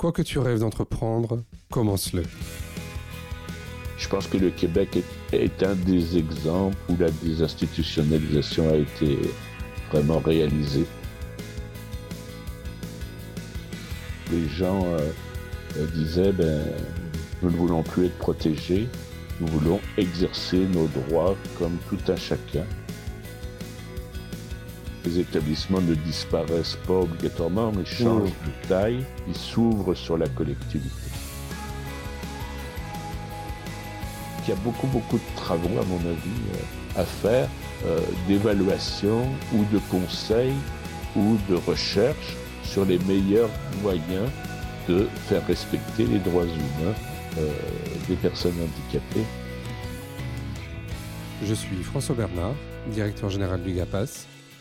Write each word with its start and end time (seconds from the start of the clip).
Quoi 0.00 0.12
que 0.12 0.22
tu 0.22 0.38
rêves 0.38 0.60
d'entreprendre, 0.60 1.42
commence-le. 1.70 2.22
Je 3.98 4.08
pense 4.08 4.26
que 4.28 4.38
le 4.38 4.48
Québec 4.48 4.96
est, 5.30 5.62
un 5.62 5.74
des 5.74 6.16
exemples 6.16 6.78
où 6.88 6.96
la 6.98 7.10
désinstitutionnalisation 7.10 8.70
a 8.70 8.76
été 8.76 9.18
vraiment 9.92 10.20
réalisée. 10.20 10.86
Les 14.32 14.48
gens 14.48 14.86
euh, 14.86 15.00
euh, 15.76 15.86
disaient, 15.88 16.32
ben, 16.32 16.64
nous 17.42 17.50
ne 17.50 17.56
voulons 17.56 17.82
plus 17.82 18.06
être 18.06 18.16
protégés, 18.16 18.88
nous 19.38 19.48
voulons 19.48 19.80
exercer 19.98 20.60
nos 20.60 20.86
droits 20.86 21.36
comme 21.58 21.76
tout 21.90 22.10
un 22.10 22.16
chacun. 22.16 22.64
Les 25.04 25.18
établissements 25.18 25.80
ne 25.80 25.94
disparaissent 25.94 26.78
pas 26.86 27.00
obligatoirement, 27.00 27.72
mais 27.74 27.84
changent 27.84 28.30
de 28.30 28.68
taille, 28.68 29.04
ils 29.26 29.36
s'ouvrent 29.36 29.94
sur 29.94 30.18
la 30.18 30.28
collectivité. 30.28 30.88
Il 34.44 34.50
y 34.50 34.52
a 34.52 34.56
beaucoup, 34.56 34.86
beaucoup 34.88 35.16
de 35.16 35.36
travaux, 35.36 35.78
à 35.78 35.84
mon 35.84 35.98
avis, 35.98 36.40
euh, 36.54 37.00
à 37.00 37.04
faire, 37.04 37.48
euh, 37.86 37.98
d'évaluation 38.28 39.22
ou 39.54 39.64
de 39.72 39.78
conseil 39.90 40.52
ou 41.16 41.38
de 41.48 41.54
recherche 41.54 42.36
sur 42.62 42.84
les 42.84 42.98
meilleurs 43.00 43.48
moyens 43.82 44.28
de 44.88 45.08
faire 45.28 45.46
respecter 45.46 46.04
les 46.04 46.18
droits 46.18 46.44
humains 46.44 46.94
euh, 47.38 47.48
des 48.08 48.16
personnes 48.16 48.54
handicapées. 48.60 49.26
Je 51.42 51.54
suis 51.54 51.82
François 51.82 52.14
Bernard, 52.14 52.54
directeur 52.92 53.30
général 53.30 53.62
du 53.62 53.72
GAPAS, 53.72 54.26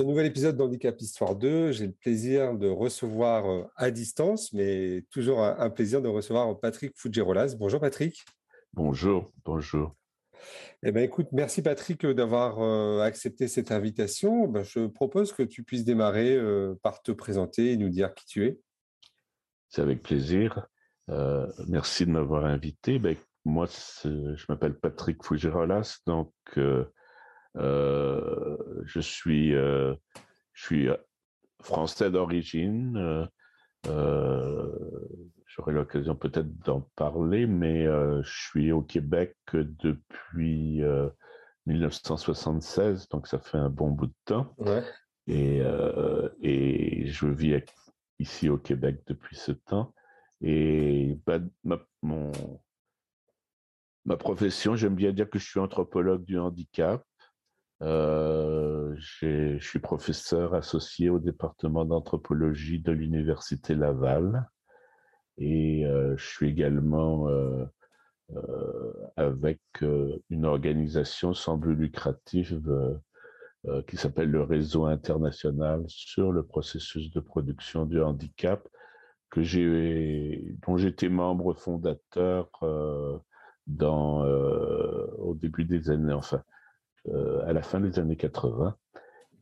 Ce 0.00 0.04
nouvel 0.06 0.24
épisode 0.24 0.56
d'Handicap 0.56 0.98
Histoire 0.98 1.36
2, 1.36 1.72
j'ai 1.72 1.88
le 1.88 1.92
plaisir 1.92 2.56
de 2.56 2.68
recevoir 2.68 3.50
euh, 3.50 3.64
à 3.76 3.90
distance, 3.90 4.50
mais 4.54 5.04
toujours 5.10 5.44
un, 5.44 5.68
plaisir 5.68 6.00
de 6.00 6.08
recevoir 6.08 6.58
Patrick 6.58 6.94
Fugerolas. 6.96 7.54
Bonjour 7.58 7.80
Patrick. 7.80 8.24
Bonjour, 8.72 9.30
bonjour. 9.44 9.94
Eh 10.82 10.90
bien, 10.90 11.02
écoute, 11.02 11.26
merci 11.32 11.60
Patrick 11.60 12.06
d'avoir 12.06 12.62
euh, 12.62 13.02
accepté 13.02 13.46
cette 13.46 13.72
invitation. 13.72 14.48
Ben, 14.48 14.62
je 14.62 14.86
propose 14.86 15.34
que 15.34 15.42
tu 15.42 15.64
puisses 15.64 15.84
démarrer 15.84 16.34
euh, 16.34 16.74
par 16.82 17.02
te 17.02 17.12
présenter 17.12 17.72
et 17.72 17.76
nous 17.76 17.90
dire 17.90 18.14
qui 18.14 18.24
tu 18.24 18.46
es. 18.46 18.58
C'est 19.68 19.82
avec 19.82 20.02
plaisir. 20.02 20.66
merci 21.68 22.06
de 22.06 22.10
m'avoir 22.10 22.46
invité. 22.46 22.98
Ben, 22.98 23.16
moi, 23.44 23.66
je 23.66 24.44
m'appelle 24.48 24.78
Patrick 24.78 25.22
Fugerolas, 25.22 25.98
donc 26.06 26.32
euh, 26.56 26.86
je 27.56 29.00
suis, 29.00 29.54
euh, 29.54 29.94
je 30.52 30.64
suis 30.64 30.88
français 31.62 32.10
d'origine. 32.10 33.28
Euh, 33.86 34.68
j'aurai 35.46 35.72
l'occasion 35.72 36.14
peut-être 36.14 36.58
d'en 36.60 36.82
parler, 36.96 37.46
mais 37.46 37.84
je 37.84 38.30
suis 38.48 38.72
au 38.72 38.82
Québec 38.82 39.36
depuis 39.52 40.82
1976, 41.66 43.08
donc 43.08 43.26
ça 43.26 43.38
fait 43.38 43.58
un 43.58 43.70
bon 43.70 43.90
bout 43.90 44.06
de 44.06 44.14
temps. 44.24 44.54
Et, 45.26 45.62
et 46.42 47.06
je 47.06 47.26
vis 47.26 47.62
ici 48.18 48.48
au 48.48 48.58
Québec 48.58 49.02
depuis 49.06 49.36
ce 49.36 49.52
temps. 49.52 49.94
Et 50.42 51.18
bah, 51.26 51.38
ma, 51.64 51.78
mon, 52.02 52.32
ma 54.04 54.16
profession, 54.16 54.76
j'aime 54.76 54.94
bien 54.94 55.12
dire 55.12 55.28
que 55.28 55.38
je 55.38 55.46
suis 55.46 55.60
anthropologue 55.60 56.24
du 56.24 56.38
handicap. 56.38 57.04
Euh, 57.82 58.94
je 58.96 59.58
suis 59.58 59.78
professeur 59.78 60.54
associé 60.54 61.08
au 61.08 61.18
département 61.18 61.84
d'anthropologie 61.86 62.78
de 62.78 62.92
l'Université 62.92 63.74
Laval 63.74 64.46
et 65.38 65.86
euh, 65.86 66.14
je 66.18 66.26
suis 66.26 66.50
également 66.50 67.28
euh, 67.28 67.64
avec 69.16 69.60
une 70.28 70.44
organisation 70.44 71.32
sans 71.32 71.56
but 71.56 71.74
lucratif 71.74 72.54
qui 73.88 73.96
s'appelle 73.96 74.30
le 74.30 74.42
Réseau 74.42 74.86
international 74.86 75.82
sur 75.88 76.30
le 76.30 76.44
processus 76.44 77.10
de 77.10 77.20
production 77.20 77.86
du 77.86 78.00
handicap, 78.00 78.66
que 79.30 79.42
j'ai, 79.42 80.44
dont 80.64 80.76
j'étais 80.76 81.08
membre 81.08 81.54
fondateur 81.54 82.48
dans, 83.66 84.24
au 85.18 85.34
début 85.34 85.64
des 85.64 85.90
années, 85.90 86.14
à 87.08 87.52
la 87.52 87.62
fin 87.62 87.80
des 87.80 87.98
années 87.98 88.16
80. 88.16 88.76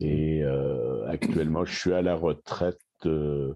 Et 0.01 0.43
euh, 0.45 1.07
actuellement, 1.09 1.65
je 1.65 1.77
suis 1.77 1.93
à 1.93 2.03
la 2.03 2.15
retraite 2.15 2.81
de, 3.03 3.55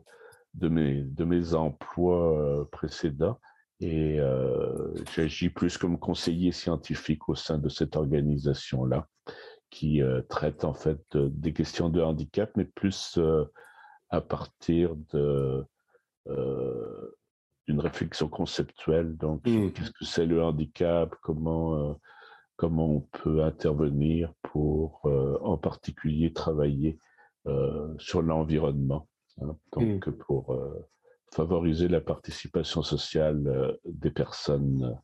mes, 0.61 1.03
de 1.03 1.25
mes 1.25 1.55
emplois 1.55 2.39
euh, 2.39 2.65
précédents 2.65 3.39
et 3.81 4.21
j'agis 5.13 5.51
plus 5.51 5.77
comme 5.77 5.99
conseiller 5.99 6.53
scientifique 6.53 7.29
au 7.29 7.35
sein 7.35 7.59
de 7.59 7.69
cette 7.69 7.97
organisation-là 7.97 9.09
qui 9.71 10.01
traite 10.29 10.65
en 10.65 10.73
fait 10.73 11.03
des 11.17 11.53
questions 11.53 11.89
de 11.89 12.01
handicap, 12.01 12.53
mais 12.55 12.65
plus 12.65 13.19
à 14.11 14.21
partir 14.21 14.95
de 15.13 15.67
d'une 17.67 17.81
réflexion 17.81 18.29
conceptuelle. 18.29 19.17
Donc, 19.17 19.45
mmh. 19.49 19.73
qu'est-ce 19.73 19.91
que 19.91 20.05
c'est 20.05 20.27
le 20.27 20.45
handicap? 20.45 21.17
Comment 21.21 21.99
comment 22.57 22.89
on 22.89 23.01
peut 23.01 23.43
intervenir 23.43 24.33
pour 24.43 25.01
euh, 25.07 25.39
en 25.41 25.57
particulier 25.57 26.33
travailler 26.33 26.99
euh, 27.47 27.89
sur 27.99 28.23
l'environnement, 28.23 29.09
hein. 29.41 29.57
donc 29.73 30.07
mmh. 30.07 30.13
pour 30.13 30.53
euh, 30.53 30.89
favoriser 31.33 31.89
la 31.89 32.01
participation 32.01 32.83
sociale 32.83 33.79
des 33.85 34.11
personnes 34.11 34.99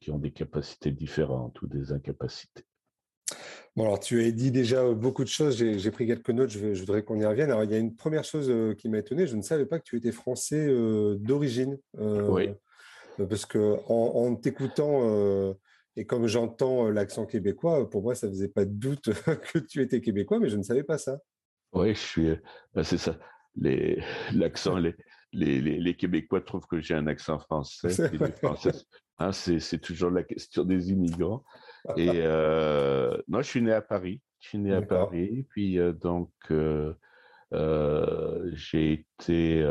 qui 0.00 0.10
ont 0.10 0.18
des 0.18 0.32
capacités 0.32 0.90
différentes 0.90 1.62
ou 1.62 1.68
des 1.68 1.92
incapacités. 1.92 2.64
Bon, 3.76 3.84
alors 3.84 4.00
tu 4.00 4.20
as 4.24 4.30
dit 4.32 4.50
déjà 4.50 4.92
beaucoup 4.92 5.22
de 5.22 5.28
choses, 5.28 5.56
j'ai 5.56 5.90
pris 5.92 6.08
quelques 6.08 6.30
notes, 6.30 6.50
je, 6.50 6.80
voudrais 6.80 7.04
qu'on 7.04 7.20
y 7.20 7.24
revienne. 7.24 7.52
Alors, 7.52 7.62
il 7.62 7.70
y 7.70 7.74
a 7.74 7.78
une 7.78 7.94
première 7.94 8.24
chose 8.24 8.52
qui 8.76 8.88
m'a 8.88 8.98
étonné, 8.98 9.28
je 9.28 9.36
ne 9.36 9.42
savais 9.42 9.66
pas 9.66 9.78
que 9.78 9.84
tu 9.84 9.96
étais 9.96 10.10
français 10.10 10.66
d'origine. 11.20 11.78
oui. 11.96 12.50
Parce 13.16 13.46
que 13.46 13.76
en 13.86 14.34
t'écoutant, 14.34 15.54
et 15.96 16.06
comme 16.06 16.26
j'entends 16.26 16.86
euh, 16.86 16.90
l'accent 16.90 17.26
québécois, 17.26 17.88
pour 17.88 18.02
moi, 18.02 18.14
ça 18.14 18.26
ne 18.26 18.32
faisait 18.32 18.48
pas 18.48 18.64
de 18.64 18.72
doute 18.72 19.10
que 19.52 19.58
tu 19.58 19.80
étais 19.80 20.00
québécois, 20.00 20.38
mais 20.40 20.48
je 20.48 20.56
ne 20.56 20.62
savais 20.62 20.82
pas 20.82 20.98
ça. 20.98 21.18
Oui, 21.72 21.94
je 21.94 22.00
suis. 22.00 22.28
Euh, 22.30 22.36
ben, 22.74 22.82
c'est 22.82 22.98
ça. 22.98 23.16
L'accent, 24.34 24.78
les, 24.78 24.94
les, 25.32 25.60
les, 25.60 25.94
Québécois 25.94 26.40
trouvent 26.40 26.66
que 26.66 26.80
j'ai 26.80 26.94
un 26.94 27.06
accent 27.06 27.38
français. 27.38 27.88
Hein, 29.18 29.30
c'est 29.30 29.80
toujours 29.80 30.10
la 30.10 30.24
question 30.24 30.64
des 30.64 30.90
immigrants. 30.90 31.44
Et 31.96 32.10
euh, 32.14 33.16
non, 33.28 33.42
je 33.42 33.48
suis 33.48 33.62
né 33.62 33.72
à 33.72 33.80
Paris. 33.80 34.20
Je 34.40 34.48
suis 34.48 34.58
né 34.58 34.74
à 34.74 34.82
Paris. 34.82 35.46
Puis 35.50 35.78
donc, 36.00 36.30
j'ai 38.52 38.92
été 38.92 39.64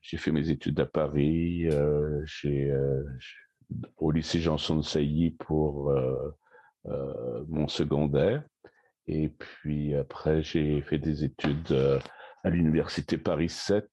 j'ai 0.00 0.16
fait 0.16 0.32
mes 0.32 0.50
études 0.50 0.80
à 0.80 0.86
Paris, 0.86 1.68
euh, 1.68 2.24
euh, 2.44 3.04
au 3.98 4.10
lycée 4.10 4.40
Janson 4.40 4.76
de 4.76 4.82
Sailly 4.82 5.32
pour 5.32 5.90
euh, 5.90 7.44
mon 7.48 7.68
secondaire. 7.68 8.42
Et 9.06 9.28
puis 9.28 9.94
après, 9.94 10.42
j'ai 10.42 10.80
fait 10.82 10.98
des 10.98 11.24
études 11.24 11.72
à 12.44 12.50
l'université 12.50 13.18
Paris 13.18 13.48
7 13.48 13.88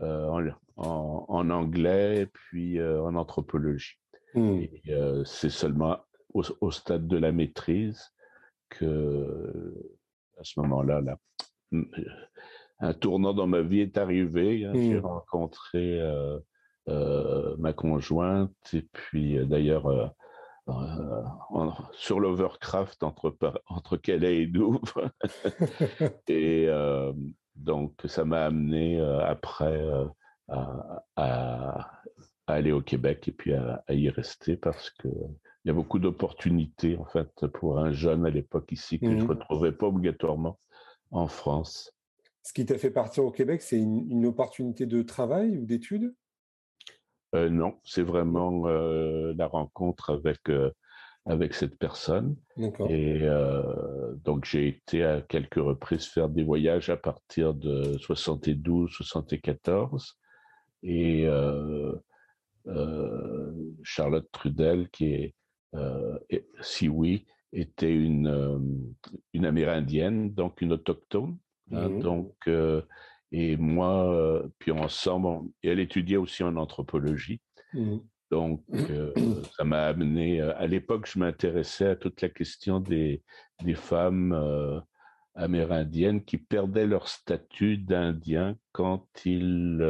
en, 0.00 1.50
anglais, 1.50 2.26
puis 2.32 2.82
en 2.82 3.14
anthropologie. 3.14 3.96
Hmm. 4.34 4.62
c'est 5.24 5.50
seulement 5.50 5.98
au, 6.34 6.70
stade 6.70 7.08
de 7.08 7.16
la 7.16 7.32
maîtrise 7.32 8.12
que, 8.68 9.74
à 10.38 10.44
ce 10.44 10.60
moment-là, 10.60 11.00
là, 11.00 11.18
un 12.80 12.94
tournant 12.94 13.34
dans 13.34 13.46
ma 13.46 13.60
vie 13.60 13.80
est 13.80 13.98
arrivé. 13.98 14.64
Hein. 14.64 14.72
J'ai 14.74 15.00
mmh. 15.00 15.06
rencontré 15.06 16.00
euh, 16.00 16.38
euh, 16.88 17.54
ma 17.58 17.72
conjointe 17.72 18.52
et 18.72 18.86
puis 18.92 19.38
euh, 19.38 19.44
d'ailleurs 19.44 20.14
sur 21.92 22.20
l'Overcraft 22.20 23.02
entre, 23.02 23.36
entre 23.66 23.96
Calais 23.96 24.42
et 24.42 24.46
Douvres. 24.46 25.10
et 26.28 26.68
donc, 27.56 27.94
ça 28.04 28.24
m'a 28.24 28.44
amené 28.44 29.00
après 29.00 29.82
à, 31.16 31.90
aller 32.46 32.70
au 32.70 32.82
Québec 32.82 33.26
et 33.26 33.32
puis 33.32 33.52
à, 33.52 33.82
y 33.88 34.08
rester 34.10 34.56
parce 34.56 34.90
que 34.90 35.08
il 35.64 35.68
y 35.68 35.70
a 35.70 35.74
beaucoup 35.74 35.98
d'opportunités 35.98 36.96
en 36.96 37.04
fait 37.04 37.46
pour 37.48 37.78
un 37.78 37.90
jeune 37.90 38.24
à 38.24 38.30
l'époque 38.30 38.70
ici 38.70 39.00
que 39.00 39.06
je 39.06 39.16
ne 39.16 39.22
mmh 39.22 39.28
retrouvais 39.28 39.72
pas 39.72 39.88
obligatoirement 39.88 40.58
en 41.10 41.26
France. 41.26 41.92
Ce 42.42 42.52
qui 42.52 42.64
t'a 42.64 42.78
fait 42.78 42.90
partir 42.90 43.24
au 43.24 43.30
Québec, 43.30 43.60
c'est 43.62 43.78
une, 43.78 44.26
opportunité 44.26 44.86
de 44.86 45.02
travail 45.02 45.58
ou 45.58 45.66
d'études? 45.66 46.14
Euh, 47.34 47.48
Non, 47.50 47.78
c'est 47.84 48.02
vraiment 48.02 48.66
euh, 48.66 49.34
la 49.36 49.46
rencontre 49.46 50.10
avec, 50.10 50.48
euh, 50.48 50.70
avec 51.26 51.54
cette 51.54 51.78
personne. 51.78 52.36
Et 52.88 53.20
donc 54.24 54.44
j'ai 54.46 54.68
été 54.68 55.04
à 55.04 55.20
quelques 55.20 55.54
reprises 55.56 56.06
faire 56.06 56.28
des 56.28 56.44
voyages 56.44 56.88
à 56.90 56.96
partir 56.96 57.54
de 57.54 57.96
72, 57.98 58.90
74. 58.90 60.18
Et 60.82 61.26
Charlotte 63.82 64.28
Trudel, 64.32 64.88
qui 64.88 65.12
est, 65.12 65.34
si 66.62 66.88
oui, 66.88 67.26
était 67.52 67.94
une, 67.94 68.94
une 69.34 69.44
Amérindienne, 69.44 70.32
donc 70.32 70.62
une 70.62 70.72
autochtone. 70.72 71.36
Hein, 71.72 71.88
mmh 71.88 72.00
donc, 72.00 72.34
euh, 72.48 72.82
et 73.32 73.56
moi, 73.56 74.12
euh, 74.12 74.48
puis 74.58 74.72
ensemble, 74.72 75.48
et 75.62 75.68
elle 75.68 75.80
étudiait 75.80 76.16
aussi 76.16 76.42
en 76.42 76.56
anthropologie. 76.56 77.40
Mmh 77.74 77.98
donc, 78.30 78.62
euh, 78.72 79.12
ça 79.56 79.64
m'a 79.64 79.86
amené. 79.86 80.40
À 80.40 80.68
l'époque, 80.68 81.08
je 81.12 81.18
m'intéressais 81.18 81.86
à 81.88 81.96
toute 81.96 82.22
la 82.22 82.28
question 82.28 82.78
des, 82.78 83.24
des 83.64 83.74
femmes 83.74 84.80
amérindiennes 85.34 86.24
qui 86.24 86.38
perdaient 86.38 86.86
leur 86.86 87.08
statut 87.08 87.76
d'Indien 87.76 88.56
quand 88.70 89.04
ils 89.24 89.84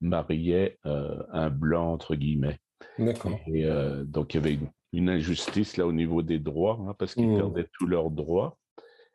mariaient 0.00 0.78
un 0.84 1.50
blanc, 1.50 1.92
entre 1.92 2.14
guillemets. 2.14 2.60
D'accord. 2.96 3.40
Et 3.48 3.68
donc, 4.04 4.34
il 4.34 4.36
y 4.36 4.40
avait 4.40 4.58
une, 4.92 5.10
injustice 5.10 5.76
là 5.78 5.84
au 5.84 5.92
niveau 5.92 6.22
des 6.22 6.38
droits, 6.38 6.78
hein, 6.86 6.94
parce 6.96 7.16
qu'ils 7.16 7.28
mmh. 7.28 7.38
perdaient 7.38 7.68
tous 7.76 7.88
leurs 7.88 8.12
droits. 8.12 8.56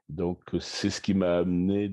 Donc, 0.10 0.42
c'est 0.60 0.90
ce 0.90 1.02
qui 1.02 1.14
m'a 1.14 1.38
amené 1.38 1.90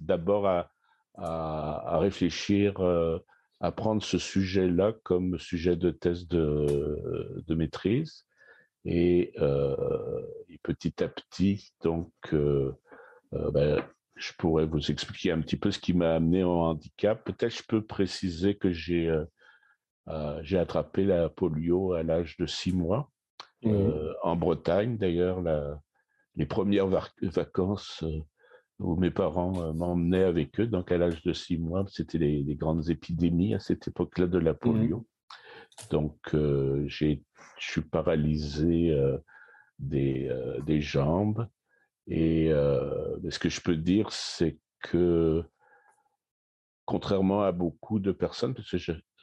d'abord 0.00 0.46
à, 0.46 0.70
à, 1.14 1.98
réfléchir, 1.98 2.80
euh, 2.80 3.18
à 3.60 3.72
prendre 3.72 4.02
ce 4.02 4.18
sujet-là 4.18 4.94
comme 5.02 5.38
sujet 5.38 5.76
de 5.76 5.90
thèse 5.90 6.26
de, 6.28 7.42
de 7.46 7.54
maîtrise. 7.54 8.24
Et, 8.84 9.32
euh, 9.38 9.76
petit 10.62 11.02
à 11.02 11.08
petit, 11.08 11.72
donc, 11.82 12.12
euh, 12.32 12.72
ben, 13.32 13.82
je 14.16 14.32
pourrais 14.38 14.66
vous 14.66 14.90
expliquer 14.90 15.32
un 15.32 15.40
petit 15.40 15.56
peu 15.56 15.70
ce 15.70 15.78
qui 15.78 15.92
m'a 15.92 16.14
amené 16.14 16.42
au 16.44 16.60
handicap. 16.60 17.24
Peut-être 17.24 17.56
je 17.56 17.62
peux 17.66 17.84
préciser 17.84 18.56
que 18.56 18.72
j'ai 18.72 19.14
j'ai 20.42 20.58
attrapé 20.58 21.04
la 21.04 21.28
polio 21.28 21.92
à 21.92 22.02
l'âge 22.02 22.36
de 22.36 22.44
six 22.44 22.72
mois 22.72 23.10
mmh 23.62 23.90
en 24.22 24.36
Bretagne. 24.36 24.96
D'ailleurs, 24.96 25.40
la, 25.40 25.80
les 26.36 26.46
premières 26.46 26.88
vacances 27.22 28.02
euh, 28.02 28.20
où 28.78 28.96
mes 28.96 29.10
parents 29.10 29.60
euh, 29.62 29.72
m'emmenaient 29.72 30.24
avec 30.24 30.58
eux, 30.60 30.66
donc 30.66 30.90
à 30.92 30.98
l'âge 30.98 31.22
de 31.22 31.32
six 31.32 31.58
mois, 31.58 31.84
c'était 31.88 32.18
les, 32.18 32.54
grandes 32.54 32.88
épidémies 32.88 33.54
à 33.54 33.60
cette 33.60 33.88
époque-là 33.88 34.26
de 34.26 34.38
la 34.38 34.52
mmh 34.52 34.58
polio. 34.58 35.06
Donc, 35.90 36.18
euh, 36.34 36.86
je 36.88 37.16
suis 37.58 37.82
paralysé 37.82 38.94
des, 39.78 40.30
des, 40.66 40.80
jambes. 40.80 41.48
Et 42.06 42.48
ce 42.50 43.38
que 43.38 43.48
je 43.48 43.62
peux 43.62 43.76
dire, 43.76 44.12
c'est 44.12 44.58
que, 44.80 45.42
contrairement 46.84 47.42
à 47.42 47.52
beaucoup 47.52 47.98
de 47.98 48.12
personnes, 48.12 48.54
parce 48.54 48.70
que 48.70 48.78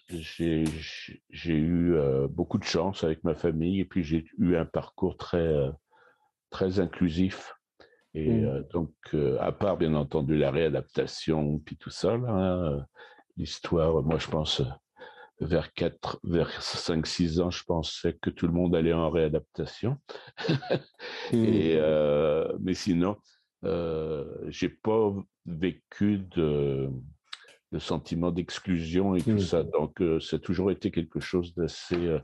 j'ai 0.09 1.55
eu 1.55 1.95
beaucoup 2.29 2.57
de 2.57 2.63
chance 2.63 3.03
avec 3.03 3.23
ma 3.23 3.35
famille, 3.35 3.81
et 3.81 3.85
puis 3.85 4.03
j'ai 4.03 4.25
eu 4.39 4.55
un 4.55 4.65
parcours 4.65 5.17
très 5.17 5.69
très 6.49 6.79
inclusif. 6.79 7.53
Et 8.13 8.29
mmh. 8.29 8.45
euh, 8.45 8.63
donc, 8.73 8.93
euh, 9.13 9.37
à 9.39 9.51
part 9.51 9.77
bien 9.77 9.93
entendu 9.93 10.37
la 10.37 10.51
réadaptation, 10.51 11.59
puis 11.59 11.77
tout 11.77 11.89
ça, 11.89 12.13
hein, 12.13 12.85
l'histoire, 13.35 14.01
moi 14.01 14.17
je 14.17 14.27
pense, 14.27 14.61
vers 15.39 15.71
4, 15.73 16.19
vers 16.23 16.61
5, 16.61 17.05
6 17.05 17.41
ans, 17.41 17.51
je 17.51 17.63
pensais 17.63 18.17
que 18.19 18.29
tout 18.29 18.47
le 18.47 18.53
monde 18.53 18.75
allait 18.75 18.93
en 18.93 19.09
réadaptation. 19.09 19.97
et, 21.31 21.75
mmh. 21.75 21.79
euh, 21.79 22.57
mais 22.59 22.73
sinon, 22.73 23.17
j'ai 24.47 24.69
pas 24.69 25.13
vécu 25.45 26.19
de, 26.35 26.89
de 27.71 27.79
sentiment 27.79 28.31
d'exclusion 28.31 29.15
et 29.15 29.21
tout 29.21 29.31
mmh. 29.31 29.39
ça. 29.39 29.63
Donc, 29.63 30.01
ça 30.21 30.37
a 30.37 30.39
toujours 30.39 30.71
été 30.71 30.89
quelque 30.89 31.19
chose 31.19 31.53
d'assez 31.53 32.17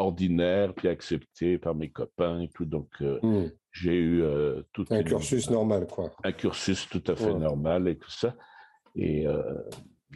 ordinaire, 0.00 0.74
puis 0.74 0.88
accepté 0.88 1.58
par 1.58 1.74
mes 1.74 1.90
copains 1.90 2.40
et 2.40 2.48
tout. 2.48 2.64
Donc, 2.64 2.88
euh, 3.00 3.18
mmh. 3.22 3.50
j'ai 3.72 3.94
eu 3.94 4.22
euh, 4.22 4.62
tout 4.72 4.84
un 4.90 5.02
cursus 5.02 5.50
normal, 5.50 5.86
quoi. 5.86 6.10
Un 6.24 6.32
cursus 6.32 6.88
tout 6.88 7.02
à 7.06 7.16
fait 7.16 7.34
normal 7.34 7.88
et 7.88 7.98
tout 7.98 8.10
ça. 8.10 8.34
Et, 8.96 9.26
euh, 9.26 9.42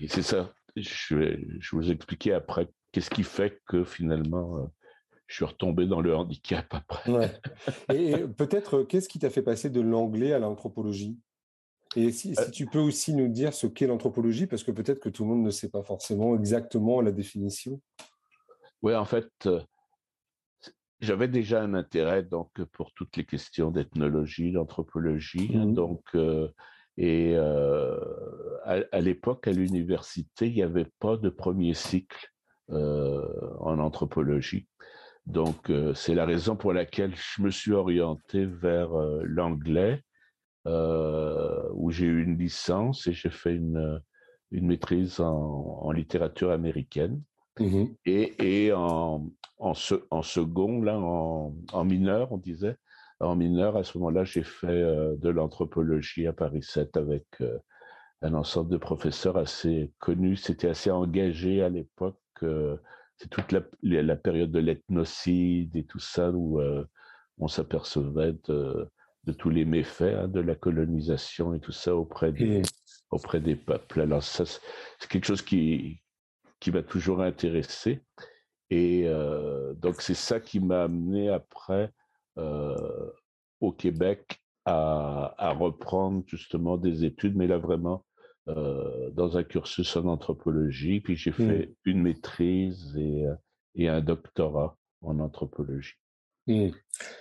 c'est 0.08 0.22
ça. 0.22 0.52
Je 0.76 1.14
vais, 1.14 1.38
je 1.60 1.76
vous 1.76 1.90
expliquer 1.90 2.32
après 2.32 2.69
qu'est-ce 2.90 3.10
qui 3.10 3.22
fait 3.22 3.60
que 3.66 3.84
finalement 3.84 4.69
je 5.26 5.36
suis 5.36 5.44
retombé 5.44 5.86
dans 5.86 6.00
le 6.00 6.14
handicap 6.14 6.66
après. 6.72 7.40
Et 7.94 8.12
peut-être 8.36 8.82
qu'est-ce 8.82 9.08
qui 9.08 9.19
t'a 9.19 9.31
fait 9.31 9.42
passer 9.42 9.70
de 9.70 9.81
l'anglais 9.81 10.32
à 10.32 10.38
l'anthropologie? 10.38 11.19
Et 11.96 12.10
si, 12.10 12.34
si, 12.34 12.50
tu 12.50 12.66
peux 12.66 12.81
aussi 12.81 13.14
nous 13.14 13.28
dire 13.28 13.54
ce 13.54 13.66
qu'est 13.66 13.86
l'anthropologie, 13.86 14.46
parce 14.46 14.64
que 14.64 14.72
peut-être 14.72 14.98
que 14.98 15.08
tout 15.08 15.22
le 15.22 15.31
monde 15.31 15.44
ne 15.44 15.50
sait 15.50 15.70
pas 15.70 15.82
forcément 15.82 16.34
exactement 16.36 17.00
la 17.00 17.12
définition. 17.12 17.81
Oui, 18.82 18.94
en 18.94 19.04
fait, 19.04 19.48
j'avais 21.04 21.28
déjà 21.28 21.62
un 21.62 21.74
intérêt 21.74 22.22
donc 22.22 22.50
pour 22.72 22.92
toutes 22.94 23.16
les 23.16 23.24
questions 23.24 23.70
d'ethnologie, 23.70 24.52
d'anthropologie. 24.52 25.52
Hein, 25.54 25.66
mmh 25.66 25.74
donc, 25.74 26.16
et 26.96 27.36
à, 27.36 29.00
l'époque, 29.00 29.48
à 29.48 29.52
l'université, 29.52 30.46
il 30.46 30.54
n'y 30.54 30.62
avait 30.62 30.90
pas 31.00 31.16
de 31.16 31.28
premier 31.28 31.74
cycle 31.74 32.30
en 32.68 33.78
anthropologie. 33.78 34.68
Donc, 35.26 35.72
c'est 35.94 36.14
la 36.14 36.24
raison 36.24 36.54
pour 36.54 36.72
laquelle 36.72 37.14
je 37.16 37.42
me 37.42 37.50
suis 37.50 37.72
orienté 37.72 38.46
vers 38.46 38.90
l'anglais, 39.24 40.02
où 40.67 41.90
j'ai 41.90 42.06
eu 42.06 42.22
une 42.22 42.38
licence 42.38 43.06
et 43.08 43.12
j'ai 43.12 43.31
fait 43.31 43.55
une, 43.56 44.00
une 44.52 44.67
maîtrise 44.67 45.19
en 45.20 45.90
littérature 45.90 46.52
américaine. 46.52 47.20
Mmh 47.61 47.84
et, 48.05 48.67
et 48.67 48.73
en, 48.73 49.31
en, 49.58 49.73
en, 50.11 50.23
second, 50.23 50.82
là, 50.82 50.99
en, 50.99 51.55
en, 51.73 51.84
mineur, 51.84 52.32
on 52.32 52.39
disait, 52.39 52.77
en 53.20 53.37
mineur, 53.37 53.77
à 53.77 53.84
ce 53.84 53.96
moment-là, 53.99 54.25
j'ai 54.25 54.43
fait 54.43 54.67
euh, 54.67 55.17
de 55.17 55.29
l'anthropologie 55.29 56.27
à 56.27 56.32
Paris 56.32 56.63
7 56.63 56.96
avec 56.96 57.25
euh, 57.41 57.58
un 58.23 58.34
ensemble 58.34 58.70
de 58.70 58.77
professeurs 58.77 59.37
assez 59.37 59.93
connus. 59.99 60.37
C'était 60.37 60.69
assez 60.69 60.91
engagé 60.91 61.63
à 61.63 61.69
l'époque. 61.69 62.19
Euh, 62.43 62.77
c'est 63.17 63.31
toute 63.31 63.53
la, 63.53 63.61
la, 63.82 64.17
période 64.17 64.51
de 64.51 64.58
l'ethnocide 64.58 65.75
et 65.77 65.84
tout 65.84 66.01
ça 66.01 66.32
où 66.32 66.61
on 67.39 67.46
s'apercevait 67.46 68.34
de, 68.49 68.89
de, 69.23 69.32
tous 69.32 69.51
les 69.51 69.65
méfaits 69.65 70.17
hein, 70.19 70.27
de 70.27 70.41
la 70.41 70.56
colonisation 70.56 71.55
et 71.55 71.61
tout 71.61 71.70
ça 71.70 71.94
auprès 71.94 72.32
des, 72.32 72.58
mmh. 72.58 72.65
auprès 73.13 73.39
des 73.39 73.55
peuples. 73.55 74.01
Alors 74.01 74.25
ça, 74.25 74.44
c'est 74.44 75.08
quelque 75.08 75.27
chose 75.27 75.43
qui, 75.43 76.03
qui 76.64 76.70
m'a 76.70 76.82
toujours 76.82 77.20
intéressé. 77.20 78.00
Et 78.70 79.02
euh, 79.04 79.74
donc, 79.74 80.00
c'est 80.00 80.14
ça 80.14 80.40
qui 80.40 80.60
m'a 80.60 80.84
amené 80.84 81.28
après 81.28 81.90
euh, 82.38 83.10
au 83.60 83.70
Québec 83.70 84.40
à, 84.64 85.34
à, 85.36 85.52
reprendre 85.52 86.24
justement 86.26 86.78
des 86.78 87.04
études, 87.04 87.36
mais 87.36 87.46
là 87.46 87.58
vraiment 87.58 88.06
euh, 88.48 89.10
dans 89.10 89.36
un 89.36 89.44
cursus 89.44 89.94
en 89.94 90.06
anthropologie. 90.06 91.00
Puis 91.00 91.16
j'ai 91.16 91.32
mmh. 91.32 91.34
fait 91.34 91.74
une 91.84 92.00
maîtrise 92.00 92.96
et, 92.96 93.26
et, 93.74 93.88
un 93.88 94.00
doctorat 94.00 94.78
en 95.02 95.20
anthropologie. 95.20 95.96
Mmh. 96.46 96.68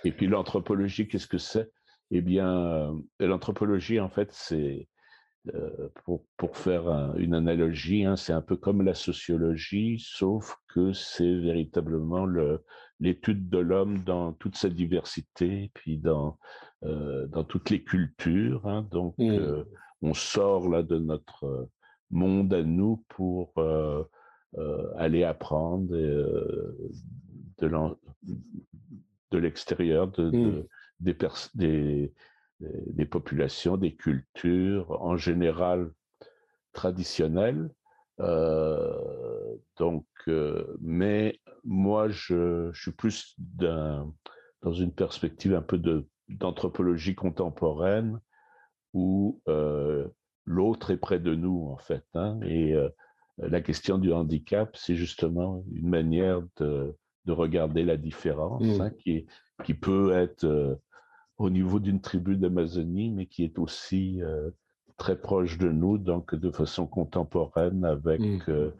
Et 0.04 0.12
puis 0.12 0.26
l'anthropologie, 0.26 1.06
qu'est-ce 1.06 1.28
que 1.28 1.36
c'est? 1.36 1.70
Eh 2.10 2.22
bien, 2.22 2.94
l'anthropologie, 3.20 4.00
en 4.00 4.08
fait, 4.08 4.32
c'est 4.32 4.88
euh, 5.52 5.90
pour, 6.04 6.24
pour, 6.38 6.56
faire 6.56 6.88
une 7.18 7.34
analogie, 7.34 8.06
hein, 8.06 8.16
c'est 8.16 8.32
un 8.32 8.40
peu 8.40 8.56
comme 8.56 8.80
la 8.80 8.94
sociologie, 8.94 10.02
sauf 10.02 10.56
que 10.68 10.94
c'est 10.94 11.38
véritablement 11.38 12.26
l'étude 12.98 13.50
de 13.50 13.58
l'homme 13.58 14.04
dans 14.04 14.32
toute 14.32 14.56
sa 14.56 14.70
diversité, 14.70 15.70
puis 15.74 15.98
dans, 15.98 16.38
euh, 16.84 17.26
dans 17.26 17.44
toutes 17.44 17.68
les 17.68 17.84
cultures. 17.84 18.66
Hein, 18.66 18.88
donc, 18.90 19.18
mmh. 19.18 19.32
euh, 19.32 19.64
on 20.00 20.14
sort 20.14 20.70
là 20.70 20.82
de 20.82 20.96
notre 20.96 21.68
monde 22.10 22.54
à 22.54 22.62
nous 22.62 23.04
pour 23.08 23.52
aller 24.96 25.24
apprendre 25.24 25.88
de 27.60 27.98
l'extérieur, 29.32 30.08
de, 30.08 30.30
mmh. 30.30 30.64
des, 31.00 31.16
des, 31.54 32.14
des, 32.86 33.06
populations, 33.06 33.76
des 33.76 33.94
cultures 33.94 34.90
en 35.02 35.16
général 35.16 35.90
traditionnelles. 36.72 37.70
Euh, 38.20 39.56
donc, 39.78 40.06
euh, 40.28 40.76
mais 40.80 41.40
moi, 41.64 42.08
je, 42.08 42.70
je 42.72 42.82
suis 42.82 42.92
plus 42.92 43.36
dans 43.38 44.72
une 44.72 44.92
perspective 44.92 45.54
un 45.54 45.62
peu 45.62 45.80
d'anthropologie 46.28 47.14
contemporaine 47.14 48.20
où 48.92 49.40
euh, 49.48 50.06
l'autre 50.44 50.90
est 50.90 50.96
près 50.96 51.18
de 51.18 51.34
nous, 51.34 51.68
en 51.68 51.78
fait. 51.78 52.04
Hein, 52.14 52.38
et 52.42 52.74
la 53.38 53.60
question 53.60 53.98
du 53.98 54.12
handicap, 54.12 54.76
c'est 54.76 54.94
justement 54.94 55.64
une 55.72 55.88
manière 55.88 56.42
de, 56.58 56.94
de 57.24 57.32
regarder 57.32 57.82
la 57.82 57.96
différence, 57.96 58.62
mmh. 58.62 58.80
hein, 58.80 58.90
qui, 58.90 59.26
qui 59.64 59.74
peut 59.74 60.12
être 60.12 60.78
au 61.38 61.50
niveau 61.50 61.80
d'une 61.80 62.00
tribu 62.00 62.36
d'Amazonie, 62.36 63.10
mais 63.10 63.26
qui 63.26 63.44
est 63.44 63.58
aussi 63.58 64.22
euh, 64.22 64.50
très 64.96 65.20
proche 65.20 65.58
de 65.58 65.68
nous, 65.68 65.98
donc 65.98 66.34
de 66.34 66.50
façon 66.50 66.86
contemporaine 66.86 67.84
avec 67.84 68.20
mmh. 68.20 68.42
euh, 68.48 68.70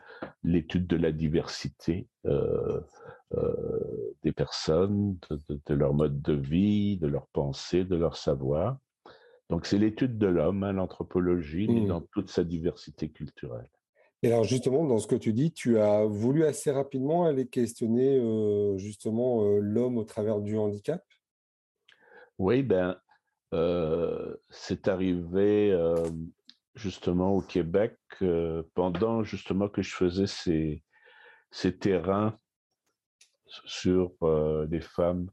l'étude 0.43 0.87
de 0.87 0.97
la 0.97 1.13
diversité 1.13 2.09
des 4.23 4.33
personnes, 4.33 5.19
de, 5.67 5.75
leur 5.75 5.93
mode 5.93 6.23
de 6.23 6.33
vie, 6.33 6.97
de 6.97 7.09
leur 7.09 7.27
pensée, 7.27 7.85
de 7.85 7.97
leur 7.97 8.17
savoir. 8.17 8.79
Donc 9.51 9.67
c'est 9.67 9.79
l'étude 9.79 10.19
de 10.19 10.29
l'homme, 10.29 10.63
hein, 10.63 10.73
l'anthropologie, 10.73 11.67
mais 11.69 11.81
mmh. 11.81 11.89
dans 11.89 12.01
toute 12.01 12.31
sa 12.31 12.45
diversité 12.45 13.09
culturelle. 13.09 13.69
Et 14.25 14.29
alors 14.29 14.45
justement, 14.45 14.87
dans 14.87 14.99
ce 14.99 15.07
que 15.07 15.17
tu 15.17 15.35
dis, 15.35 15.53
tu 15.53 15.79
as 15.79 16.07
voulu 16.07 16.47
assez 16.47 16.71
rapidement 16.71 17.27
aller 17.27 17.47
questionner 17.47 18.19
euh, 18.19 18.79
justement 18.79 19.45
euh, 19.45 19.59
l'homme 19.61 19.99
au 19.99 20.05
travers 20.05 20.41
du 20.41 20.57
handicap? 20.57 21.05
Oui, 22.39 22.63
ben, 22.63 22.97
euh, 23.53 24.37
c'est 24.51 24.89
arrivé 24.89 25.77
justement 26.75 27.33
au 27.35 27.41
Québec 27.41 27.99
pendant 28.75 29.23
justement 29.23 29.69
que 29.69 29.83
je 29.83 29.95
faisais 29.95 30.27
ces, 30.27 30.83
ces 31.51 31.77
terrains 31.77 32.39
sur 33.47 34.13
les 34.69 34.81
femmes 34.81 35.31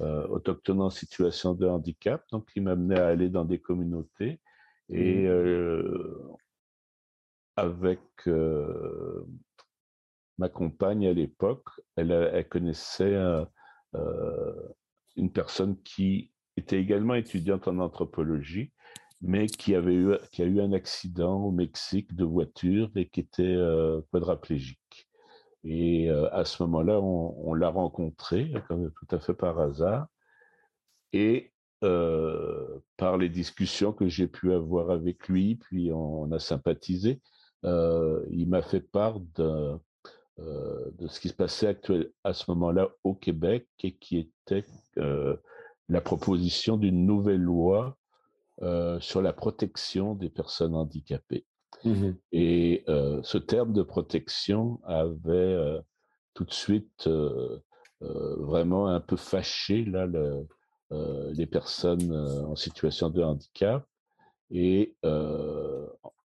autochtones 0.00 0.80
en 0.80 0.90
situation 0.90 1.54
de 1.54 1.66
handicap, 1.66 2.24
donc 2.32 2.50
qui 2.50 2.60
m'amenaient 2.60 3.00
à 3.00 3.08
aller 3.08 3.28
dans 3.28 3.44
des 3.44 3.60
communautés. 3.60 4.40
Et 4.90 5.28
mmh 5.28 6.38
avec 7.58 8.00
euh, 8.28 9.26
ma 10.38 10.48
compagne 10.48 11.08
à 11.08 11.12
l'époque. 11.12 11.68
Elle, 11.96 12.46
connaissait 12.48 13.16
euh, 13.94 14.54
une 15.16 15.32
personne 15.32 15.76
qui 15.82 16.30
était 16.58 16.80
également 16.80 17.14
étudiante 17.14 17.68
en 17.68 17.78
anthropologie, 17.78 18.72
mais 19.20 19.46
qui 19.46 19.74
avait 19.74 19.94
eu, 19.94 20.14
qui 20.32 20.42
a 20.42 20.46
eu 20.46 20.60
un 20.60 20.72
accident 20.72 21.42
au 21.42 21.50
Mexique 21.50 22.14
de 22.14 22.24
voiture 22.24 22.90
et 22.96 23.08
qui 23.08 23.20
était 23.20 23.42
euh, 23.42 24.00
quadraplégique. 24.12 25.08
Et 25.64 26.08
à 26.08 26.44
ce 26.44 26.62
moment-là, 26.62 27.00
on, 27.00 27.52
l'a 27.52 27.68
rencontré, 27.68 28.52
tout 28.68 29.08
à 29.10 29.18
fait 29.18 29.34
par 29.34 29.58
hasard. 29.58 30.06
Et 31.12 31.52
par 31.80 33.18
les 33.18 33.28
discussions 33.28 33.92
que 33.92 34.06
j'ai 34.06 34.28
pu 34.28 34.52
avoir 34.52 34.90
avec 34.90 35.28
lui, 35.28 35.56
puis 35.56 35.90
on 35.92 36.30
a 36.30 36.38
sympathisé. 36.38 37.20
Euh, 37.64 38.24
il 38.30 38.48
m'a 38.48 38.62
fait 38.62 38.80
part 38.80 39.20
de, 39.20 39.76
euh, 40.38 40.90
de 40.92 41.08
ce 41.08 41.20
qui 41.20 41.28
se 41.28 41.34
passait 41.34 41.66
actuel, 41.66 42.12
à 42.24 42.32
ce 42.32 42.50
moment-là 42.50 42.88
au 43.04 43.14
Québec 43.14 43.66
et 43.82 43.96
qui 43.96 44.18
était 44.18 44.64
euh, 44.98 45.36
la 45.88 46.00
proposition 46.00 46.76
d'une 46.76 47.06
nouvelle 47.06 47.40
loi 47.40 47.96
sur 49.00 49.22
la 49.22 49.32
protection 49.32 50.14
des 50.14 50.30
personnes 50.30 50.74
handicapées. 50.74 51.46
Mmh 51.84 52.10
et 52.32 52.84
ce 53.22 53.38
terme 53.38 53.72
de 53.72 53.82
protection 53.82 54.80
avait 54.84 55.80
tout 56.34 56.44
de 56.44 56.52
suite 56.52 57.08
vraiment 58.00 58.88
un 58.88 59.00
peu 59.00 59.16
fâché 59.16 59.84
là, 59.84 60.06
le, 60.06 60.46
les 61.32 61.46
personnes 61.46 62.12
en 62.12 62.56
situation 62.56 63.10
de 63.10 63.22
handicap. 63.22 63.86
Et 64.50 64.96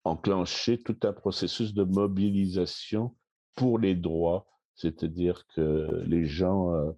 enclencher 0.05 0.79
tout 0.79 0.97
un 1.03 1.13
processus 1.13 1.75
de 1.75 1.85
mobilisation 1.85 3.17
pour 3.55 3.79
les 3.79 3.95
droits, 3.95 4.47
c'est-à-dire 4.75 5.47
que 5.55 6.03
les 6.07 6.25
gens 6.25 6.95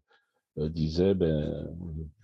euh, 0.59 0.69
disaient 0.69 1.15
ben, 1.15 1.75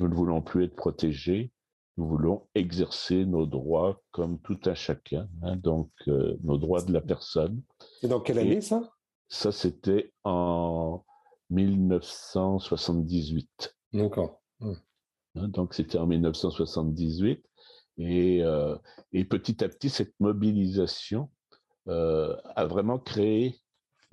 nous 0.01 0.09
ne 0.09 0.15
voulons 0.15 0.43
plus 0.43 0.65
être 0.65 0.77
protégés, 0.77 1.53
nous 1.97 2.07
voulons 2.07 2.47
exercer 2.55 3.27
nos 3.27 3.47
droits 3.47 4.01
comme 4.13 4.39
tout 4.41 4.59
un 4.67 4.75
chacun, 4.75 5.29
hein, 5.43 5.57
donc 5.57 5.91
euh, 6.07 6.37
nos 6.43 6.57
droits 6.57 6.83
de 6.83 6.93
la 6.93 7.01
personne. 7.01 7.61
Et 8.03 8.09
dans 8.09 8.21
quelle 8.21 8.39
année 8.39 8.61
ça? 8.61 8.89
Ça, 9.29 9.51
c'était 9.53 10.13
en 10.25 11.05
1978. 11.51 13.77
D'accord. 13.93 14.41
Hein, 14.61 14.75
donc, 15.35 15.75
c'était 15.75 15.99
en 15.99 16.07
1978. 16.07 17.45
Euh, 18.01 18.79
et, 19.13 19.25
petit 19.25 19.65
à 19.65 19.69
petit, 19.69 19.91
cette 19.91 20.15
mobilisation 20.21 21.31
euh, 21.89 22.37
a 22.55 22.65
vraiment 22.67 22.99
créé 22.99 23.57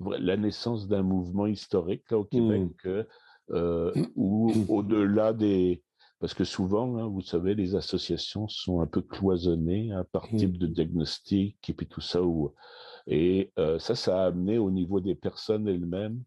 la 0.00 0.36
naissance 0.36 0.88
d'un 0.88 1.02
mouvement 1.02 1.46
historique 1.46 2.10
là, 2.10 2.18
au 2.18 2.24
Québec 2.24 2.68
mmh. 2.84 3.04
Euh, 3.50 3.92
où, 4.14 4.52
mmh. 4.52 4.64
au-delà 4.68 5.32
des... 5.32 5.82
Parce 6.18 6.32
que 6.32 6.44
souvent, 6.44 6.96
hein, 6.96 7.06
vous 7.06 7.20
savez, 7.20 7.54
les 7.54 7.74
associations 7.74 8.48
sont 8.48 8.80
un 8.80 8.86
peu 8.86 9.02
cloisonnées 9.02 9.92
hein, 9.92 10.04
par 10.12 10.32
mmh. 10.32 10.36
type 10.36 10.58
de 10.58 10.66
diagnostic 10.66 11.68
et 11.68 11.74
puis 11.74 11.86
tout 11.86 12.00
ça. 12.00 12.20
Et 13.06 13.52
ça, 13.78 13.94
ça 13.94 14.22
a 14.22 14.26
amené 14.26 14.58
au 14.58 14.70
niveau 14.70 15.00
des 15.00 15.14
personnes 15.14 15.68
elles-mêmes, 15.68 16.22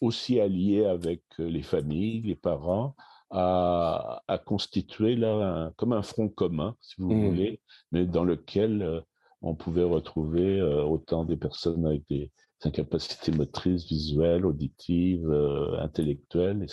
aussi 0.00 0.40
alliées 0.40 0.84
avec 0.84 1.22
les 1.38 1.62
familles, 1.62 2.22
les 2.22 2.36
parents, 2.36 2.94
à, 3.30 4.22
constituer 4.44 5.16
là 5.16 5.72
comme 5.76 5.92
un 5.92 6.02
front 6.02 6.28
commun, 6.28 6.76
si 6.80 6.94
vous 6.98 7.12
mmh. 7.12 7.26
voulez, 7.26 7.60
mais 7.92 8.06
dans 8.06 8.24
lequel 8.24 8.82
euh, 8.82 9.00
on 9.42 9.54
pouvait 9.54 9.84
retrouver 9.84 10.60
euh, 10.60 10.82
autant 10.82 11.24
des 11.24 11.36
personnes 11.36 11.84
avec 11.86 12.02
des 12.08 12.30
incapacités 12.66 13.32
motrices, 13.32 13.86
visuelles, 13.86 14.46
auditives, 14.46 15.30
euh, 15.30 15.78
intellectuelles. 15.80 16.66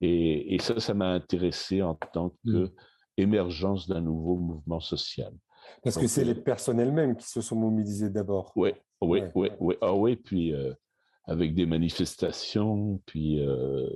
Et, 0.00 0.54
et, 0.54 0.58
ça, 0.60 0.80
ça 0.80 0.94
m'a 0.94 1.10
intéressé 1.10 1.82
en 1.82 1.94
tant 1.94 2.34
mmh. 2.44 2.52
que 2.52 2.72
émergence 3.16 3.88
d'un 3.88 4.00
nouveau 4.00 4.36
mouvement 4.36 4.80
social. 4.80 5.32
Parce 5.82 5.98
que 5.98 6.06
c'est 6.06 6.24
les 6.24 6.34
personnes 6.34 6.80
elles-mêmes 6.80 7.16
qui 7.16 7.26
se 7.26 7.40
sont 7.40 7.56
mobilisées 7.56 8.10
d'abord. 8.10 8.52
Oui, 8.56 8.70
oui, 9.00 9.22
oui, 9.34 9.48
oui. 9.60 9.74
Ah 9.80 9.92
oui, 9.92 10.16
puis 10.16 10.54
avec 11.24 11.54
des 11.54 11.66
manifestations, 11.66 13.02
puis 13.06 13.44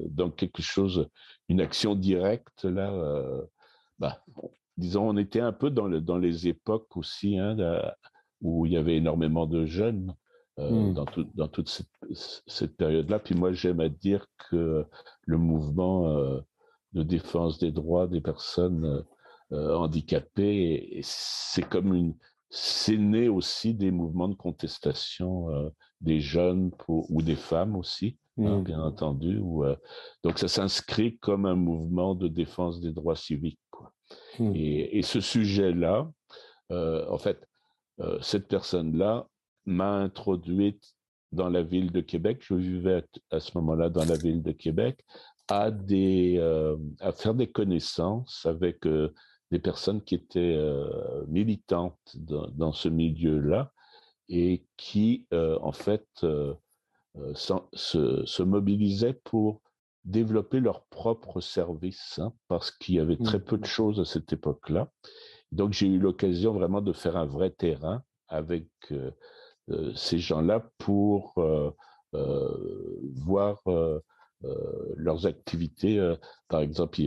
donc 0.08 0.36
quelque 0.36 0.60
chose, 0.60 1.08
une 1.48 1.60
action 1.60 1.94
directe 1.94 2.64
là. 2.64 2.92
bah, 3.98 4.22
disons, 4.76 5.08
on 5.08 5.16
était 5.16 5.40
un 5.40 5.52
peu 5.52 5.70
dans, 5.70 5.86
le, 5.86 6.00
dans 6.00 6.18
les 6.18 6.48
époques 6.48 6.96
aussi 6.96 7.38
hein, 7.38 7.56
où 8.40 8.66
il 8.66 8.72
y 8.72 8.76
avait 8.76 8.96
énormément 8.96 9.46
de 9.46 9.64
jeunes 9.64 10.14
mmh. 10.58 10.94
dans, 10.94 11.06
dans 11.34 11.48
toute 11.48 11.68
cette, 11.68 11.88
cette 12.46 12.76
période-là. 12.76 13.18
Puis 13.18 13.34
moi, 13.34 13.52
j'aime 13.52 13.80
à 13.80 13.88
dire 13.88 14.26
que 14.50 14.84
le 15.26 15.38
mouvement 15.38 16.42
de 16.92 17.02
défense 17.02 17.58
des 17.58 17.72
droits 17.72 18.06
des 18.06 18.20
personnes 18.20 19.04
handicapées, 19.50 21.00
c'est 21.02 21.68
comme 21.68 21.94
une, 21.94 22.14
c'est 22.50 22.98
né 22.98 23.28
aussi 23.28 23.74
des 23.74 23.90
mouvements 23.90 24.28
de 24.28 24.34
contestation 24.34 25.48
des 26.02 26.20
jeunes 26.20 26.70
ou 26.88 27.22
des 27.22 27.36
femmes 27.36 27.76
aussi, 27.76 28.18
hein, 28.38 28.58
mmh. 28.58 28.64
bien 28.64 28.82
entendu. 28.82 29.40
Euh, 29.40 29.76
donc 30.22 30.38
ça 30.38 30.48
s'inscrit 30.48 31.18
comme 31.18 31.46
un 31.46 31.54
mouvement 31.54 32.14
de 32.14 32.28
défense 32.28 32.80
des 32.80 32.92
droits 32.92 33.16
civiques. 33.16 33.58
Mmh. 34.38 34.52
Et, 34.54 35.02
ce 35.02 35.20
sujet-là, 35.20 36.10
euh, 36.70 37.08
en 37.08 37.18
fait, 37.18 37.48
euh, 38.00 38.18
cette 38.20 38.48
personne-là 38.48 39.26
m'a 39.66 39.94
introduite 39.94 40.94
dans 41.32 41.48
la 41.48 41.62
ville 41.62 41.92
de 41.92 42.00
Québec. 42.00 42.38
Je 42.40 42.54
vivais 42.54 43.04
à, 43.30 43.40
ce 43.40 43.56
moment-là 43.58 43.88
dans 43.88 44.04
la 44.04 44.16
ville 44.16 44.42
de 44.42 44.52
Québec 44.52 45.04
à, 45.48 45.70
des, 45.70 46.38
à 47.00 47.12
faire 47.12 47.34
des 47.34 47.50
connaissances 47.50 48.44
avec 48.46 48.86
des 49.50 49.58
personnes 49.58 50.02
qui 50.02 50.14
étaient 50.14 50.58
militantes 51.26 52.16
dans 52.16 52.72
ce 52.72 52.88
milieu-là 52.88 53.72
et 54.28 54.64
qui, 54.78 55.26
euh, 55.34 55.58
en 55.60 55.72
fait, 55.72 56.06
euh, 56.24 56.54
euh, 57.16 57.34
se, 57.34 58.24
se, 58.24 58.42
mobilisaient 58.42 59.12
pour 59.24 59.60
développer 60.04 60.58
leurs 60.58 60.84
propres 60.86 61.40
services, 61.40 62.18
hein, 62.18 62.32
parce 62.48 62.70
qu'il 62.70 62.94
y 62.94 62.98
avait 62.98 63.18
très 63.18 63.40
peu 63.40 63.58
de 63.58 63.62
mmh. 63.62 63.66
choses 63.66 64.00
à 64.00 64.04
cette 64.06 64.32
époque-là. 64.32 64.90
Donc, 65.52 65.74
j'ai 65.74 65.86
eu 65.86 65.98
l'occasion 65.98 66.54
vraiment 66.54 66.80
de 66.80 66.94
faire 66.94 67.16
un 67.16 67.26
vrai 67.26 67.50
terrain 67.50 68.02
avec 68.28 68.66
ces 69.94 70.18
gens-là 70.18 70.68
pour 70.78 71.34
voir 72.12 73.62
leurs 74.96 75.26
activités. 75.26 76.14
par 76.48 76.60
exemple, 76.60 77.00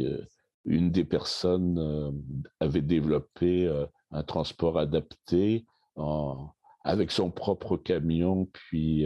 une 0.65 0.91
des 0.91 1.05
personnes 1.05 2.23
avait 2.59 2.81
développé 2.81 3.67
un 4.11 4.23
transport 4.23 4.79
adapté 4.79 5.65
en, 5.95 6.49
avec 6.83 7.11
son 7.11 7.31
propre 7.31 7.77
camion, 7.77 8.47
puis 8.53 9.05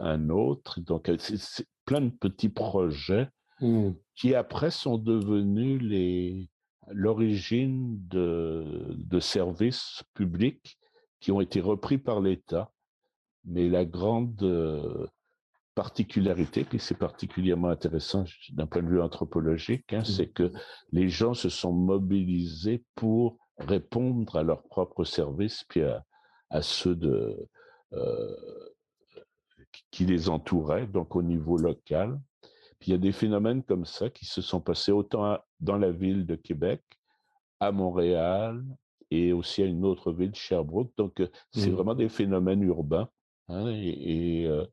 un 0.00 0.28
autre. 0.30 0.80
Donc, 0.80 1.10
c'est 1.18 1.66
plein 1.84 2.02
de 2.02 2.10
petits 2.10 2.50
projets 2.50 3.28
mmh. 3.60 3.90
qui 4.14 4.34
après 4.34 4.70
sont 4.70 4.98
devenus 4.98 6.48
l'origine 6.90 7.98
de, 8.08 8.94
de 8.96 9.20
services 9.20 10.02
publics 10.14 10.78
qui 11.20 11.32
ont 11.32 11.40
été 11.40 11.60
repris 11.60 11.98
par 11.98 12.20
l'État. 12.20 12.70
Mais 13.44 13.68
la 13.68 13.84
grande 13.84 15.10
particularité, 15.74 16.64
puis 16.64 16.80
c'est 16.80 16.98
particulièrement 16.98 17.68
intéressant 17.68 18.24
d'un 18.50 18.66
point 18.66 18.82
de 18.82 18.88
vue 18.88 19.00
anthropologique, 19.00 19.92
hein, 19.92 20.00
mmh. 20.00 20.04
c'est 20.04 20.26
que 20.26 20.50
les 20.90 21.08
gens 21.08 21.34
se 21.34 21.48
sont 21.48 21.72
mobilisés 21.72 22.82
pour 22.96 23.38
répondre 23.58 24.36
à 24.36 24.42
leurs 24.42 24.64
propres 24.64 25.04
services, 25.04 25.64
puis 25.68 25.82
à, 25.82 26.04
à 26.50 26.62
ceux 26.62 26.96
de, 26.96 27.48
euh, 27.92 28.36
qui 29.90 30.04
les 30.04 30.28
entouraient, 30.28 30.86
donc 30.86 31.16
au 31.16 31.22
niveau 31.22 31.56
local. 31.56 32.20
Puis 32.78 32.90
il 32.90 32.92
y 32.92 32.94
a 32.94 32.98
des 32.98 33.12
phénomènes 33.12 33.62
comme 33.62 33.84
ça 33.84 34.10
qui 34.10 34.26
se 34.26 34.42
sont 34.42 34.60
passés 34.60 34.92
autant 34.92 35.38
dans 35.60 35.78
la 35.78 35.90
ville 35.90 36.26
de 36.26 36.36
Québec, 36.36 36.82
à 37.60 37.72
Montréal 37.72 38.64
et 39.10 39.32
aussi 39.32 39.62
à 39.62 39.66
une 39.66 39.84
autre 39.84 40.12
ville, 40.12 40.34
Sherbrooke. 40.34 40.92
Donc 40.96 41.20
euh, 41.20 41.28
c'est 41.52 41.70
mmh. 41.70 41.74
vraiment 41.74 41.94
des 41.94 42.08
phénomènes 42.08 42.62
urbains 42.62 43.08
hein, 43.48 43.68
et, 43.68 44.46
euh, 44.46 44.66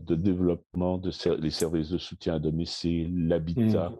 de 0.00 0.14
développement 0.14 0.98
de 0.98 1.10
les 1.36 1.50
services 1.50 1.90
de 1.90 1.98
soutien 1.98 2.34
à 2.34 2.38
domicile, 2.38 3.28
l'habitat. 3.28 3.92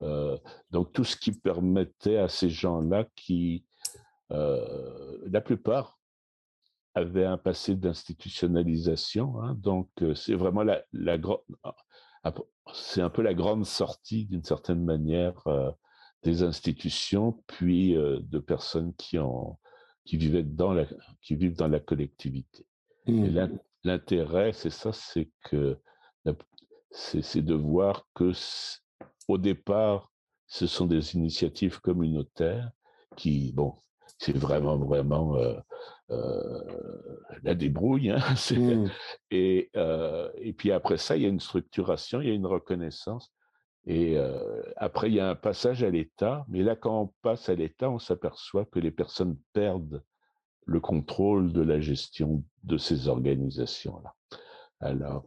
Mmh. 0.00 0.36
donc 0.72 0.92
tout 0.92 1.04
ce 1.04 1.16
qui 1.16 1.30
permettait 1.30 2.16
à 2.16 2.28
ces 2.28 2.50
gens-là 2.50 3.06
qui, 3.14 3.64
la 4.30 5.40
plupart 5.40 6.00
avait 6.94 7.24
un 7.24 7.38
passé 7.38 7.76
d'institutionnalisation. 7.76 9.40
Hein, 9.40 9.54
donc, 9.54 9.88
c'est 10.16 10.34
vraiment 10.34 10.64
la, 10.64 10.82
la 10.92 11.18
ah, 12.24 12.34
c'est 12.72 13.00
un 13.00 13.10
peu 13.10 13.22
la 13.22 13.34
grande 13.34 13.64
sortie 13.64 14.26
d'une 14.26 14.42
certaine 14.42 14.84
manière 14.84 15.44
des 16.22 16.42
institutions, 16.42 17.42
puis 17.46 17.94
de 17.94 18.38
personnes 18.38 18.94
qui 18.94 19.18
ont 19.18 19.58
qui 20.04 20.16
vivaient 20.16 20.42
dans 20.42 20.72
la 20.72 20.86
qui 21.20 21.36
vivent 21.36 21.56
dans 21.56 21.68
la 21.68 21.80
collectivité. 21.80 22.66
Mmh. 23.06 23.58
l'intérêt, 23.84 24.52
c'est 24.52 24.70
ça, 24.70 24.92
c'est 24.92 25.30
que 25.44 25.76
c'est 26.90 27.42
de 27.42 27.54
voir 27.54 28.06
que 28.14 28.32
au 29.28 29.38
départ, 29.38 30.12
ce 30.46 30.66
sont 30.66 30.86
des 30.86 31.14
initiatives 31.14 31.80
communautaires 31.80 32.70
qui, 33.16 33.52
bon, 33.52 33.74
c'est 34.18 34.36
vraiment, 34.36 34.76
vraiment 34.76 35.36
euh, 35.36 35.54
euh, 36.10 36.62
la 37.42 37.54
débrouille. 37.54 38.10
Hein, 38.10 38.20
mmh. 38.50 38.90
et, 39.30 39.70
euh, 39.76 40.30
et 40.36 40.52
puis 40.52 40.72
après 40.72 40.98
ça, 40.98 41.16
il 41.16 41.22
y 41.22 41.26
a 41.26 41.28
une 41.28 41.40
structuration, 41.40 42.20
il 42.20 42.28
y 42.28 42.30
a 42.30 42.34
une 42.34 42.46
reconnaissance. 42.46 43.32
Et 43.86 44.16
après, 44.76 45.08
il 45.08 45.14
y 45.14 45.20
a 45.20 45.28
un 45.28 45.34
passage 45.34 45.82
à 45.82 45.90
l'État. 45.90 46.44
Mais 46.48 46.62
là, 46.62 46.76
quand 46.76 47.02
on 47.02 47.12
passe 47.22 47.48
à 47.48 47.54
l'État, 47.54 47.90
on 47.90 47.98
s'aperçoit 47.98 48.64
que 48.64 48.78
les 48.78 48.92
personnes 48.92 49.36
perdent 49.52 50.04
le 50.66 50.78
contrôle 50.78 51.52
de 51.52 51.62
la 51.62 51.80
gestion 51.80 52.44
de 52.62 52.76
ces 52.76 53.08
organisations-là. 53.08 54.14
Alors, 54.78 55.26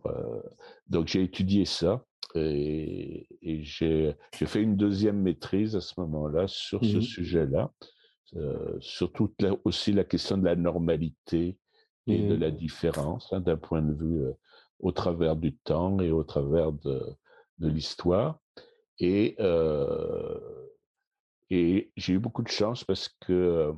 donc 0.87 1.07
j'ai 1.07 1.23
étudié 1.23 1.65
ça 1.65 2.05
et, 2.33 3.27
et 3.41 3.63
j'ai 3.63 4.15
fait 4.33 4.61
une 4.61 4.77
deuxième 4.77 5.21
maîtrise 5.21 5.75
à 5.75 5.81
ce 5.81 5.99
moment-là 5.99 6.47
sur 6.47 6.83
ce 6.83 6.97
mmh 6.97 7.01
sujet-là. 7.01 7.71
Euh, 8.35 8.75
surtout 8.81 9.33
aussi 9.63 9.93
la 9.93 10.03
question 10.03 10.37
de 10.37 10.45
la 10.45 10.55
normalité 10.55 11.57
et 12.07 12.17
de 12.17 12.35
mmh. 12.35 12.39
la 12.39 12.51
différence 12.51 13.31
hein, 13.31 13.39
d'un 13.39 13.55
point 13.55 13.81
de 13.81 13.93
vue 13.93 14.25
au 14.79 14.91
travers 14.91 15.35
du 15.35 15.55
temps 15.55 15.99
et 16.01 16.11
au 16.11 16.23
travers 16.23 16.73
de, 16.73 17.01
de 17.59 17.67
l'histoire. 17.67 18.39
Et, 18.99 19.35
euh, 19.39 20.39
et 21.49 21.91
j'ai 21.95 22.13
eu 22.13 22.19
beaucoup 22.19 22.43
de 22.43 22.49
chance 22.49 22.83
parce 22.83 23.09
que 23.21 23.73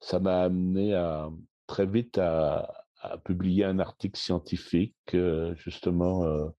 ça 0.00 0.20
m'a 0.20 0.42
amené 0.42 0.94
à, 0.94 1.30
très 1.66 1.86
vite 1.86 2.18
à, 2.18 2.72
à, 3.00 3.18
publier 3.18 3.64
un 3.64 3.78
article 3.78 4.18
scientifique, 4.18 5.16
justement 5.56 6.52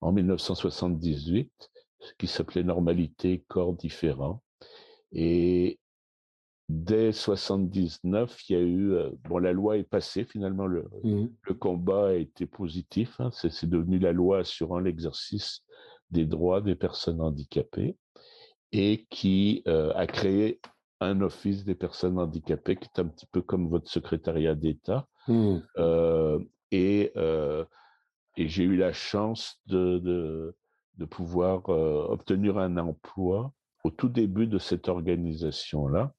en 0.00 0.12
1978, 0.12 1.50
qui 2.18 2.26
s'appelait 2.26 2.62
Normalité, 2.62 3.44
corps 3.48 3.74
différents. 3.74 4.42
Et, 5.12 5.78
dès 6.68 7.12
79, 7.12 8.48
il 8.48 8.52
y 8.52 8.56
a 8.56 8.62
eu 8.62 8.92
euh, 8.92 9.10
bon 9.28 9.38
la 9.38 9.52
loi 9.52 9.78
est 9.78 9.84
passée 9.84 10.24
finalement 10.24 10.66
le, 10.66 10.88
mmh. 11.04 11.26
le 11.42 11.54
combat 11.54 12.08
a 12.08 12.12
été 12.14 12.46
positif 12.46 13.20
hein, 13.20 13.30
c'est 13.32 13.68
devenu 13.68 13.98
la 13.98 14.12
loi 14.12 14.40
assurant 14.40 14.78
l'exercice 14.78 15.62
des 16.10 16.26
droits 16.26 16.60
des 16.60 16.74
personnes 16.74 17.20
handicapées 17.20 17.96
et 18.72 19.06
qui 19.10 19.62
euh, 19.66 19.92
a 19.94 20.06
créé 20.06 20.60
un 21.00 21.20
office 21.20 21.64
des 21.64 21.74
personnes 21.74 22.18
handicapées 22.18 22.76
qui 22.76 22.88
est 22.94 23.00
un 23.00 23.06
petit 23.06 23.26
peu 23.26 23.42
comme 23.42 23.68
votre 23.68 23.90
secrétariat 23.90 24.54
d'État 24.54 25.06
mmh. 25.28 25.56
euh, 25.78 26.38
et 26.70 27.12
et 28.38 28.48
j'ai 28.48 28.64
eu 28.64 28.76
la 28.76 28.92
chance 28.92 29.62
de, 29.66 29.98
de, 29.98 30.54
de 30.98 31.04
pouvoir 31.06 31.68
obtenir 31.68 32.58
un 32.58 32.76
emploi 32.76 33.52
au 33.82 33.90
tout 33.90 34.08
début 34.08 34.46
de 34.46 34.58
cette 34.58 34.88
organisation 34.88 35.86
là 35.88 36.12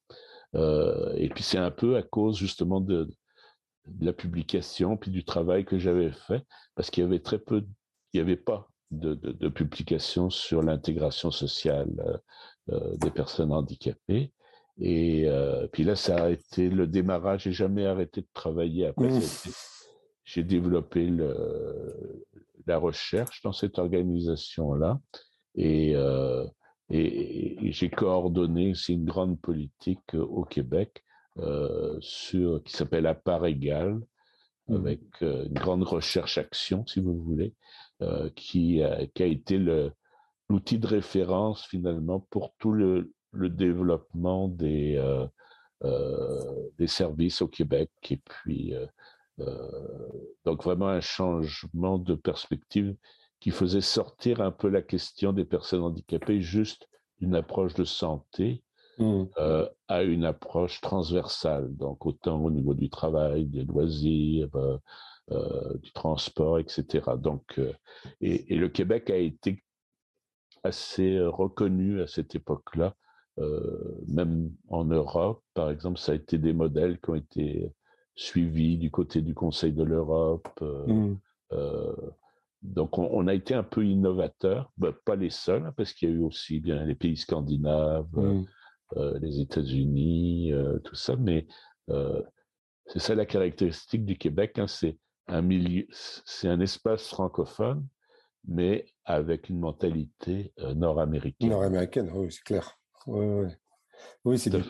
euh, 0.55 1.13
et 1.15 1.29
puis 1.29 1.43
c'est 1.43 1.57
un 1.57 1.71
peu 1.71 1.95
à 1.97 2.03
cause 2.03 2.37
justement 2.37 2.81
de, 2.81 3.09
la 4.01 4.11
publication, 4.11 4.97
puis 4.97 5.11
du 5.11 5.23
travail 5.23 5.63
que 5.63 5.77
j'avais 5.77 6.11
fait, 6.11 6.45
parce 6.75 6.89
qu'il 6.89 7.03
y 7.03 7.07
avait 7.07 7.19
très 7.21 7.39
peu, 7.39 7.65
il 8.11 8.17
n'y 8.17 8.19
avait 8.19 8.35
pas 8.35 8.69
de, 8.91 9.15
de, 9.15 9.49
publications 9.49 10.29
sur 10.29 10.63
l'intégration 10.63 11.29
sociale 11.31 11.91
euh, 11.99 12.17
euh, 12.69 12.97
des 12.97 13.11
personnes 13.11 13.51
handicapées. 13.51 14.31
Et 14.79 15.27
puis 15.71 15.83
là, 15.83 15.95
ça 15.95 16.25
a 16.25 16.29
été 16.29 16.69
le 16.69 16.85
démarrage. 16.85 17.45
J'ai 17.45 17.51
jamais 17.51 17.87
arrêté 17.87 18.21
de 18.21 18.27
travailler 18.35 18.85
après. 18.85 19.09
J'ai 20.23 20.43
développé 20.43 21.07
le, 21.07 22.23
la 22.67 22.77
recherche 22.77 23.41
dans 23.41 23.53
cette 23.53 23.79
organisation-là. 23.79 24.99
Et, 25.55 25.95
et, 26.89 27.71
j'ai 27.71 27.89
coordonné 27.89 28.71
aussi 28.71 28.93
une 28.93 29.05
grande 29.05 29.39
politique 29.39 30.15
euh, 30.15 30.23
au 30.23 30.43
Québec 30.43 31.03
euh, 31.39 31.97
sur, 31.99 32.63
qui 32.63 32.73
s'appelle 32.73 33.07
à 33.07 33.15
part 33.15 33.45
égale, 33.45 33.99
mmh. 34.67 34.75
avec 34.75 35.01
euh, 35.21 35.45
une 35.45 35.53
grande 35.53 35.83
recherche-action, 35.83 36.85
si 36.87 37.01
vous 37.01 37.21
voulez, 37.21 37.53
euh, 37.53 37.86
qui, 38.35 38.83
a, 38.83 39.07
qui 39.07 39.23
a 39.23 39.25
été 39.25 39.57
l'outil 40.49 40.79
de 40.79 40.87
référence 40.87 41.65
finalement 41.65 42.19
pour 42.29 42.53
tout 42.59 42.71
le, 42.71 43.11
le 43.31 43.49
développement 43.49 44.47
des, 44.47 44.95
euh, 44.97 45.25
euh, 45.83 46.69
des 46.77 46.87
services 46.87 47.41
au 47.41 47.47
Québec. 47.47 47.89
Et 48.09 48.17
puis, 48.17 48.73
donc 50.45 50.63
vraiment 50.63 50.87
un 50.87 51.01
changement 51.01 51.97
de 51.97 52.15
perspective 52.15 52.95
qui 53.39 53.51
faisait 53.51 53.81
sortir 53.81 54.41
un 54.41 54.51
peu 54.51 54.69
la 54.69 54.81
question 54.81 55.33
des 55.33 55.45
personnes 55.45 55.83
handicapées 55.83 56.41
juste 56.41 56.87
d'une 57.19 57.35
approche 57.35 57.73
de 57.73 57.83
santé 57.83 58.63
mmh. 58.97 59.23
euh, 59.37 59.67
à 59.87 60.03
une 60.03 60.25
approche 60.25 60.81
transversale, 60.81 61.75
donc 61.75 62.05
autant 62.05 62.39
au 62.41 62.51
niveau 62.51 62.73
du 62.73 62.89
travail, 62.89 63.45
des 63.45 63.63
loisirs, 63.63 64.49
euh, 64.55 64.77
euh, 64.77 64.77
du 65.29 65.91
transport, 65.91 66.59
etc. 66.59 67.03
Donc, 67.17 67.59
et, 68.21 68.53
et, 68.53 68.55
le 68.55 68.69
Québec 68.69 69.09
a 69.09 69.17
été 69.17 69.61
assez 70.63 71.19
reconnu 71.19 72.01
à 72.01 72.07
cette 72.07 72.33
époque-là, 72.35 72.95
même 74.07 74.51
en 74.69 74.85
Europe, 74.85 75.43
par 75.53 75.69
exemple, 75.69 75.99
ça 75.99 76.13
a 76.13 76.15
été 76.15 76.37
des 76.37 76.53
modèles 76.53 76.99
qui 77.01 77.09
ont 77.09 77.15
été 77.15 77.73
suivis 78.15 78.77
du 78.77 78.89
côté 78.89 79.21
du 79.21 79.33
Conseil 79.33 79.73
de 79.73 79.83
l'Europe. 79.83 80.47
Mmh. 80.61 81.15
Donc, 82.63 82.97
on, 82.97 83.27
a 83.27 83.33
été 83.33 83.53
un 83.53 83.63
peu 83.63 83.85
innovateur, 83.85 84.71
bah, 84.77 84.91
pas 85.05 85.15
les 85.15 85.29
seuls, 85.29 85.65
hein, 85.65 85.73
parce 85.77 85.93
qu'il 85.93 86.09
y 86.09 86.11
a 86.11 86.15
eu 86.15 86.21
aussi 86.21 86.59
bien 86.59 86.83
les 86.85 86.95
pays 86.95 87.15
scandinaves, 87.15 88.07
mmh. 88.13 88.45
euh, 88.97 89.19
les 89.19 89.39
États-Unis, 89.39 90.53
euh, 90.53 90.79
tout 90.79 90.95
ça, 90.95 91.15
mais 91.15 91.47
euh, 91.89 92.21
c'est 92.87 92.99
ça 92.99 93.15
la 93.15 93.25
caractéristique 93.25 94.05
du 94.05 94.17
Québec, 94.17 94.57
hein, 94.57 94.67
c'est 94.67 94.97
un 95.27 95.41
milieu, 95.41 95.85
c'est 96.25 96.47
un 96.47 96.59
espace 96.59 97.07
francophone, 97.07 97.85
mais 98.47 98.85
avec 99.05 99.49
une 99.49 99.59
mentalité 99.59 100.53
nord-américaine. 100.57 101.49
Nord-américaine, 101.49 102.11
oui, 102.13 102.31
c'est 102.31 102.43
clair. 102.43 102.79
Oui, 104.25 104.37
c'est 104.37 104.49
du, 104.49 104.61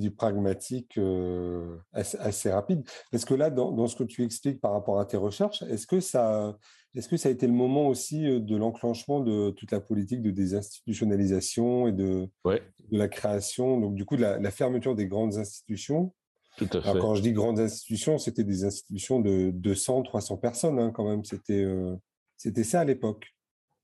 du, 0.00 0.10
pragmatique 0.10 0.96
euh, 0.98 1.76
assez, 1.92 2.50
rapide. 2.50 2.82
Est-ce 3.12 3.26
que 3.26 3.34
là, 3.34 3.50
dans, 3.50 3.86
ce 3.86 3.96
que 3.96 4.04
tu 4.04 4.22
expliques 4.22 4.60
par 4.60 4.72
rapport 4.72 5.00
à 5.00 5.04
tes 5.04 5.16
recherches, 5.16 5.62
est-ce 5.62 5.86
que 5.86 6.00
ça, 6.00 6.56
est-ce 6.94 7.08
que 7.08 7.16
ça 7.16 7.28
a 7.28 7.32
été 7.32 7.46
le 7.46 7.52
moment 7.52 7.88
aussi 7.88 8.26
euh, 8.26 8.40
de 8.40 8.56
l'enclenchement 8.56 9.20
de 9.20 9.50
toute 9.50 9.72
la 9.72 9.80
politique 9.80 10.22
de 10.22 10.30
désinstitutionnalisation 10.30 11.88
et 11.88 11.92
de, 11.92 12.28
de 12.44 12.98
la 12.98 13.08
création, 13.08 13.80
donc 13.80 13.94
du 13.94 14.04
coup 14.04 14.16
de 14.16 14.22
la, 14.22 14.50
fermeture 14.50 14.94
des 14.94 15.06
grandes 15.06 15.36
institutions 15.36 16.14
Tout 16.56 16.68
à 16.72 16.80
fait. 16.80 16.88
Alors, 16.88 17.02
quand 17.02 17.14
je 17.14 17.22
dis 17.22 17.32
grandes 17.32 17.58
institutions, 17.58 18.18
c'était 18.18 18.44
des 18.44 18.64
institutions 18.64 19.20
de 19.20 19.50
200, 19.50 20.02
300 20.02 20.36
personnes 20.36 20.78
hein, 20.78 20.92
quand 20.92 21.08
même. 21.08 21.24
C'était, 21.24 21.64
euh, 21.64 21.96
c'était 22.36 22.64
ça 22.64 22.80
à 22.80 22.84
l'époque. 22.84 23.34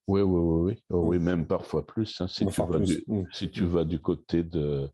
Oui, 0.07 0.23
oui, 0.23 0.41
oui, 0.41 0.73
oui. 0.73 0.83
Oh, 0.91 1.05
oui, 1.07 1.19
même 1.19 1.47
parfois 1.47 1.87
plus. 1.87 2.21
Hein, 2.21 2.29
si, 2.29 2.47
tu 2.47 2.63
vas 2.63 2.79
Du, 2.79 3.05
mmh. 3.07 3.23
si 3.33 3.51
tu 3.51 3.65
vas 3.65 3.85
du 3.85 4.01
côté 4.01 4.43
de 4.43 4.89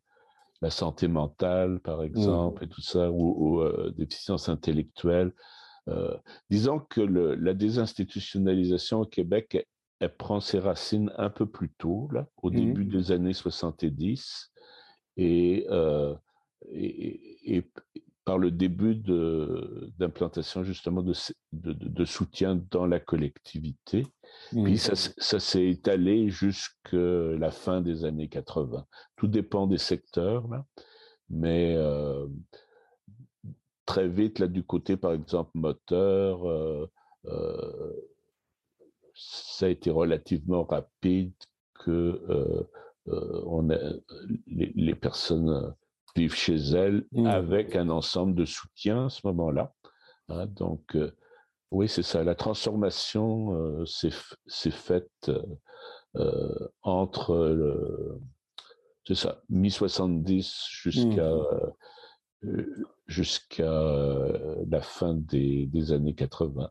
la 0.63 0.71
santé 0.71 1.09
mentale, 1.09 1.81
par 1.81 2.01
mmh. 2.01 2.05
exemple, 2.05 2.65
et 2.65 2.69
tout 2.69 2.83
ça, 2.83 3.11
ou, 3.11 3.61
euh, 3.61 3.93
des 3.97 4.05
déficiences 4.05 4.49
intellectuelles. 4.49 5.33
Euh, 5.89 6.17
disons 6.51 6.81
que 6.81 7.01
la 7.01 7.55
désinstitutionnalisation 7.55 9.03
au 9.03 9.07
Québec, 9.07 9.67
elle, 10.01 10.15
prend 10.17 10.41
ses 10.41 10.59
racines 10.59 11.13
un 11.17 11.31
peu 11.31 11.47
plus 11.47 11.71
tôt, 11.79 12.09
là, 12.13 12.27
au 12.43 12.51
mmh. 12.51 12.55
début 12.55 12.85
des 12.85 13.13
années 13.13 13.33
70, 13.33 14.53
et, 15.17 15.67
euh, 15.71 16.15
et, 16.73 17.57
et, 17.57 17.65
par 18.27 18.39
le 18.39 18.51
début 18.51 18.97
d'implantation 19.99 20.65
justement 20.65 21.01
de, 21.01 21.15
de, 21.53 21.73
de, 21.73 22.05
soutien 22.05 22.61
dans 22.73 22.85
la 22.85 22.99
collectivité. 22.99 24.05
Puis 24.51 24.75
mmh. 24.75 24.77
ça, 24.77 25.13
ça 25.17 25.39
s'est 25.39 25.69
étalé 25.69 26.29
jusqu'à 26.29 26.97
la 27.39 27.53
fin 27.53 27.81
des 27.81 28.05
années 28.05 28.29
80. 28.29 28.85
Tout 29.15 29.29
dépend 29.29 29.69
des 29.69 29.79
secteurs, 29.79 30.49
là. 30.49 30.67
mais 31.31 31.77
euh, 31.77 32.27
très 33.87 34.09
vite, 34.09 34.41
là, 34.41 34.49
du 34.49 34.65
côté, 34.65 34.97
par 34.97 35.13
exemple, 35.13 35.53
moteur, 35.55 36.51
euh, 36.51 36.91
euh, 37.27 37.93
ça 39.15 39.67
a 39.67 39.69
été 39.69 39.89
relativement 39.89 40.65
rapide 40.65 41.33
que 41.75 42.67
on 43.07 43.71
a, 43.71 43.79
les, 44.49 44.73
les 44.75 44.95
personnes 44.97 45.73
vivent 46.17 46.35
chez 46.35 46.57
elles 46.57 47.05
mmh. 47.13 47.27
avec 47.27 47.77
un 47.77 47.89
ensemble 47.91 48.35
de 48.35 48.45
soutien 48.45 49.07
à 49.07 49.09
ce 49.09 49.27
moment-là. 49.27 49.73
Hein. 50.29 50.47
donc, 50.47 50.97
euh, 50.97 51.13
oui, 51.71 51.89
c'est 51.89 52.03
ça. 52.03 52.25
La 52.25 52.35
transformation 52.35 53.55
euh, 53.55 53.85
s'est 53.87 54.71
faite 54.71 55.31
euh, 56.17 56.69
entre 56.83 57.37
le, 57.37 58.19
c'est 59.07 59.15
ça, 59.15 59.43
mi-70 59.51 60.67
jusqu'à 60.71 61.33
mmh. 62.43 62.63
jusqu'à 63.07 63.83
la 64.69 64.81
fin 64.81 65.15
des, 65.15 65.67
des 65.67 65.93
années 65.93 66.15
80. 66.15 66.71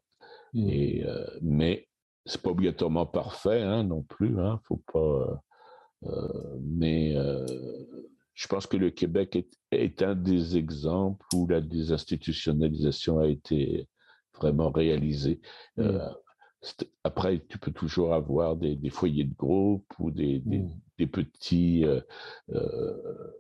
Mmh. 0.54 0.70
Et, 0.70 1.06
mais 1.42 1.88
c'est 2.26 2.42
pas 2.42 2.50
obligatoirement 2.50 3.06
parfait 3.06 3.62
hein, 3.62 3.84
non 3.84 4.02
plus. 4.02 4.40
Hein, 4.40 4.60
faut 4.64 4.82
pas. 4.92 5.44
mais 6.62 7.16
je 8.36 8.48
pense 8.48 8.68
que 8.68 8.78
le 8.78 8.92
Québec 8.92 9.48
est, 9.72 10.02
un 10.02 10.14
des 10.14 10.58
exemples 10.58 11.26
où 11.34 11.48
la 11.48 11.62
désinstitutionnalisation 11.62 13.20
a 13.20 13.28
été 13.28 13.88
vraiment 14.36 14.70
réalisée. 14.70 15.40
Mm. 15.78 15.82
Euh, 15.82 16.10
après, 17.04 17.44
tu 17.48 17.58
peux 17.58 17.72
toujours 17.72 18.14
avoir 18.14 18.58
des, 18.58 18.78
foyers 18.90 19.24
de 19.24 19.34
groupe 19.34 19.86
ou 20.00 20.12
des, 20.12 20.44
mm. 20.46 21.08
petits, 21.08 21.86
euh, 21.86 22.02
euh, 22.54 23.34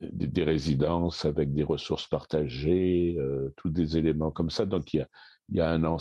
des, 0.00 0.44
résidences 0.44 1.24
avec 1.24 1.52
des 1.52 1.62
ressources 1.62 2.08
partagées, 2.08 3.16
tous 3.56 3.70
des 3.70 3.96
éléments 3.96 4.32
comme 4.32 4.50
ça. 4.50 4.66
Donc, 4.66 4.92
il 4.92 5.06
y 5.52 5.60
a, 5.60 5.70
un 5.70 5.96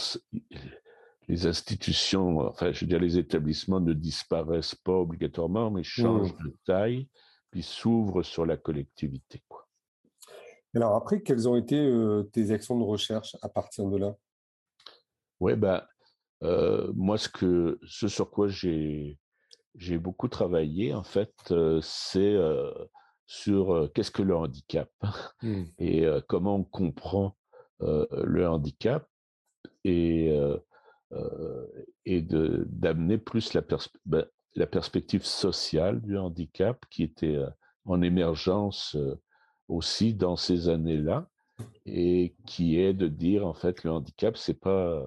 les 1.28 1.45
institutions, 1.45 2.39
enfin, 2.39 2.72
je 2.72 2.80
veux 2.80 2.88
dire, 2.88 3.00
les 3.00 3.19
établissements 3.19 3.80
ne 3.80 3.93
disparaissent 3.93 4.74
pas 4.74 4.93
obligatoirement, 4.93 5.69
mais 5.69 5.84
changent 5.84 6.34
mm. 6.34 6.43
de 6.43 6.56
taille 6.65 7.08
puis 7.52 7.64
s'ouvre 7.64 8.24
sur 8.24 8.46
la 8.46 8.58
collectivité. 8.58 9.42
Quoi. 9.48 9.68
Alors 10.76 10.96
après, 10.96 11.22
quelles 11.22 11.50
ont 11.50 11.56
été 11.56 11.78
euh, 11.78 12.24
tes 12.32 12.52
actions 12.52 12.78
de 12.78 12.84
recherche 12.84 13.36
à 13.42 13.50
partir 13.50 13.88
de 13.88 13.98
là? 13.98 14.16
Oui, 15.40 15.56
ben, 15.56 15.84
euh, 16.44 16.92
moi, 16.96 17.18
ce, 17.18 17.30
que, 17.30 17.80
ce 17.88 18.08
sur 18.08 18.30
quoi 18.30 18.48
j'ai, 18.48 19.18
beaucoup 19.98 20.28
travaillé, 20.28 20.94
en 20.94 21.04
fait, 21.04 21.34
euh, 21.52 21.80
c'est 21.82 22.36
sur 23.26 23.90
qu'est-ce 23.94 24.12
que 24.12 24.22
le 24.22 24.36
handicap? 24.36 24.92
Mmh. 25.42 25.64
et 25.80 26.06
comment 26.28 26.56
on 26.56 26.64
comprend 26.64 27.36
le 27.80 28.48
handicap 28.48 29.08
et, 29.86 30.38
et 32.06 32.22
de, 32.22 32.66
d'amener 32.68 33.18
plus 33.18 33.54
la 33.54 33.62
perspective. 33.62 34.02
Ben, 34.06 34.26
la 34.56 34.68
perspective 34.68 35.24
sociale 35.26 36.02
du 36.02 36.18
handicap 36.18 36.84
qui 36.90 37.04
était 37.04 37.36
euh, 37.36 37.50
en 37.86 38.02
émergence 38.02 38.96
euh, 38.96 39.16
aussi 39.68 40.14
dans 40.14 40.36
ces 40.36 40.70
années-là 40.70 41.28
et 41.86 42.36
qui 42.46 42.80
est 42.80 42.94
de 42.94 43.08
dire 43.08 43.46
en 43.46 43.54
fait 43.54 43.84
le 43.84 43.92
handicap 43.92 44.38
c'est 44.38 44.60
pas 44.60 45.06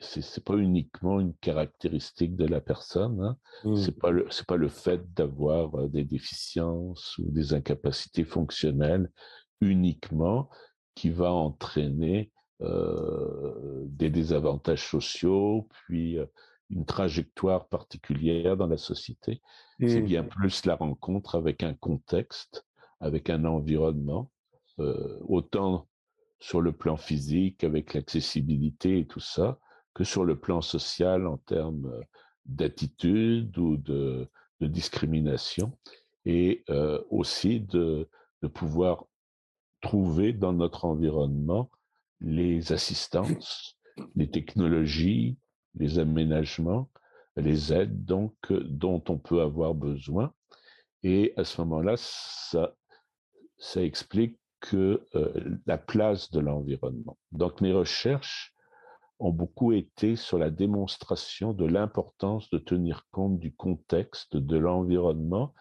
c'est 0.00 0.44
pas 0.44 0.54
uniquement 0.54 1.18
une 1.18 1.34
caractéristique 1.34 2.36
de 2.36 2.46
la 2.46 2.60
personne 2.60 3.20
hein. 3.20 3.36
Mmh. 3.64 3.76
c'est 3.76 3.98
pas 3.98 4.10
le 4.10 4.26
c'est 4.30 4.46
pas 4.46 4.56
le 4.56 4.68
fait 4.68 5.12
d'avoir 5.14 5.74
euh, 5.74 5.88
des 5.88 6.04
déficiences 6.04 7.18
ou 7.18 7.30
des 7.30 7.52
incapacités 7.52 8.24
fonctionnelles 8.24 9.10
uniquement 9.60 10.48
qui 10.94 11.10
va 11.10 11.32
entraîner 11.32 12.30
des 12.60 14.08
désavantages 14.08 14.88
sociaux 14.88 15.68
puis 15.70 16.18
une 16.70 16.84
trajectoire 16.84 17.68
particulière 17.68 18.56
dans 18.56 18.66
la 18.66 18.76
société. 18.76 19.40
C'est 19.80 20.00
bien 20.00 20.24
plus 20.24 20.64
la 20.64 20.74
rencontre 20.74 21.34
avec 21.34 21.62
un 21.62 21.74
contexte, 21.74 22.66
avec 23.00 23.30
un 23.30 23.44
environnement, 23.44 24.30
euh, 24.80 25.18
autant 25.28 25.86
sur 26.40 26.60
le 26.60 26.72
plan 26.72 26.96
physique, 26.96 27.64
avec 27.64 27.94
l'accessibilité 27.94 29.00
et 29.00 29.06
tout 29.06 29.20
ça, 29.20 29.58
que 29.94 30.04
sur 30.04 30.24
le 30.24 30.38
plan 30.38 30.60
social 30.60 31.26
en 31.26 31.38
termes 31.38 31.86
euh, 31.86 32.02
d'attitude 32.44 33.56
ou 33.58 33.76
de, 33.76 34.28
discrimination, 34.60 35.76
et 36.24 36.64
euh, 36.70 37.02
aussi 37.10 37.60
de, 37.60 38.08
de 38.42 38.48
pouvoir 38.48 39.04
trouver 39.82 40.32
dans 40.32 40.52
notre 40.52 40.86
environnement 40.86 41.70
les 42.20 42.72
assistances, 42.72 43.78
les 44.14 44.30
technologies, 44.30 45.36
les 45.76 45.98
aménagements, 45.98 46.88
les 47.36 47.72
aides 47.72 48.04
donc 48.04 48.34
dont 48.50 49.02
on 49.08 49.18
peut 49.18 49.40
avoir 49.40 49.74
besoin. 49.74 50.32
Et 51.02 51.32
à 51.36 51.44
ce 51.44 51.60
moment-là, 51.60 51.94
ça, 51.96 52.74
ça 53.58 53.82
explique 53.82 54.38
que 54.60 55.02
euh, 55.14 55.58
la 55.66 55.78
place 55.78 56.30
de 56.30 56.40
l'environnement. 56.40 57.18
Donc 57.32 57.60
mes 57.60 57.72
recherches 57.72 58.54
ont 59.18 59.32
beaucoup 59.32 59.72
été 59.72 60.16
sur 60.16 60.38
la 60.38 60.50
démonstration 60.50 61.52
de 61.52 61.64
l'importance 61.64 62.50
de 62.50 62.58
tenir 62.58 63.06
compte 63.10 63.38
du 63.38 63.54
contexte 63.54 64.36
de 64.36 64.56
l'environnement 64.56 65.54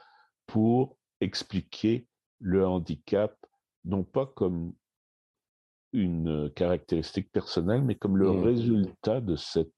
pour 0.47 0.97
expliquer 1.21 2.07
le 2.39 2.67
handicap, 2.67 3.35
non 3.85 4.03
pas 4.03 4.25
comme 4.25 4.73
une 5.93 6.51
caractéristique 6.51 7.31
personnelle, 7.31 7.81
mais 7.83 7.95
comme 7.95 8.17
le 8.17 8.31
mmh. 8.31 8.43
résultat 8.43 9.21
de 9.21 9.35
cette 9.37 9.71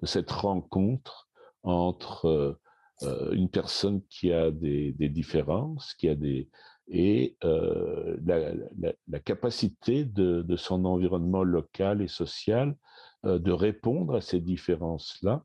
de 0.00 0.06
cette 0.06 0.30
rencontre 0.30 1.28
entre 1.62 2.26
euh, 2.26 2.58
euh, 3.02 3.32
une 3.32 3.48
personne 3.48 4.02
qui 4.08 4.32
a 4.32 4.50
des, 4.50 4.92
différences, 4.92 5.94
qui 5.94 6.08
a 6.08 6.14
des 6.14 6.48
et 6.92 7.36
euh, 7.44 8.16
la, 8.26 9.20
capacité 9.20 10.04
de, 10.04 10.56
son 10.56 10.84
environnement 10.84 11.44
local 11.44 12.02
et 12.02 12.08
social 12.08 12.74
de 13.22 13.52
répondre 13.52 14.16
à 14.16 14.20
ces 14.20 14.40
différences-là 14.40 15.44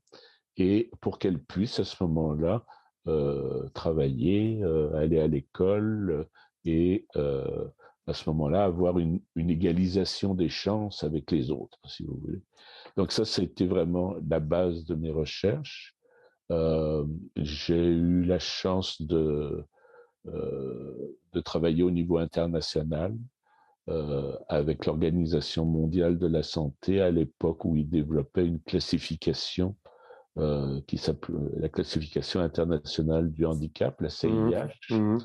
et 0.57 0.89
pour 1.01 1.19
qu'elle 1.19 1.39
puisse 1.39 1.79
à 1.79 1.83
ce 1.83 2.03
moment-là 2.03 2.65
travailler, 3.75 4.63
aller 4.95 5.19
à 5.19 5.27
l'école 5.27 6.27
et 6.63 7.05
à 7.13 8.13
ce 8.13 8.27
moment-là 8.31 8.63
avoir 8.63 8.97
une, 8.97 9.21
une, 9.35 9.51
égalisation 9.51 10.33
des 10.33 10.49
chances 10.49 11.03
avec 11.03 11.29
les 11.29 11.51
autres, 11.51 11.77
si 11.85 12.03
vous 12.05 12.17
voulez. 12.17 12.41
Donc 12.97 13.11
ça, 13.11 13.25
c'était 13.25 13.65
vraiment 13.65 14.15
la 14.27 14.39
base 14.39 14.85
de 14.85 14.95
mes 14.95 15.11
recherches. 15.11 15.95
Euh, 16.51 17.05
j'ai 17.35 17.87
eu 17.87 18.23
la 18.23 18.39
chance 18.39 19.01
de, 19.01 19.65
euh, 20.27 21.17
de 21.33 21.39
travailler 21.39 21.83
au 21.83 21.91
niveau 21.91 22.17
international 22.17 23.15
euh, 23.89 24.35
avec 24.47 24.85
l'Organisation 24.85 25.65
mondiale 25.65 26.17
de 26.17 26.27
la 26.27 26.43
santé 26.43 27.01
à 27.01 27.11
l'époque 27.11 27.65
où 27.65 27.75
ils 27.75 27.89
développaient 27.89 28.45
une 28.45 28.61
classification 28.61 29.75
qui 30.85 30.97
s'appelait 30.97 31.37
la 31.55 31.69
classification 31.69 32.41
internationale 32.41 33.31
du 33.31 33.45
handicap, 33.45 34.01
la 34.01 34.09
CIH. 34.09 34.29
Mmh. 34.89 34.95
Mmh. 34.95 35.19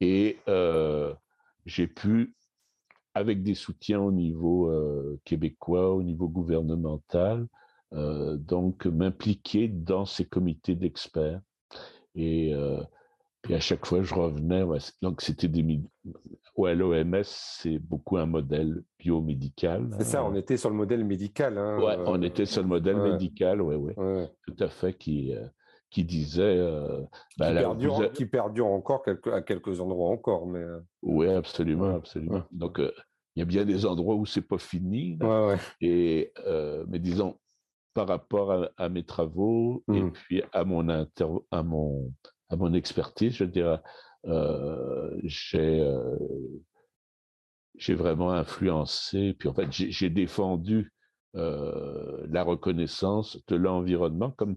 Et 0.00 0.38
j'ai 1.66 1.86
pu, 1.86 2.34
avec 3.14 3.42
des 3.42 3.54
soutiens 3.54 4.00
au 4.00 4.12
niveau 4.12 4.72
québécois, 5.24 5.94
au 5.94 6.02
niveau 6.02 6.28
gouvernemental, 6.28 7.46
donc 7.92 8.86
m'impliquer 8.86 9.68
dans 9.68 10.06
ces 10.06 10.24
comités 10.24 10.74
d'experts. 10.74 11.40
Et 12.14 12.54
puis 13.42 13.54
à 13.54 13.60
chaque 13.60 13.84
fois, 13.86 14.02
je 14.02 14.14
revenais. 14.14 14.64
donc 15.02 15.20
c'était 15.20 15.48
des. 15.48 15.80
Ouais, 16.56 16.74
l'OMS, 16.74 17.22
c'est 17.24 17.78
beaucoup 17.78 18.18
un 18.18 18.26
modèle 18.26 18.82
biomédical. 18.98 19.88
C'est 19.98 20.04
ça, 20.04 20.24
on 20.24 20.34
était 20.34 20.56
sur 20.56 20.70
le 20.70 20.76
modèle 20.76 21.04
médical. 21.04 21.56
Hein, 21.58 21.78
ouais, 21.80 21.96
on 22.06 22.22
était 22.22 22.44
sur 22.44 22.62
le 22.62 22.68
modèle 22.68 22.96
médical, 22.96 23.62
ouais, 23.62 23.76
ouais, 23.76 23.94
Tout 24.46 24.56
à 24.58 24.68
fait, 24.68 24.92
qui, 24.92 25.34
qui 25.92 26.04
disait. 26.04 26.58
Bah, 27.38 27.50
qui, 27.50 27.54
perdure, 27.54 28.12
qui, 28.12 28.26
perdure, 28.26 28.66
encore 28.66 29.04
à 29.32 29.42
quelques 29.42 29.80
endroits 29.80 30.10
encore. 30.10 30.46
Mais... 30.46 30.64
Oui, 31.02 31.28
absolument, 31.28 31.94
absolument. 31.94 32.42
Donc, 32.50 32.80
il 32.80 33.38
y 33.38 33.42
a 33.42 33.46
bien 33.46 33.64
des 33.64 33.86
endroits 33.86 34.16
où 34.16 34.26
c'est 34.26 34.46
pas 34.46 34.58
fini. 34.58 35.18
Et, 35.80 36.32
mais 36.88 36.98
disons, 36.98 37.36
par 37.94 38.08
rapport 38.08 38.70
à, 38.76 38.88
mes 38.88 39.04
travaux 39.04 39.84
et 39.92 40.00
mmh. 40.00 40.12
puis 40.12 40.42
à 40.52 40.64
mon, 40.64 40.88
inter, 40.88 41.26
à 41.50 41.62
mon, 41.62 42.12
à 42.48 42.56
mon 42.56 42.72
expertise, 42.74 43.34
je 43.34 43.44
dirais, 43.44 43.80
euh, 44.26 45.18
j'ai 45.24 45.80
euh, 45.80 46.16
j'ai 47.76 47.94
vraiment 47.94 48.30
influencé. 48.30 49.34
Puis 49.38 49.48
en 49.48 49.54
fait, 49.54 49.70
j'ai 49.70 50.10
défendu 50.10 50.92
euh, 51.36 52.26
la 52.28 52.42
reconnaissance 52.42 53.38
de 53.48 53.56
l'environnement 53.56 54.30
comme 54.30 54.56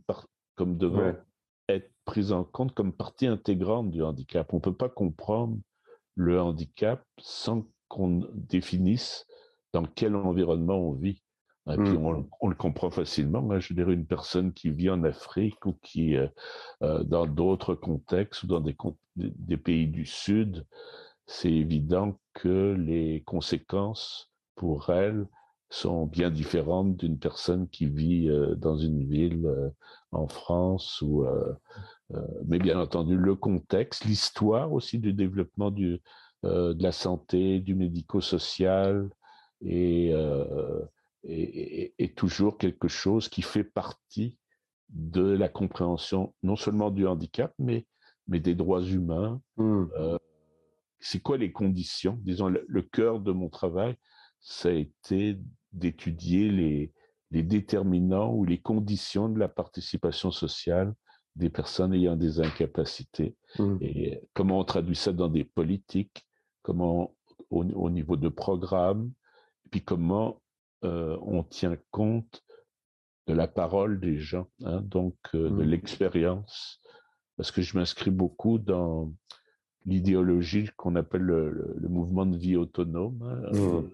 comme 0.56 0.78
devant 0.78 1.14
être 1.70 1.92
prise 2.06 2.32
en 2.32 2.44
compte 2.44 2.74
comme 2.74 2.94
partie 2.94 3.28
intégrante 3.28 3.92
du 3.92 4.04
handicap. 4.04 4.52
On 4.54 4.58
ne 4.58 4.62
peut 4.62 4.76
pas 4.76 4.90
comprendre 4.90 5.58
le 6.16 6.40
handicap 6.42 7.04
sans 7.20 7.68
qu'on 7.88 8.28
définisse 8.34 9.26
dans 9.74 9.86
quel 9.86 10.16
environnement 10.16 10.78
on 10.78 10.94
vit. 10.94 11.22
Et 11.68 11.78
puis 11.78 11.98
mmh. 11.98 12.28
on, 12.42 12.48
le 12.48 12.56
comprend 12.56 12.92
facilement. 12.92 13.52
Hein. 13.52 13.60
Je 13.60 13.74
dirais 13.74 13.94
une 13.94 14.06
personne 14.06 14.54
qui 14.54 14.70
vit 14.70 14.92
en 14.92 15.04
Afrique 15.04 15.66
ou 15.66 15.74
qui, 15.82 16.16
euh, 16.16 16.28
euh, 16.84 17.04
dans 17.04 17.26
d'autres 17.26 17.74
contextes 17.74 18.44
ou 18.44 18.48
dans 18.48 18.60
des, 18.60 18.78
des 19.16 19.58
pays 19.58 19.88
du 19.88 20.06
Sud, 20.06 20.64
c'est 21.26 21.52
évident 21.52 22.20
que 22.36 22.76
les 22.78 23.24
conséquences 23.26 24.32
pour 24.56 24.92
elle 24.92 25.26
sont 25.70 26.06
bien 26.06 26.30
différentes 26.30 26.96
d'une 26.98 27.18
personne 27.18 27.68
qui 27.68 27.88
vit 27.88 28.30
euh, 28.30 28.56
dans 28.56 28.78
une 28.78 29.04
ville 29.04 29.50
en 30.12 30.28
France 30.28 31.02
ou 31.02 31.26
mais 32.46 32.60
bien 32.60 32.80
entendu 32.80 33.18
le 33.18 33.36
contexte, 33.36 34.06
l'histoire 34.06 34.72
aussi 34.72 35.00
du 35.00 35.12
développement 35.12 35.72
du, 35.72 36.00
de 36.44 36.84
la 36.84 36.92
santé, 36.92 37.60
du 37.60 37.74
médico-social 37.74 39.10
et 39.62 40.14
est, 41.28 42.16
toujours 42.16 42.58
quelque 42.58 42.88
chose 42.88 43.28
qui 43.28 43.42
fait 43.42 43.64
partie 43.64 44.38
de 44.90 45.24
la 45.24 45.50
compréhension 45.50 46.34
non 46.44 46.56
seulement 46.56 46.92
du 46.92 47.08
handicap, 47.08 47.54
mais, 47.60 47.86
mais 48.28 48.40
des 48.40 48.56
droits 48.56 48.84
humains. 48.84 49.42
Mmh. 49.58 49.86
Euh, 49.98 50.18
c'est 51.00 51.22
quoi 51.22 51.38
les 51.38 51.52
conditions? 51.52 52.20
Disons, 52.22 52.48
le, 52.48 52.82
cœur 52.82 53.20
de 53.20 53.32
mon 53.32 53.50
travail, 53.50 53.96
ça 54.46 54.70
a 54.70 54.74
été 54.74 55.40
d'étudier 55.74 56.50
les, 56.50 56.94
les 57.32 57.44
déterminants 57.44 58.32
ou 58.32 58.46
les 58.46 58.60
conditions 58.60 59.28
de 59.28 59.40
la 59.40 59.50
participation 59.50 60.32
sociale 60.32 60.94
des 61.36 61.50
personnes 61.50 61.94
ayant 61.94 62.16
des 62.16 62.40
incapacités. 62.40 63.36
Mmh. 63.60 63.78
Et 63.82 64.22
comment 64.34 64.60
on 64.60 64.64
traduit 64.64 64.96
ça 64.96 65.12
dans 65.12 65.28
des 65.28 65.44
politiques, 65.44 66.26
comment 66.62 67.14
au, 67.50 67.64
au 67.64 67.90
niveau 67.90 68.16
de 68.16 68.30
programmes, 68.30 69.12
puis 69.72 69.82
comment 69.82 70.42
euh, 70.84 71.18
on 71.24 71.44
tient 71.44 71.78
compte 71.92 72.44
de 73.28 73.34
la 73.34 73.48
parole 73.48 74.00
des 74.00 74.18
gens, 74.20 74.48
hein, 74.64 74.82
donc 74.82 75.18
euh, 75.34 75.50
de 75.50 75.64
mmh. 75.64 75.70
l'expérience, 75.70 76.80
parce 77.36 77.52
que 77.52 77.64
je 77.64 77.76
m'inscris 77.78 78.12
beaucoup 78.12 78.60
dans 78.60 79.12
l'idéologie 79.86 80.70
qu'on 80.78 80.96
appelle 80.96 81.24
le, 81.24 81.76
mouvement 81.90 82.28
de 82.28 82.38
vie 82.38 82.56
autonome, 82.56 83.22
hein, 83.24 83.52
mmh. 83.52 83.90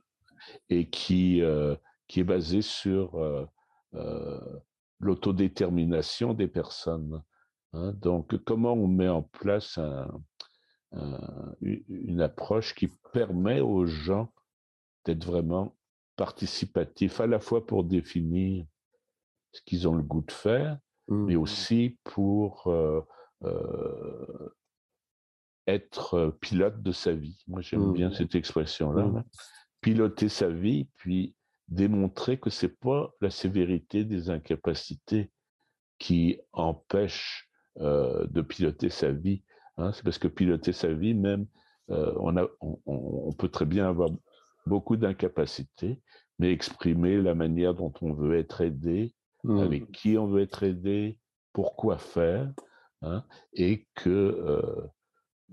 Et 0.70 0.90
qui, 0.90 1.42
euh, 1.42 1.76
qui 2.08 2.22
est 2.22 2.26
basé 2.26 2.62
sur 2.62 3.20
l'autodétermination 5.00 6.34
des 6.34 6.48
personnes. 6.48 7.22
Hein. 7.74 7.94
donc, 7.94 8.38
comment 8.44 8.74
on 8.74 8.88
met 8.88 9.10
en 9.10 9.24
place 9.24 9.80
une 11.62 12.22
approche 12.22 12.76
qui 12.76 12.90
permet 13.14 13.62
aux 13.62 13.86
gens 13.86 14.34
d'être 15.06 15.26
vraiment 15.26 15.76
participatif, 16.16 17.20
à 17.20 17.28
la 17.28 17.40
fois 17.40 17.66
pour 17.66 17.84
définir 17.84 18.66
ce 19.54 19.62
qu'ils 19.66 19.88
ont 19.88 19.96
le 19.96 20.04
goût 20.04 20.22
de 20.22 20.32
faire, 20.32 20.78
mais 21.08 21.36
mmh. 21.36 21.42
aussi 21.42 21.98
pour 22.04 22.68
euh, 22.68 23.02
euh, 23.44 24.50
être 25.68 26.38
pilote 26.40 26.82
de 26.82 26.92
sa 26.92 27.14
vie. 27.14 27.44
Moi, 27.48 27.62
j'aime 27.62 27.92
bien 27.92 28.10
mmh. 28.10 28.14
cette 28.14 28.36
expression-là. 28.36 29.06
Mmh. 29.06 29.24
Piloter 29.82 30.30
sa 30.30 30.50
vie, 30.50 30.88
puis 30.96 31.36
démontrer 31.68 32.40
que 32.40 32.50
c'est 32.50 32.80
pas 32.80 33.14
la 33.22 33.30
sévérité 33.30 34.04
des 34.04 34.30
incapacités 34.30 35.32
qui 35.98 36.40
empêche 36.54 37.50
euh, 37.80 38.26
de 38.28 38.42
piloter 38.42 38.90
sa 38.90 39.12
vie. 39.12 39.44
Hein. 39.78 39.92
C'est 39.94 40.04
parce 40.04 40.18
que 40.18 40.28
piloter 40.28 40.74
sa 40.74 40.94
vie, 40.94 41.14
même, 41.14 41.48
on, 41.90 42.38
a, 42.38 42.48
on, 42.62 43.34
peut 43.34 43.50
très 43.50 43.66
bien 43.66 43.86
avoir 43.86 44.10
beaucoup 44.66 44.96
d'incapacités, 44.96 46.00
mais 46.40 46.52
exprimer 46.52 47.18
la 47.18 47.36
manière 47.36 47.74
dont 47.74 47.94
on 48.02 48.14
veut 48.14 48.38
être 48.38 48.62
aidé, 48.62 49.14
mmh. 49.44 49.60
avec 49.60 49.92
qui 49.92 50.18
on 50.18 50.28
veut 50.28 50.42
être 50.42 50.64
aidé, 50.64 51.20
pourquoi 51.54 51.98
faire, 51.98 52.52
hein, 53.02 53.24
et 53.54 53.88
que, 53.96 54.10
euh, 54.10 54.88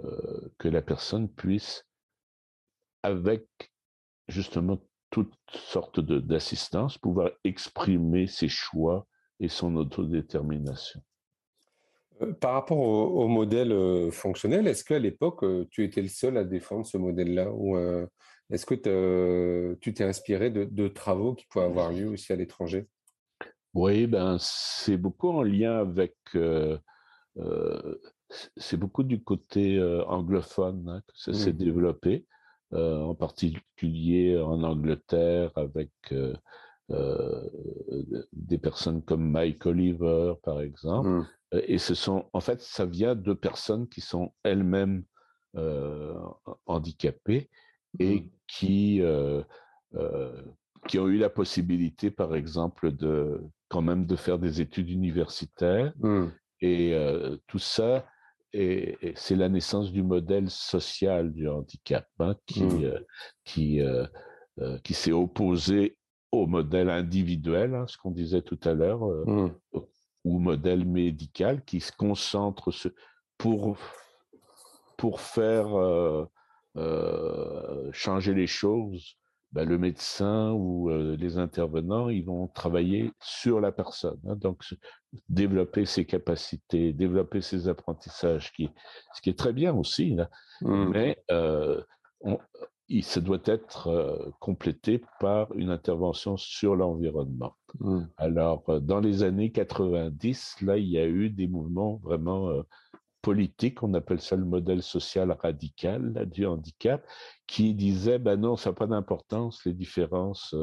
euh, 0.05 0.53
que 0.59 0.69
la 0.69 0.83
personne 0.83 1.29
puisse, 1.29 1.85
avec 3.03 3.47
justement 4.29 4.79
toutes 5.11 5.35
sortes 5.49 6.01
d'assistance, 6.01 6.99
pouvoir 6.99 7.31
exprimer 7.45 8.27
ses 8.27 8.49
choix 8.49 9.07
et 9.41 9.49
son 9.49 9.75
autodétermination. 9.77 11.01
Euh, 12.21 12.33
par 12.33 12.53
rapport 12.53 12.79
au, 12.79 13.27
modèle 13.29 14.13
fonctionnel, 14.13 14.67
est-ce 14.67 14.85
qu'à 14.85 14.99
l'époque, 14.99 15.45
tu 15.71 15.85
étais 15.85 16.03
le 16.03 16.09
seul 16.09 16.37
à 16.37 16.45
défendre 16.45 16.87
ce 16.87 16.99
modèle-là 16.99 17.51
ou 17.53 17.77
est-ce 18.51 18.67
que 18.67 19.75
tu 19.81 19.95
t'es 19.95 20.05
inspiré 20.05 20.51
de, 20.51 20.89
travaux 20.89 21.35
qui 21.35 21.47
pouvaient 21.47 21.67
avoir 21.67 21.93
lieu 21.93 22.09
aussi 22.09 22.33
à 22.33 22.37
l'étranger? 22.37 22.87
Oui, 23.75 24.07
ben, 24.07 24.39
c'est 24.41 24.97
beaucoup 24.97 25.29
en 25.29 25.43
lien 25.43 25.79
avec... 25.79 26.17
Euh, 26.35 26.79
euh, 27.37 27.99
c'est 28.57 28.77
beaucoup 28.77 29.03
du 29.03 29.23
côté 29.23 29.79
euh, 29.79 30.05
anglophone 30.05 30.89
hein, 30.89 31.01
que 31.07 31.13
ça 31.15 31.33
s'est 31.33 31.53
mmh. 31.53 31.57
développé, 31.57 32.27
en 32.73 33.15
particulier 33.15 34.39
en 34.39 34.63
Angleterre 34.63 35.51
avec 35.57 35.91
des 38.33 38.59
personnes 38.59 39.03
comme 39.03 39.31
Mike 39.31 39.67
Oliver, 39.67 40.35
par 40.43 40.61
exemple. 40.61 41.09
Mmh. 41.09 41.27
Et 41.67 41.79
ce 41.79 41.95
sont, 41.95 42.27
en 42.33 42.41
fait, 42.41 42.61
ça 42.61 42.85
vient 42.85 43.15
de 43.15 43.33
personnes 43.33 43.89
qui 43.89 44.01
sont 44.01 44.33
elles-mêmes 44.43 45.05
handicapées 46.67 47.49
et 47.99 48.21
mmh 48.21 48.31
qui, 48.49 49.03
euh, 49.03 49.43
euh, 49.95 50.43
qui 50.89 50.99
ont 50.99 51.07
eu 51.07 51.19
la 51.19 51.31
possibilité, 51.31 52.11
par 52.11 52.35
exemple, 52.35 52.91
de 52.93 53.41
quand 53.69 53.83
même 53.83 54.07
de 54.07 54.17
faire 54.17 54.39
des 54.39 54.61
études 54.61 54.91
universitaires. 54.91 55.93
Mmh. 55.99 56.27
Et 56.63 56.95
euh, 56.95 57.37
tout 57.47 57.59
ça, 57.59 58.07
c'est 58.53 59.37
la 59.37 59.49
naissance 59.49 59.93
du 59.93 60.03
modèle 60.03 60.49
social 60.51 61.33
du 61.33 61.49
handicap 61.49 62.07
hein, 62.19 62.35
qui, 62.47 62.63
mmh. 62.63 63.05
qui, 63.45 63.81
qui 64.83 64.95
s'est 64.95 65.13
opposé 65.13 65.97
au 66.33 66.47
modèle 66.47 66.91
individuel, 66.91 67.75
hein, 67.75 67.87
ce 67.87 67.97
qu'on 67.97 68.11
disait 68.11 68.43
tout 68.43 68.61
à 68.65 68.75
l'heure, 68.75 69.01
mmh. 69.27 69.55
ou 70.25 70.39
modèle 70.39 70.85
médical 70.85 71.65
qui 71.65 71.81
se 71.81 71.93
concentre 71.93 72.73
pour, 73.37 73.77
pour 74.97 75.21
faire 75.21 75.69
euh, 76.79 77.91
changer 77.93 78.35
les 78.35 78.47
choses, 78.47 79.17
ben, 79.53 79.67
le 79.67 79.79
médecin 79.79 80.53
ou 80.53 80.91
euh, 80.91 81.17
les 81.17 81.39
intervenants, 81.39 82.11
ils 82.11 82.25
vont 82.25 82.49
travailler 82.49 83.13
sur 83.21 83.61
la 83.61 83.73
personne. 83.73 84.21
Hein. 84.29 84.37
donc, 84.37 84.63
développer 85.29 85.87
ses 85.87 86.05
capacités, 86.05 86.93
développer 86.93 87.41
ses 87.41 87.69
apprentissages, 87.69 88.53
qui, 88.53 88.69
ce 89.15 89.23
qui 89.23 89.31
est 89.31 89.39
très 89.39 89.55
bien 89.55 89.75
aussi. 89.75 90.17
Mmh. 90.61 90.89
Mais 90.91 91.19
euh, 91.31 91.81
ça 93.03 93.21
doit 93.21 93.41
être 93.47 94.33
complété 94.39 95.03
par 95.19 95.51
une 95.55 95.71
intervention 95.71 96.37
sur 96.37 96.77
l'environnement. 96.77 97.55
Mmh. 97.81 98.03
Alors, 98.19 98.81
dans 98.83 99.01
les 99.01 99.23
années 99.23 99.51
90, 99.51 100.57
là, 100.63 100.77
il 100.77 100.89
y 100.89 100.99
a 100.99 101.07
eu 101.07 101.31
des 101.31 101.49
mouvements 101.49 102.01
vraiment 102.03 102.51
politique, 103.23 103.83
on 103.83 103.95
appelle 103.95 104.21
ça 104.21 104.37
le 104.37 104.45
modèle 104.45 104.83
social 104.83 105.31
radical 105.33 106.29
du 106.31 106.47
handicap, 106.47 107.07
qui 107.47 107.75
disait, 107.75 108.19
ben 108.19 108.37
non, 108.37 108.57
ça 108.57 108.71
n'a 108.71 108.75
pas 108.75 108.87
d'importance, 108.87 109.65
les 109.65 109.75
différences 109.75 110.55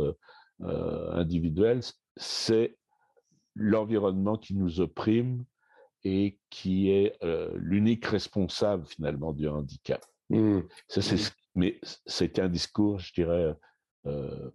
individuelles, 0.62 1.82
c'est 2.15 2.78
l'environnement 3.56 4.38
qui 4.38 4.56
nous 4.56 4.80
opprime 4.80 5.44
et 6.04 6.39
qui 6.50 6.89
est 6.91 7.18
l'unique 7.56 8.06
responsable 8.06 8.86
finalement 8.86 9.34
du 9.34 9.48
handicap. 9.48 10.06
Mmh. 10.30 10.62
Ça, 10.88 11.02
c'est, 11.02 11.34
mais 11.56 11.80
c'était 12.06 12.41
un 12.41 12.50
discours, 12.50 13.00
je 13.00 13.13
dirais, 13.13 13.56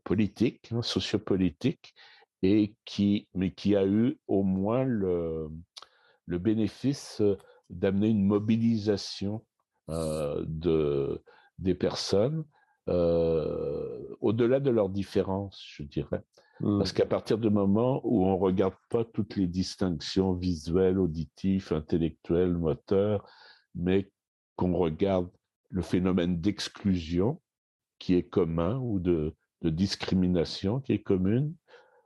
politique, 0.04 0.70
hein, 0.72 0.82
sociopolitique, 0.82 1.94
et 2.42 2.74
qui, 2.84 3.28
mais 3.34 3.52
qui 3.52 3.76
a 3.76 3.84
eu 3.84 4.18
au 4.26 4.42
moins 4.42 4.84
le, 4.84 5.50
le 6.26 6.38
bénéfice 6.38 7.20
d'amener 7.70 8.08
une 8.08 8.24
mobilisation 8.24 9.44
de, 9.88 11.22
des 11.58 11.74
personnes 11.74 12.44
au-delà 12.86 14.60
de 14.60 14.70
leurs 14.70 14.90
différences, 14.90 15.62
je 15.74 15.82
dirais. 15.82 16.22
Parce 16.60 16.92
mmh. 16.92 16.96
qu'à 16.96 17.06
partir 17.06 17.38
du 17.38 17.48
moment 17.48 18.02
où 18.04 18.26
on 18.26 18.36
ne 18.36 18.40
regarde 18.40 18.74
pas 18.90 19.04
toutes 19.04 19.36
les 19.36 19.46
distinctions 19.46 20.34
visuelles, 20.34 20.98
auditives, 20.98 21.72
intellectuelles, 21.72 22.52
moteurs, 22.52 23.26
mais 23.74 24.10
qu'on 24.56 24.76
regarde 24.76 25.30
le 25.70 25.80
phénomène 25.80 26.38
d'exclusion 26.38 27.40
qui 27.98 28.14
est 28.14 28.24
commun 28.24 28.78
ou 28.78 28.98
de, 28.98 29.34
discrimination 29.62 30.80
qui 30.80 30.92
est 30.92 31.02
commune, 31.02 31.54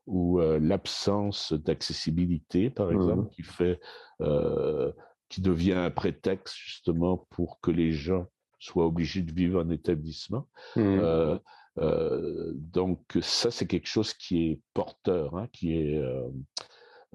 ou 0.07 0.41
euh, 0.41 0.59
l'absence 0.61 1.53
d'accessibilité, 1.53 2.69
par 2.71 2.89
mmh. 2.89 2.95
exemple, 2.95 3.29
qui 3.31 3.43
fait, 3.43 3.81
euh, 4.21 4.93
qui 5.35 5.41
devient 5.41 5.73
un 5.73 5.91
prétexte 5.91 6.55
justement 6.57 7.27
pour 7.31 7.59
que 7.61 7.73
les 7.73 7.91
gens 7.91 8.29
soient 8.61 8.87
obligés 8.87 9.23
de 9.23 9.33
vivre 9.33 9.61
en 9.61 9.69
établissement. 9.69 10.47
Mmh. 10.77 10.81
Euh, 10.81 11.39
euh, 11.79 12.53
donc 12.55 13.01
ça, 13.21 13.51
c'est 13.51 13.67
quelque 13.67 13.89
chose 13.89 14.15
qui 14.15 14.45
est 14.45 14.61
porteur, 14.75 15.37
hein, 15.37 15.49
qui 15.53 15.77
est 15.77 16.01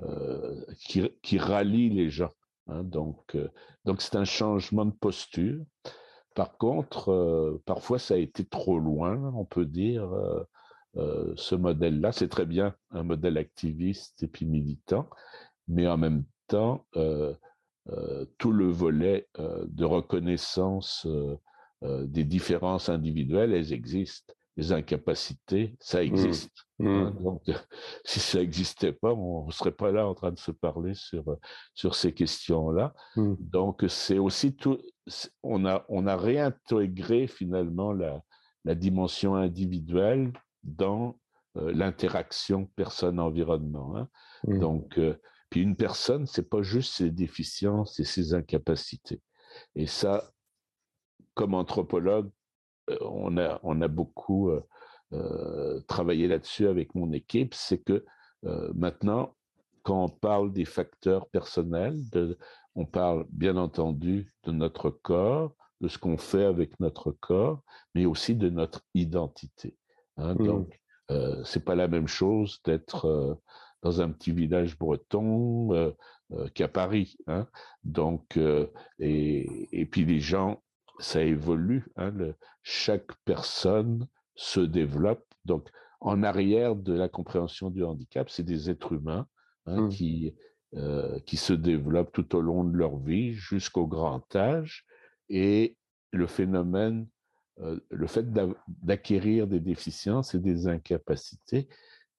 euh, 0.02 0.66
qui, 0.80 1.10
qui, 1.22 1.38
rallie 1.38 1.90
les 1.90 2.10
gens. 2.10 2.32
Hein, 2.68 2.84
donc 2.84 3.38
donc 3.86 4.02
c'est 4.02 4.18
un 4.18 4.26
changement 4.26 4.86
de 4.86 4.92
posture. 4.92 5.64
Par 6.36 6.58
contre, 6.58 7.62
parfois 7.66 8.00
ça 8.00 8.16
a 8.16 8.18
été 8.18 8.44
trop 8.44 8.80
loin, 8.80 9.32
on 9.34 9.46
peut 9.46 9.66
dire. 9.66 10.10
ce 10.96 11.56
modèle-là, 11.56 12.12
c'est 12.12 12.28
très 12.28 12.46
bien 12.46 12.76
un 12.92 13.04
modèle 13.04 13.38
activiste 13.38 14.24
et 14.24 14.28
puis 14.28 14.46
militant, 14.46 15.10
mais 15.70 15.88
en 15.88 15.98
même 15.98 16.26
temps, 16.48 16.86
tout 18.38 18.52
le 18.52 18.68
volet 18.68 19.28
de 19.38 19.86
reconnaissance 19.86 21.08
des 21.82 22.24
différences 22.24 22.90
individuelles, 22.90 23.54
elles 23.54 23.74
existent 23.74 24.34
les 24.60 24.74
incapacités, 24.74 25.76
ça 25.80 26.00
mmh. 26.00 26.04
existe. 26.04 26.68
Hein. 26.82 27.12
Mmh. 27.12 27.24
donc, 27.24 27.42
si 28.06 28.20
ça 28.20 28.40
n'existait 28.40 28.92
pas, 28.92 29.14
on 29.14 29.48
ne 29.48 29.52
serait 29.52 29.72
pas 29.72 29.92
là 29.92 30.06
en 30.06 30.14
train 30.14 30.32
de 30.32 30.38
se 30.38 30.52
parler 30.52 30.94
sur, 30.96 31.24
sur 31.74 31.96
ces 31.96 32.14
questions-là. 32.14 32.94
Mmh. 33.16 33.36
Donc, 33.40 33.86
c'est 33.88 34.18
aussi 34.18 34.56
tout. 34.56 34.78
On 35.44 35.66
a, 35.66 35.86
on 35.88 36.08
a 36.08 36.18
réintégré 36.18 37.28
finalement 37.28 37.94
la, 37.94 38.22
la 38.66 38.76
dimension 38.76 39.36
individuelle 39.36 40.34
dans 40.64 41.18
euh, 41.58 41.72
l'interaction 41.74 42.70
personne-environnement. 42.76 43.96
Hein. 43.96 44.08
Donc, 44.44 45.00
euh, 45.00 45.16
puis 45.50 45.62
une 45.62 45.76
personne, 45.76 46.28
c'est 46.28 46.50
pas 46.50 46.62
juste 46.62 46.94
ses 46.94 47.10
déficiences 47.10 48.00
et 48.00 48.04
ses 48.04 48.34
incapacités. 48.34 49.22
Et 49.76 49.88
ça, 49.88 50.32
comme 51.34 51.54
anthropologue, 51.54 52.30
euh, 52.90 52.98
on 53.02 53.38
a, 53.38 53.60
on 53.64 53.82
a 53.82 53.88
beaucoup 53.88 54.50
euh, 54.50 54.62
euh, 55.14 55.80
travaillé 55.88 56.28
là-dessus 56.28 56.68
avec 56.68 56.96
mon 56.96 57.12
équipe, 57.14 57.54
c'est 57.54 57.80
que 57.80 58.06
maintenant, 58.74 59.36
quand 59.84 60.06
on 60.06 60.08
parle 60.08 60.54
des 60.54 60.64
facteurs 60.64 61.28
personnels, 61.28 62.00
on 62.76 62.86
parle 62.86 63.26
bien 63.32 63.58
entendu 63.58 64.34
de 64.46 64.54
notre 64.54 64.90
corps, 64.90 65.54
de 65.82 65.90
ce 65.90 65.98
qu'on 65.98 66.18
fait 66.18 66.46
avec 66.46 66.80
notre 66.80 67.12
corps, 67.12 67.62
mais 67.96 68.06
aussi 68.06 68.36
de 68.36 68.50
notre 68.50 68.80
identité. 68.94 69.76
Hein. 70.16 70.36
Mmh. 70.36 70.46
Donc, 70.46 70.80
c'est 71.44 71.66
pas 71.66 71.76
la 71.76 71.90
même 71.90 72.08
chose 72.08 72.62
d'être 72.64 73.42
dans 73.82 74.02
un 74.02 74.10
petit 74.10 74.32
village 74.32 74.78
breton 74.78 75.96
qu'à 76.54 76.68
Paris. 76.68 77.18
Hein. 77.28 77.48
Donc, 77.84 78.38
et, 79.00 79.70
et, 79.72 79.86
puis 79.86 80.06
les 80.06 80.20
gens 80.20 80.62
ça 81.00 81.24
évolue. 81.24 81.88
Hein, 81.96 82.14
chaque 82.62 83.12
personne 83.26 84.08
se 84.36 84.60
développe. 84.60 85.26
Donc, 85.46 85.70
en 86.02 86.24
arrière 86.24 86.76
de 86.76 86.94
la 86.94 87.10
compréhension 87.10 87.70
du 87.70 87.84
handicap, 87.84 88.30
c'est 88.30 88.44
des 88.44 88.70
êtres 88.70 88.94
humains 88.94 89.28
hein, 89.66 89.82
mmh. 89.82 89.90
qui, 89.90 90.36
euh, 90.76 91.20
qui 91.22 91.38
se 91.38 91.54
développent 91.54 92.12
tout 92.12 92.36
au 92.36 92.42
long 92.42 92.64
de 92.64 92.78
leur 92.78 92.98
vie 92.98 93.34
jusqu'au 93.34 93.88
grand 93.88 94.36
âge. 94.36 94.86
Et 95.30 95.76
le 96.12 96.28
phénomène, 96.28 97.08
euh, 97.60 97.80
le 97.90 98.08
fait 98.08 98.28
d'acquérir 98.68 99.48
des 99.48 99.60
déficiences 99.60 100.36
et 100.36 100.40
des 100.40 100.68
incapacités, 100.68 101.68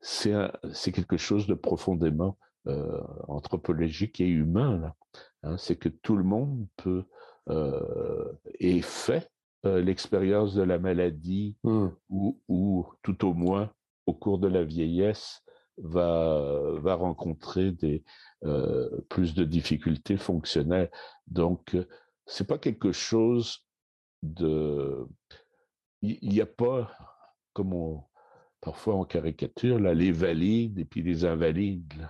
c'est 0.00 0.92
quelque 0.92 1.16
chose 1.16 1.46
de 1.46 1.54
profondément 1.54 2.38
euh, 2.66 3.00
anthropologique 3.28 4.20
et 4.20 4.28
humain. 4.28 4.94
Hein, 5.42 5.56
c'est 5.56 5.76
que 5.76 5.88
tout 5.88 6.16
le 6.16 6.24
monde 6.24 6.66
peut 6.76 7.04
euh, 7.48 8.32
et 8.58 8.82
fait 8.82 9.30
euh, 9.64 9.80
l'expérience 9.80 10.54
de 10.54 10.62
la 10.62 10.78
maladie 10.78 11.56
mmh. 11.64 11.88
ou, 12.10 12.40
ou, 12.48 12.86
tout 13.02 13.26
au 13.26 13.32
moins 13.32 13.72
au 14.06 14.12
cours 14.12 14.38
de 14.38 14.48
la 14.48 14.62
vieillesse 14.62 15.42
va, 15.78 16.72
va 16.80 16.94
rencontrer 16.94 17.72
des, 17.72 18.04
plus 19.08 19.34
de 19.34 19.44
difficultés 19.44 20.18
fonctionnelles. 20.18 20.90
Donc, 21.26 21.76
c'est 22.26 22.46
pas 22.46 22.58
quelque 22.58 22.92
chose 22.92 23.64
de. 24.22 25.06
Il 26.02 26.28
n'y 26.28 26.40
a 26.40 26.46
pas, 26.46 26.92
comme 27.54 27.72
on, 27.72 28.04
parfois 28.60 28.96
on 28.96 29.04
caricature, 29.04 29.78
là, 29.78 29.94
les 29.94 30.12
valides 30.12 30.78
et 30.78 30.84
puis 30.84 31.02
les 31.02 31.24
invalides. 31.24 32.08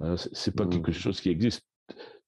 Hein, 0.00 0.16
c'est 0.16 0.54
pas 0.54 0.66
quelque 0.66 0.90
mmh. 0.90 0.94
chose 0.94 1.20
qui 1.20 1.30
existe. 1.30 1.64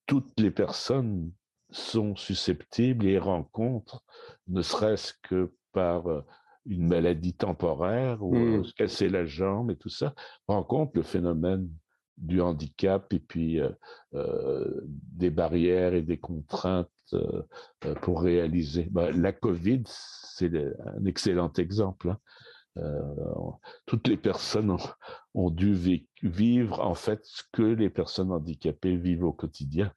Toutes 0.06 0.38
les 0.38 0.50
personnes 0.50 1.32
sont 1.70 2.14
susceptibles 2.14 3.06
et 3.06 3.18
rencontrent, 3.18 4.04
ne 4.48 4.62
serait-ce 4.62 5.12
que 5.22 5.52
par 5.72 6.06
euh, 6.06 6.22
une 6.66 6.86
maladie 6.86 7.34
temporaire 7.34 8.22
ou 8.22 8.34
mmh. 8.34 8.64
se 8.64 8.74
casser 8.74 9.08
la 9.08 9.24
jambe 9.24 9.70
et 9.70 9.76
tout 9.76 9.88
ça, 9.88 10.14
rencontrent 10.46 10.92
le 10.94 11.02
phénomène 11.02 11.68
du 12.16 12.40
handicap 12.40 13.12
et 13.12 13.18
puis 13.18 13.60
euh, 13.60 13.70
euh, 14.14 14.80
des 14.84 15.30
barrières 15.30 15.94
et 15.94 16.02
des 16.02 16.18
contraintes 16.18 16.88
pour 18.00 18.22
réaliser. 18.22 18.88
Bah, 18.90 19.10
la 19.10 19.32
Covid, 19.32 19.82
c'est 19.86 20.50
un 20.56 21.04
excellent 21.04 21.52
exemple. 21.52 22.10
Hein. 22.10 22.18
Toutes 23.86 24.08
les 24.08 24.16
personnes 24.16 24.76
ont, 25.34 25.50
dû 25.50 26.02
vivre 26.22 26.80
en 26.80 26.94
fait 26.94 27.20
ce 27.24 27.42
que 27.52 27.62
les 27.62 27.90
personnes 27.90 28.32
handicapées 28.32 28.96
vivent 28.96 29.24
au 29.24 29.32
quotidien. 29.32 29.92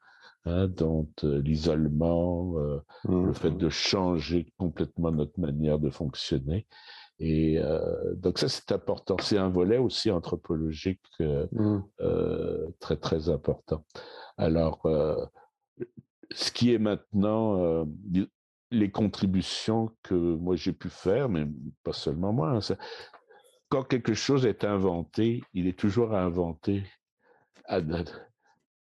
Hein, 0.47 0.69
dont 0.69 1.09
euh, 1.25 1.41
l'isolement, 1.41 2.57
euh, 2.57 2.79
le 3.09 3.33
fait 3.33 3.49
mmh. 3.49 3.57
de 3.57 3.69
changer 3.69 4.53
complètement 4.57 5.11
notre 5.11 5.37
manière 5.41 5.77
de 5.77 5.89
fonctionner. 5.89 6.65
Et 7.19 7.59
euh, 7.59 8.13
donc 8.15 8.39
ça, 8.39 8.47
c'est 8.47 8.71
important. 8.71 9.17
C'est 9.19 9.37
un 9.37 9.49
volet 9.49 9.77
aussi 9.77 10.09
anthropologique 10.09 11.01
mmh. 11.19 11.79
très, 12.79 12.95
très 12.95 13.27
important. 13.27 13.83
Alors, 14.37 14.87
ce 16.31 16.51
qui 16.51 16.73
est 16.73 16.79
maintenant 16.79 17.85
les 18.71 18.91
contributions 18.91 19.91
que 20.03 20.15
moi 20.15 20.55
j'ai 20.55 20.73
pu 20.73 20.89
faire, 20.89 21.29
mais 21.29 21.47
pas 21.83 21.93
seulement 21.93 22.33
moi, 22.33 22.49
hein, 22.49 22.75
quand 23.69 23.83
quelque 23.83 24.13
chose 24.13 24.45
est 24.45 24.63
inventé, 24.63 25.43
il 25.53 25.67
est 25.67 25.77
toujours 25.77 26.13
inventé 26.13 26.83
à, 27.65 27.79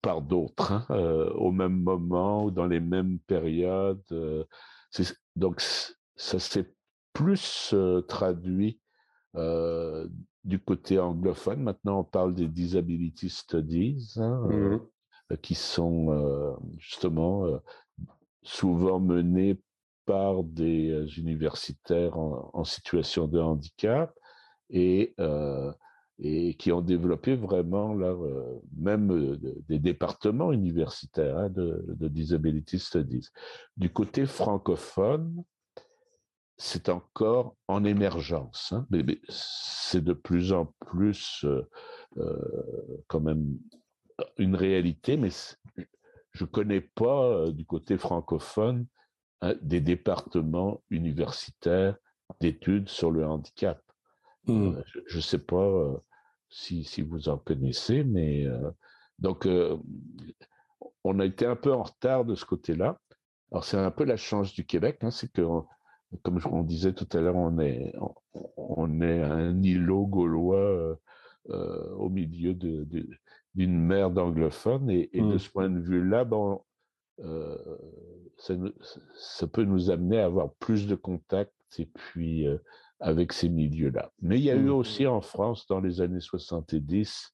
par 0.01 0.21
d'autres 0.21 0.71
hein, 0.71 0.85
euh, 0.91 1.31
au 1.33 1.51
même 1.51 1.81
moment 1.81 2.45
ou 2.45 2.51
dans 2.51 2.65
les 2.65 2.79
mêmes 2.79 3.19
périodes. 3.19 4.03
Euh, 4.11 4.45
donc 5.35 5.61
ça 6.15 6.39
s'est 6.39 6.73
plus 7.13 7.71
euh, 7.73 8.01
traduit 8.01 8.79
du 10.43 10.59
côté 10.59 10.97
anglophone. 10.97 11.61
Maintenant, 11.61 11.99
on 11.99 12.03
parle 12.03 12.33
des 12.33 12.47
disability 12.47 13.29
studies, 13.29 14.13
hein, 14.17 14.47
mmh 14.49 14.79
qui 15.43 15.53
sont 15.53 16.57
justement 16.79 17.61
souvent 18.41 18.99
menés 18.99 19.61
par 20.09 20.43
des 20.43 21.05
universitaires 21.19 22.17
en, 22.17 22.63
situation 22.63 23.27
de 23.27 23.39
handicap 23.39 24.11
et 24.71 25.13
et 26.21 26.55
qui 26.55 26.71
ont 26.71 26.81
développé 26.81 27.35
vraiment 27.35 27.93
leur, 27.93 28.19
même 28.75 29.37
des 29.69 29.77
départements 29.77 30.51
universitaires 30.51 31.37
hein, 31.37 31.49
de, 31.49 32.07
Disability 32.07 32.79
Studies. 32.79 33.29
Du 33.77 33.89
côté 33.93 34.25
francophone, 34.25 35.43
c'est 36.57 36.89
encore 36.89 37.55
en 37.67 37.85
émergence, 37.85 38.73
hein, 38.73 38.85
mais, 38.89 39.05
c'est 39.29 40.03
de 40.03 40.13
plus 40.13 40.53
en 40.53 40.73
plus 40.87 41.45
quand 43.07 43.21
même 43.21 43.59
une 44.37 44.55
réalité, 44.55 45.17
mais 45.17 45.29
je 46.31 46.43
ne 46.43 46.49
connais 46.49 46.81
pas 46.81 47.51
du 47.51 47.65
côté 47.65 47.95
francophone 47.97 48.87
des 49.61 49.81
départements 49.81 50.81
universitaires 50.89 51.95
d'études 52.39 52.89
sur 52.89 53.11
le 53.11 53.25
handicap. 53.25 53.81
Mmh. 54.45 54.71
je 55.05 55.17
ne 55.17 55.21
sais 55.21 55.39
pas 55.39 56.01
si, 56.49 56.83
si, 56.83 57.01
vous 57.01 57.29
en 57.29 57.37
connaissez, 57.37 58.03
mais 58.03 58.47
donc 59.19 59.47
on 61.03 61.19
a 61.19 61.25
été 61.25 61.45
un 61.45 61.55
peu 61.55 61.73
en 61.73 61.83
retard 61.83 62.25
de 62.25 62.35
ce 62.35 62.45
côté-là. 62.45 62.99
Alors 63.51 63.63
c'est 63.63 63.77
un 63.77 63.91
peu 63.91 64.05
la 64.05 64.17
chance 64.17 64.53
du 64.53 64.65
Québec, 64.65 64.99
hein, 65.01 65.11
c'est 65.11 65.31
que 65.31 65.41
comme 66.23 66.39
on 66.51 66.63
disait 66.63 66.93
tout 66.93 67.07
à 67.13 67.21
l'heure, 67.21 67.35
on 67.35 67.59
est, 67.59 67.93
on 68.57 69.01
est 69.01 69.21
un 69.21 69.61
îlot 69.61 70.07
gaulois 70.07 70.97
au 71.45 72.09
milieu 72.09 72.53
de, 72.53 72.87
d'une 73.55 73.79
mer 73.79 74.09
d'anglophones. 74.11 74.89
Et, 74.89 75.09
de 75.13 75.21
mmh. 75.21 75.39
ce 75.39 75.49
point 75.49 75.69
de 75.69 75.79
vue-là, 75.79 76.25
bon, 77.21 77.57
ça, 78.37 78.55
ça, 79.15 79.47
peut 79.47 79.63
nous 79.63 79.89
amener 79.89 80.19
à 80.19 80.25
avoir 80.25 80.53
plus 80.55 80.87
de 80.87 80.95
contacts 80.95 81.53
et 81.77 81.85
puis 81.85 82.47
avec 82.99 83.33
ces 83.33 83.49
milieux-là. 83.49 84.11
Mais 84.21 84.37
il 84.37 84.43
y 84.43 84.51
a 84.51 84.55
eu 84.55 84.69
mmh. 84.69 84.73
aussi 84.73 85.07
en 85.07 85.21
France, 85.21 85.65
dans 85.67 85.79
les 85.79 86.01
années 86.01 86.21
70, 86.21 87.33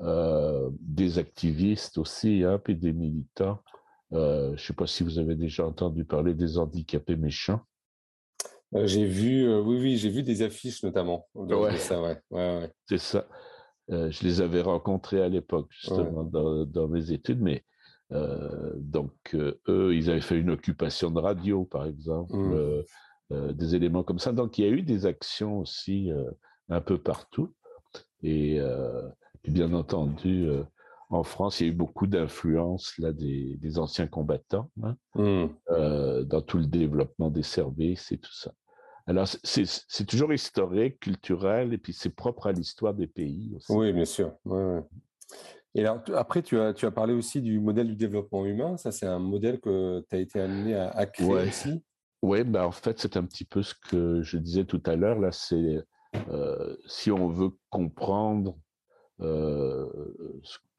euh, 0.00 0.70
des 0.80 1.18
activistes 1.18 1.98
aussi, 1.98 2.42
hein, 2.42 2.60
puis 2.62 2.74
des 2.74 2.92
militants. 2.92 3.60
Euh, 4.12 4.48
je 4.48 4.52
ne 4.52 4.56
sais 4.58 4.72
pas 4.72 4.88
si 4.88 5.04
vous 5.04 5.20
avez 5.20 5.36
déjà 5.36 5.64
entendu 5.64 6.04
parler 6.04 6.34
des 6.34 6.58
handicapés 6.58 7.14
méchants. 7.14 7.60
Euh, 8.74 8.88
j'ai 8.88 9.06
vu, 9.06 9.48
oui, 9.56 9.78
oui, 9.80 9.96
j'ai 9.96 10.10
vu 10.10 10.24
des 10.24 10.42
affiches 10.42 10.82
notamment. 10.82 11.28
Ouais. 11.34 11.76
Ça, 11.76 12.02
ouais. 12.02 12.20
Ouais, 12.30 12.70
C'est 12.88 12.98
ça. 12.98 13.28
je 13.88 14.24
les 14.24 14.40
avais 14.40 14.62
rencontrés 14.62 15.22
à 15.22 15.28
l'époque, 15.28 15.68
justement, 15.70 16.24
dans, 16.24 16.88
mes 16.88 17.12
études, 17.12 17.40
mais 17.40 17.64
donc 18.10 19.12
eux, 19.34 19.94
ils 19.94 20.10
avaient 20.10 20.20
fait 20.20 20.38
une 20.38 20.50
occupation 20.50 21.10
de 21.10 21.20
radio, 21.20 21.64
par 21.64 21.86
exemple. 21.86 22.36
Mmh. 22.36 22.84
Euh, 23.32 23.52
des 23.52 23.74
éléments 23.74 24.02
comme 24.02 24.18
ça. 24.18 24.32
Donc, 24.32 24.58
il 24.58 24.64
y 24.64 24.68
a 24.68 24.70
eu 24.70 24.82
des 24.82 25.06
actions 25.06 25.58
aussi 25.58 26.12
euh, 26.12 26.30
un 26.68 26.82
peu 26.82 26.98
partout. 26.98 27.54
Et, 28.22 28.60
euh, 28.60 29.08
bien 29.44 29.72
entendu, 29.72 30.48
en 31.10 31.22
France, 31.22 31.60
il 31.60 31.66
y 31.66 31.68
a 31.68 31.72
eu 31.72 31.76
beaucoup 31.76 32.06
d'influence 32.06 32.96
là 32.98 33.12
des, 33.12 33.78
anciens 33.78 34.06
combattants 34.06 34.70
hein, 34.82 34.96
mmh. 35.16 36.24
dans 36.24 36.40
tout 36.40 36.56
le 36.56 36.66
développement 36.66 37.30
des 37.30 37.42
services 37.42 38.10
et 38.10 38.16
tout 38.16 38.32
ça. 38.32 38.52
Alors, 39.06 39.28
c'est 39.28 40.06
toujours 40.06 40.32
historique, 40.32 40.98
culturel, 41.00 41.74
et 41.74 41.78
puis 41.78 41.92
c'est 41.92 42.14
propre 42.14 42.46
à 42.46 42.52
l'histoire 42.52 42.94
des 42.94 43.06
pays 43.06 43.52
aussi. 43.54 43.70
Oui, 43.70 43.92
bien 43.92 44.06
sûr. 44.06 44.32
Et 45.74 45.80
alors, 45.80 46.02
après, 46.14 46.42
tu 46.42 46.58
as, 46.60 46.72
tu 46.72 46.86
as 46.86 46.90
parlé 46.90 47.14
aussi 47.14 47.42
du 47.42 47.58
modèle 47.58 47.88
du 47.88 47.96
développement 47.96 48.46
humain. 48.46 48.76
Ça, 48.76 48.92
c'est 48.92 49.06
un 49.06 49.18
modèle 49.18 49.60
que 49.60 50.04
tu 50.08 50.16
as 50.16 50.18
été 50.20 50.40
amené 50.40 50.74
à, 50.76 51.06
créer 51.06 51.48
aussi. 51.48 51.82
Oui, 52.22 52.44
bah 52.44 52.66
en 52.66 52.72
fait, 52.72 52.98
c'est 52.98 53.16
un 53.16 53.24
petit 53.24 53.44
peu 53.44 53.62
ce 53.62 53.74
que 53.74 54.22
je 54.22 54.38
disais 54.38 54.64
tout 54.64 54.82
à 54.86 54.96
l'heure. 54.96 55.18
Là, 55.18 55.32
c'est 55.32 55.84
euh, 56.28 56.76
si 56.86 57.10
on 57.10 57.28
veut 57.28 57.50
comprendre 57.70 58.56
euh, 59.20 59.86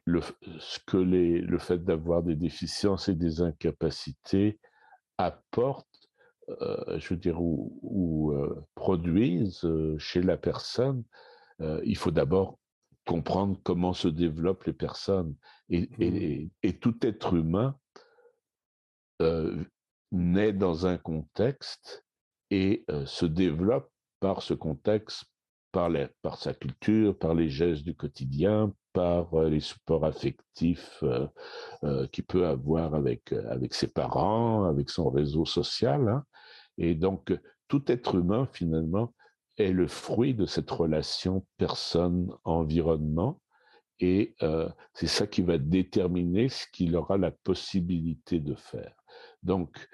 le, 0.05 0.21
ce 0.59 0.79
que 0.87 0.97
les, 0.97 1.41
le 1.41 1.57
fait 1.59 1.83
d'avoir 1.83 2.23
des 2.23 2.35
déficiences 2.35 3.09
et 3.09 3.15
des 3.15 3.41
incapacités 3.41 4.59
apporte, 5.17 6.09
euh, 6.61 6.97
je 6.99 7.13
veux 7.13 7.19
dire, 7.19 7.41
ou, 7.41 7.77
ou 7.81 8.33
produisent 8.75 9.67
chez 9.97 10.21
la 10.21 10.37
personne, 10.37 11.03
il 11.59 11.97
faut 11.97 12.11
d'abord 12.11 12.59
comprendre 13.05 13.59
comment 13.63 13.93
se 13.93 14.07
développent 14.07 14.65
les 14.65 14.73
personnes. 14.73 15.35
Et, 15.69 15.89
et, 15.99 16.45
mmh. 16.45 16.49
et 16.63 16.79
tout 16.79 17.05
être 17.05 17.33
humain 17.33 17.77
naît 20.11 20.53
dans 20.53 20.85
un 20.85 20.97
contexte 20.97 22.05
et 22.51 22.85
se 23.05 23.25
développe 23.25 23.89
par 24.19 24.41
ce 24.41 24.53
contexte, 24.53 25.23
par, 25.71 25.89
par, 26.21 26.37
sa 26.37 26.53
culture, 26.53 27.17
par 27.17 27.33
les 27.33 27.49
gestes 27.49 27.83
du 27.83 27.95
quotidien, 27.95 28.73
par 28.91 29.33
les 29.45 29.61
supports 29.61 30.05
affectifs 30.05 31.03
qu'il 32.11 32.25
peut 32.25 32.45
avoir 32.45 32.93
avec, 32.93 33.31
avec 33.31 33.73
ses 33.73 33.87
parents, 33.87 34.65
avec 34.65 34.89
son 34.89 35.09
réseau 35.09 35.45
social. 35.45 36.07
Hein. 36.09 36.23
Et 36.77 36.93
donc, 36.93 37.33
tout 37.67 37.83
être 37.91 38.15
humain, 38.15 38.47
finalement, 38.51 39.13
est 39.57 39.71
le 39.71 39.87
fruit 39.87 40.33
de 40.33 40.45
cette 40.45 40.69
relation 40.69 41.45
personne-environnement. 41.57 43.41
Et 43.99 44.35
c'est 44.93 45.07
ça 45.07 45.25
qui 45.25 45.41
va 45.41 45.57
déterminer 45.57 46.49
ce 46.49 46.65
qu'il 46.73 46.97
aura 46.97 47.17
la 47.17 47.31
possibilité 47.31 48.41
de 48.41 48.53
faire. 48.55 48.93
Donc, 49.41 49.87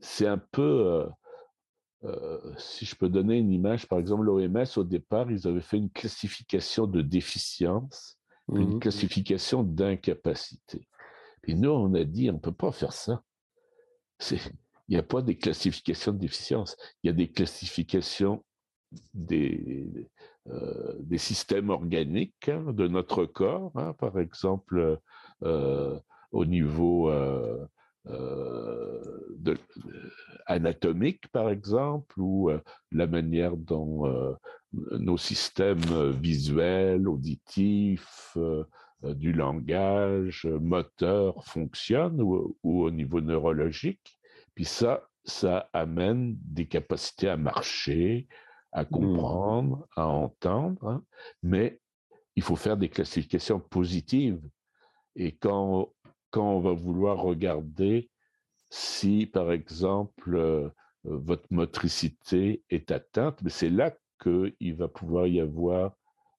c'est 0.00 0.26
un 0.26 0.38
peu, 0.38 0.62
euh, 0.62 1.06
euh, 2.04 2.52
si 2.58 2.84
je 2.84 2.94
peux 2.94 3.08
donner 3.08 3.38
une 3.38 3.52
image, 3.52 3.88
par 3.88 3.98
exemple, 3.98 4.24
l'OMS, 4.24 4.66
au 4.76 4.84
départ, 4.84 5.30
ils 5.30 5.48
avaient 5.48 5.60
fait 5.60 5.78
une 5.78 5.90
classification 5.90 6.86
de 6.86 7.00
déficience, 7.00 8.18
une 8.52 8.76
mmh 8.76 8.80
classification 8.80 9.62
d'incapacité. 9.62 10.86
Et 11.44 11.54
nous, 11.54 11.70
on 11.70 11.94
a 11.94 12.04
dit, 12.04 12.28
on 12.28 12.34
ne 12.34 12.38
peut 12.38 12.52
pas 12.52 12.72
faire 12.72 12.92
ça. 12.92 13.22
Il 14.88 14.92
n'y 14.92 14.98
a 14.98 15.02
pas 15.02 15.22
des 15.22 15.36
classifications 15.36 16.12
de 16.12 16.18
déficience, 16.18 16.76
il 17.02 17.08
y 17.08 17.10
a 17.10 17.14
des 17.14 17.30
classifications 17.30 18.44
des, 19.14 20.08
euh, 20.48 21.16
systèmes 21.16 21.70
organiques 21.70 22.48
hein, 22.48 22.72
de 22.72 22.86
notre 22.86 23.24
corps, 23.24 23.72
hein, 23.76 23.94
par 23.94 24.18
exemple, 24.18 24.98
au 25.40 26.44
niveau 26.44 27.10
euh, 28.10 29.56
anatomique, 30.46 31.26
par 31.28 31.48
exemple, 31.48 32.20
ou 32.20 32.50
euh, 32.50 32.60
la 32.92 33.06
manière 33.06 33.56
dont 33.56 34.06
euh, 34.06 34.34
nos 34.72 35.16
systèmes 35.16 36.10
visuels, 36.10 37.08
auditifs, 37.08 38.36
du 39.02 39.32
langage, 39.32 40.46
moteur 40.46 41.44
fonctionnent, 41.44 42.20
ou, 42.20 42.56
au 42.62 42.90
niveau 42.90 43.20
neurologique. 43.20 44.18
Puis 44.54 44.64
ça, 44.64 45.08
ça 45.24 45.68
amène 45.72 46.36
des 46.42 46.66
capacités 46.66 47.28
à 47.28 47.36
marcher, 47.36 48.28
à 48.72 48.82
mmh. 48.82 48.88
comprendre, 48.88 49.86
à 49.96 50.06
entendre, 50.06 50.88
hein. 50.88 51.04
mais 51.42 51.80
il 52.36 52.42
faut 52.42 52.56
faire 52.56 52.76
des 52.76 52.88
classifications 52.88 53.60
positives. 53.60 54.40
Et 55.16 55.36
quand 55.36 55.92
quand 56.34 56.50
on 56.50 56.58
va 56.58 56.72
vouloir 56.72 57.18
regarder 57.18 58.10
si, 58.70 59.26
par 59.26 59.52
exemple, 59.52 60.34
euh, 60.34 60.68
votre 61.04 61.46
motricité 61.50 62.64
est 62.70 62.90
atteinte, 62.90 63.40
mais 63.42 63.50
c'est 63.50 63.70
là 63.70 63.94
qu'il 64.20 64.74
va 64.74 64.88
pouvoir 64.88 65.28
y 65.28 65.38
avoir 65.38 65.92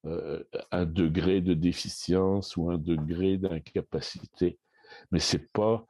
euh, 0.06 0.44
un 0.72 0.86
degré 0.86 1.40
de 1.40 1.54
déficience 1.54 2.58
ou 2.58 2.70
un 2.70 2.78
degré 2.78 3.38
d'incapacité. 3.38 4.60
Mais 5.12 5.20
c'est 5.20 5.50
pas 5.54 5.86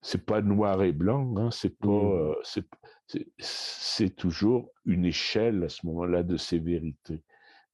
c'est 0.00 0.24
pas 0.24 0.42
noir 0.42 0.82
et 0.82 0.92
blanc, 0.92 1.34
hein, 1.36 1.50
c'est 1.50 1.76
pas 1.76 1.88
euh, 1.88 2.34
c'est 3.38 4.14
toujours 4.14 4.70
une 4.84 5.04
échelle 5.04 5.64
à 5.64 5.68
ce 5.68 5.86
moment-là 5.86 6.22
de 6.22 6.36
sévérité. 6.36 7.22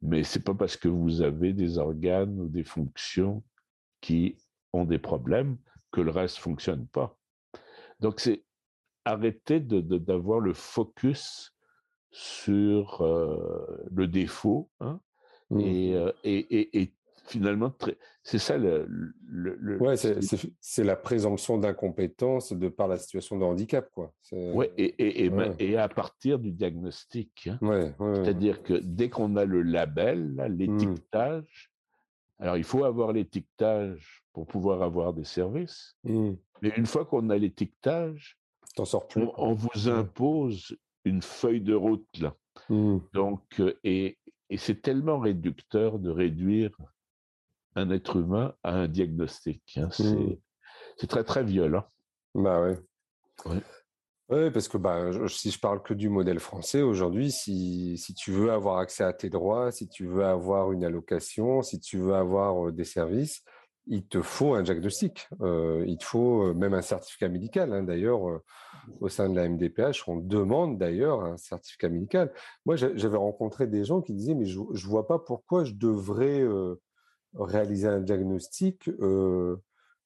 Mais 0.00 0.22
c'est 0.22 0.44
pas 0.44 0.54
parce 0.54 0.76
que 0.76 0.88
vous 0.88 1.22
avez 1.22 1.52
des 1.52 1.78
organes 1.78 2.40
ou 2.40 2.48
des 2.48 2.64
fonctions 2.64 3.42
qui 4.00 4.36
ont 4.72 4.84
des 4.84 4.98
problèmes 4.98 5.56
que 5.90 6.00
le 6.00 6.10
reste 6.10 6.38
fonctionne 6.38 6.86
pas. 6.86 7.16
Donc 8.00 8.20
c'est 8.20 8.44
arrêter 9.04 9.60
d'avoir 9.60 10.40
le 10.40 10.54
focus 10.54 11.54
sur 12.10 13.02
euh, 13.02 13.84
le 13.90 14.06
défaut 14.06 14.70
hein, 14.80 15.00
mmh. 15.50 15.60
euh, 15.60 16.12
et, 16.22 16.80
et, 16.80 16.94
finalement 17.26 17.72
c'est 18.22 18.38
ça 18.38 18.56
le, 18.58 18.86
le, 19.26 19.78
ouais, 19.78 19.96
c'est 19.96 20.84
la 20.84 20.96
présomption 20.96 21.58
d'incompétence 21.58 22.52
de 22.52 22.68
par 22.68 22.88
la 22.88 22.98
situation 22.98 23.38
de 23.38 23.44
handicap 23.44 23.88
quoi 23.92 24.12
ouais 24.32 24.72
et, 24.76 25.24
et, 25.58 25.76
à 25.76 25.88
partir 25.88 26.38
du 26.38 26.52
diagnostic 26.52 27.48
hein. 27.48 27.58
ouais, 27.62 27.94
c'est-à-dire 27.98 28.62
que 28.62 28.74
dès 28.74 29.08
qu'on 29.08 29.36
a 29.36 29.44
le 29.44 29.62
label 29.62 30.34
mmh. 30.36 30.46
l'étiquetage 30.56 31.70
alors, 32.40 32.56
il 32.56 32.64
faut 32.64 32.84
avoir 32.84 33.12
l'étiquetage 33.12 34.24
pour 34.32 34.46
pouvoir 34.46 34.82
avoir 34.82 35.14
des 35.14 35.24
services. 35.24 35.96
Mmh. 36.02 36.32
Mais 36.62 36.72
une 36.76 36.84
fois 36.84 37.04
qu'on 37.04 37.30
a 37.30 37.38
l'étiquetage, 37.38 38.36
on, 38.76 39.54
vous 39.54 39.88
impose 39.88 40.76
une 41.04 41.22
feuille 41.22 41.60
de 41.60 41.74
route 41.74 42.08
là. 42.18 42.34
Mmh. 42.68 42.98
Donc, 43.12 43.60
euh, 43.60 43.78
et 43.84 44.18
et 44.50 44.56
c'est 44.56 44.82
tellement 44.82 45.18
réducteur 45.18 45.98
de 45.98 46.10
réduire 46.10 46.76
un 47.74 47.90
être 47.90 48.16
humain 48.16 48.54
à 48.62 48.74
un 48.74 48.88
diagnostic. 48.88 49.62
Hein. 49.76 49.88
Mmh. 49.98 50.34
C'est 50.96 51.06
très, 51.06 51.24
très 51.24 51.44
violent. 51.44 51.84
Bah 52.34 52.60
ouais. 52.62 52.78
Oui, 54.30 54.50
parce 54.50 54.68
que 54.68 54.78
bah, 54.78 55.10
si 55.28 55.50
je 55.50 55.60
parle 55.60 55.82
que 55.82 55.92
du 55.92 56.08
modèle 56.08 56.40
français 56.40 56.82
aujourd'hui, 56.82 57.30
si, 57.30 57.98
si, 57.98 58.14
tu 58.14 58.32
veux 58.32 58.50
avoir 58.50 58.78
accès 58.78 59.04
à 59.04 59.12
tes 59.12 59.28
droits, 59.28 59.70
si 59.70 59.88
tu 59.88 60.06
veux 60.06 60.24
avoir 60.24 60.72
une 60.72 60.84
allocation, 60.84 61.62
si 61.62 61.78
tu 61.78 61.98
veux 61.98 62.14
avoir 62.14 62.72
des 62.72 62.84
services, 62.84 63.44
il 63.86 64.06
te 64.06 64.22
faut 64.22 64.54
un 64.54 64.62
diagnostic. 64.62 65.28
il 65.42 65.98
te 65.98 66.04
faut 66.04 66.54
même 66.54 66.72
un 66.72 66.80
certificat 66.80 67.28
médical. 67.28 67.72
Hein. 67.74 67.82
D'ailleurs, 67.82 68.40
au 69.00 69.08
sein 69.10 69.28
de 69.28 69.36
la 69.36 69.46
MDPH, 69.46 70.08
on 70.08 70.16
demande 70.16 70.78
d'ailleurs 70.78 71.22
un 71.22 71.36
certificat 71.36 71.90
médical. 71.90 72.32
Moi, 72.64 72.76
j'avais 72.76 73.18
rencontré 73.18 73.66
des 73.66 73.84
gens 73.84 74.00
qui 74.00 74.14
disaient, 74.14 74.34
mais 74.34 74.46
je 74.46 74.58
ne 74.58 74.88
vois 74.88 75.06
pas 75.06 75.18
pourquoi 75.18 75.64
je 75.64 75.74
devrais 75.74 76.42
réaliser 77.38 77.88
un 77.88 78.00
diagnostic 78.00 78.90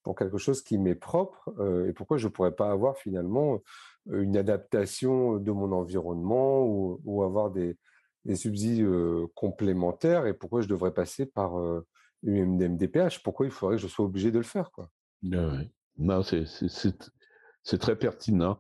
pour 0.03 0.15
quelque 0.17 0.39
chose 0.39 0.63
qui 0.63 0.79
m'est 0.79 0.95
propre 0.95 1.51
et 1.87 1.93
pourquoi 1.93 2.17
je 2.17 2.29
ne 2.29 2.33
pourrais 2.33 2.55
pas 2.55 2.71
avoir 2.71 2.97
finalement 2.97 3.63
une 4.11 4.37
adaptation 4.37 5.37
de 5.37 5.51
mon 5.51 5.73
environnement 5.73 6.65
ou, 6.65 7.23
avoir 7.23 7.51
des, 7.51 7.77
subsides 8.35 8.87
complémentaires 9.35 10.27
et 10.27 10.35
pourquoi 10.35 10.61
je 10.61 10.69
devrais 10.69 10.93
passer 10.93 11.27
par 11.27 11.57
une 12.23 12.57
MDPH 12.57 13.23
Pourquoi 13.23 13.47
il 13.47 13.53
faudrait 13.53 13.77
que 13.77 13.83
je 13.83 13.89
sois 13.89 14.05
obligé 14.05 14.31
de 14.31 14.39
le 14.39 14.45
faire 14.45 14.71
quoi? 14.71 14.91
Ah 15.33 15.59
Non, 15.99 16.23
c'est 16.23 17.79
très 17.79 17.97
pertinent. 17.97 18.59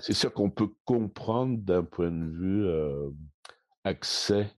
c'est 0.00 0.14
sûr 0.14 0.32
qu'on 0.32 0.50
peut 0.50 0.70
comprendre 0.84 1.58
d'un 1.58 1.84
point 1.84 2.10
de 2.10 2.26
vue 2.26 2.66
accès 3.84 4.50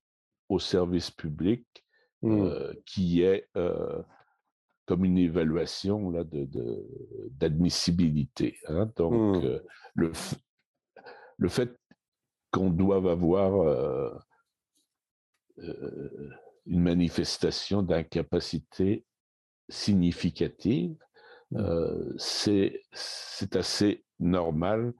aux 0.48 0.58
services 0.58 1.10
publics 1.10 1.79
mmh. 2.22 2.74
qui 2.86 3.22
est 3.22 3.48
comme 4.86 5.04
une 5.04 5.18
évaluation 5.18 6.10
là, 6.10 6.24
de, 6.24 6.48
d'admissibilité. 7.30 8.58
Hein. 8.66 8.90
Donc, 8.96 9.44
mmh. 9.44 9.60
le, 9.94 10.12
le 11.38 11.48
fait 11.48 11.76
qu'on 12.50 12.70
doive 12.70 13.06
avoir 13.06 14.20
une 15.56 16.82
manifestation 16.82 17.82
d'incapacité 17.82 19.04
significative, 19.68 20.96
mmh. 21.52 22.14
c'est, 22.18 22.82
c'est 22.92 23.54
assez 23.54 24.04
normal 24.18 24.92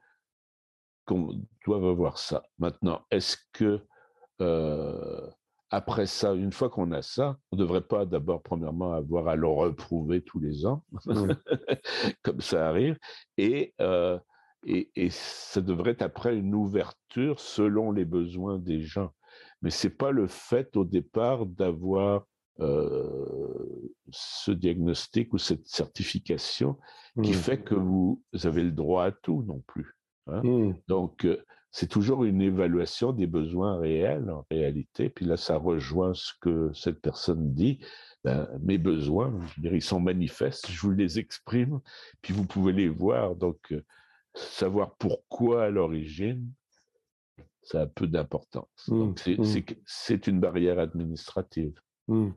qu'on 1.04 1.40
doive 1.64 1.86
avoir 1.86 2.18
ça. 2.18 2.44
Maintenant, 2.58 3.04
est-ce 3.10 3.36
que 3.52 3.84
après 5.70 6.06
ça, 6.06 6.34
une 6.34 6.52
fois 6.52 6.68
qu'on 6.68 6.90
a 6.92 7.02
ça, 7.02 7.38
on 7.52 7.56
ne 7.56 7.62
devrait 7.62 7.80
pas 7.80 8.04
d'abord, 8.04 8.42
premièrement, 8.42 8.92
avoir 8.92 9.28
à 9.28 9.36
le 9.36 9.46
reprouver 9.46 10.22
tous 10.22 10.40
les 10.40 10.66
ans, 10.66 10.84
comme 12.22 12.40
ça 12.40 12.68
arrive, 12.68 12.98
et, 13.38 13.74
euh, 13.80 14.18
et, 14.66 14.90
et, 14.96 15.10
ça 15.10 15.60
devrait 15.60 15.92
être 15.92 16.02
après 16.02 16.36
une 16.36 16.54
ouverture 16.54 17.38
selon 17.38 17.92
les 17.92 18.04
besoins 18.04 18.58
des 18.58 18.80
gens. 18.80 19.12
Mais 19.62 19.70
ce 19.70 19.86
n'est 19.86 19.94
pas 19.94 20.10
le 20.10 20.26
fait 20.26 20.76
au 20.76 20.84
départ 20.84 21.46
d'avoir 21.46 22.26
euh, 22.60 23.92
ce 24.10 24.50
diagnostic 24.50 25.32
ou 25.32 25.38
cette 25.38 25.66
certification 25.66 26.78
qui 27.22 27.30
mmh. 27.30 27.34
fait 27.34 27.62
que 27.62 27.74
vous 27.74 28.22
avez 28.42 28.62
le 28.62 28.72
droit 28.72 29.04
à 29.04 29.12
tout 29.12 29.44
non 29.46 29.62
plus. 29.66 29.96
Hein. 30.26 30.42
Mmh. 30.42 30.74
Donc, 30.88 31.24
euh, 31.24 31.42
c'est 31.72 31.88
toujours 31.88 32.24
une 32.24 32.42
évaluation 32.42 33.12
des 33.12 33.26
besoins 33.26 33.78
réels 33.78 34.28
en 34.30 34.44
réalité. 34.50 35.08
Puis 35.08 35.24
là, 35.24 35.36
ça 35.36 35.56
rejoint 35.56 36.14
ce 36.14 36.32
que 36.40 36.72
cette 36.74 37.00
personne 37.00 37.54
dit. 37.54 37.78
Ben, 38.24 38.48
mes 38.60 38.76
besoins, 38.76 39.32
je 39.62 39.68
ils 39.68 39.82
sont 39.82 40.00
manifestes, 40.00 40.70
je 40.70 40.80
vous 40.80 40.90
les 40.90 41.18
exprime, 41.18 41.80
puis 42.20 42.34
vous 42.34 42.44
pouvez 42.44 42.72
les 42.72 42.88
voir. 42.88 43.34
Donc, 43.36 43.58
euh, 43.72 43.82
savoir 44.34 44.96
pourquoi 44.96 45.64
à 45.64 45.70
l'origine, 45.70 46.52
ça 47.62 47.82
a 47.82 47.86
peu 47.86 48.06
d'importance. 48.06 48.88
Mmh, 48.88 48.98
Donc, 48.98 49.26
mmh. 49.26 49.74
c'est 49.86 50.26
une 50.26 50.40
barrière 50.40 50.78
administrative. 50.78 51.74
Mmh. 52.10 52.32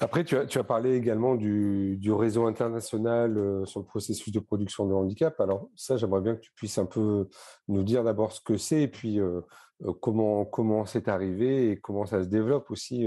Après, 0.00 0.24
tu 0.24 0.36
as, 0.36 0.64
parlé 0.64 0.96
également 0.96 1.34
du, 1.34 2.12
réseau 2.12 2.46
international 2.46 3.36
euh, 3.36 3.66
sur 3.66 3.80
le 3.80 3.86
processus 3.86 4.32
de 4.32 4.40
production 4.40 4.86
de 4.86 4.94
handicap. 4.94 5.38
Alors 5.38 5.68
ça, 5.76 5.98
j'aimerais 5.98 6.22
bien 6.22 6.34
que 6.34 6.40
tu 6.40 6.50
puisses 6.54 6.78
un 6.78 6.86
peu 6.86 7.28
nous 7.68 7.82
dire 7.82 8.04
d'abord 8.04 8.32
ce 8.32 8.40
que 8.40 8.56
c'est 8.56 8.80
et 8.82 8.88
puis 8.88 9.20
euh, 9.20 9.42
euh, 9.84 9.92
comment 10.00 10.46
comment 10.46 10.86
c'est 10.86 11.08
arrivé 11.08 11.70
et 11.70 11.76
comment 11.76 12.06
ça 12.06 12.22
se 12.22 12.28
développe 12.28 12.70
aussi 12.70 13.06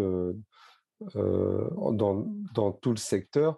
dans, 1.16 2.72
tout 2.82 2.92
le 2.92 2.98
secteur. 2.98 3.58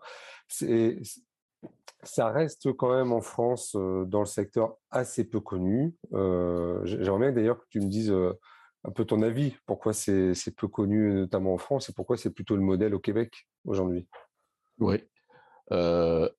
Ça 2.03 2.29
reste 2.29 2.71
quand 2.73 2.95
même 2.95 3.11
en 3.11 3.21
France 3.21 3.75
dans 3.75 4.19
le 4.19 4.25
secteur 4.25 4.77
assez 4.89 5.25
peu 5.25 5.41
connu. 5.41 5.97
j'aimerais 6.13 7.33
d'ailleurs 7.33 7.59
que 7.59 7.67
tu 7.69 7.81
me 7.81 7.87
dises 7.87 8.13
un 8.83 8.91
peu 8.91 9.05
ton 9.05 9.21
avis. 9.21 9.55
Pourquoi 9.65 9.93
c'est 9.93 10.33
peu 10.55 10.67
connu, 10.67 11.13
notamment 11.13 11.53
en 11.53 11.57
France, 11.57 11.89
et 11.89 11.93
pourquoi 11.93 12.17
c'est 12.17 12.33
plutôt 12.33 12.55
le 12.55 12.61
modèle 12.61 12.93
au 12.93 12.99
Québec 12.99 13.47
aujourd'hui? 13.65 14.07
Oui. 14.79 15.03
Euh, 15.71 16.29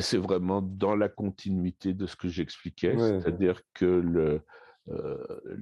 c'est 0.00 0.18
vraiment 0.18 0.60
dans 0.60 0.96
la 0.96 1.08
continuité 1.08 1.94
de 1.94 2.06
ce 2.06 2.16
que 2.16 2.28
j'expliquais, 2.28 2.96
c'est-à-dire 2.98 3.62
que 3.72 3.86
le, 3.86 4.42
euh, 4.88 5.56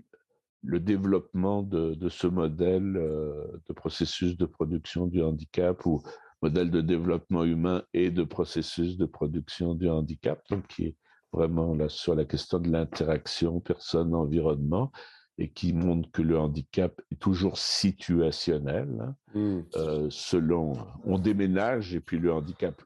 le 0.63 0.81
développement 0.81 1.63
de, 1.63 2.09
ce 2.09 2.27
modèle 2.27 2.97
euh, 2.97 3.47
de 3.69 3.73
processus 3.73 4.37
de 4.37 4.47
production 4.47 5.07
du 5.07 5.23
handicap 5.23 5.87
ou 5.87 6.03
modèle 6.43 6.71
de 6.71 6.81
développement 6.81 7.45
humain 7.45 7.85
et 7.95 8.11
de 8.11 8.25
processus 8.25 8.97
de 8.97 9.07
production 9.07 9.75
du 9.75 9.89
handicap, 9.89 10.43
donc 10.51 10.67
qui 10.67 10.87
est 10.87 10.97
vraiment 11.33 11.75
là 11.75 11.89
sur 11.89 12.15
la 12.15 12.25
question 12.25 12.59
de 12.59 12.71
l'interaction 12.71 13.61
personne-environnement, 13.61 14.91
et 15.39 15.51
qui 15.51 15.73
montre 15.73 16.11
que 16.11 16.23
le 16.23 16.39
handicap 16.39 17.01
est 17.11 17.21
toujours 17.21 17.59
situationnel. 17.59 18.89
Hein. 19.01 19.17
Mmh. 19.35 19.61
Euh, 19.77 20.07
selon, 20.11 20.75
on 21.05 21.19
déménage 21.19 21.95
et 21.95 22.01
puis 22.01 22.19
le 22.19 22.33
handicap, 22.33 22.83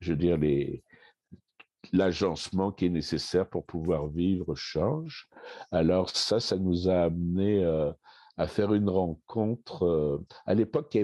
je 0.00 0.12
veux 0.12 0.18
dire, 0.18 0.36
les, 0.36 0.82
l'agencement 1.92 2.70
qui 2.70 2.86
est 2.86 2.90
nécessaire 2.90 3.48
pour 3.48 3.64
pouvoir 3.64 4.08
vivre 4.08 4.54
change. 4.54 5.28
Alors 5.70 6.10
ça, 6.10 6.38
ça 6.38 6.56
nous 6.56 6.88
a 6.88 7.04
amené 7.04 7.64
euh, 7.64 7.90
à 8.36 8.46
faire 8.46 8.74
une 8.74 8.90
rencontre. 8.90 9.84
Euh, 9.84 10.18
à 10.44 10.54
l'époque, 10.54 10.98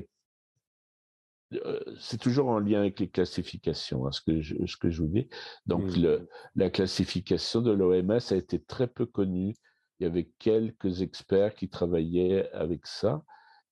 c'est 2.00 2.20
toujours 2.20 2.48
en 2.48 2.58
lien 2.58 2.80
avec 2.80 3.00
les 3.00 3.08
classifications, 3.08 4.06
hein, 4.06 4.12
ce, 4.12 4.20
que 4.20 4.40
je, 4.42 4.56
ce 4.66 4.76
que 4.76 4.90
je 4.90 5.00
vous 5.00 5.08
dis. 5.08 5.28
Donc, 5.64 5.84
mmh. 5.84 6.02
le, 6.02 6.28
la 6.54 6.68
classification 6.68 7.62
de 7.62 7.72
l'OMS 7.72 8.20
a 8.30 8.34
été 8.34 8.60
très 8.60 8.88
peu 8.88 9.06
connue 9.06 9.54
il 9.98 10.04
y 10.04 10.06
avait 10.06 10.30
quelques 10.38 11.02
experts 11.02 11.54
qui 11.54 11.68
travaillaient 11.68 12.50
avec 12.52 12.86
ça. 12.86 13.22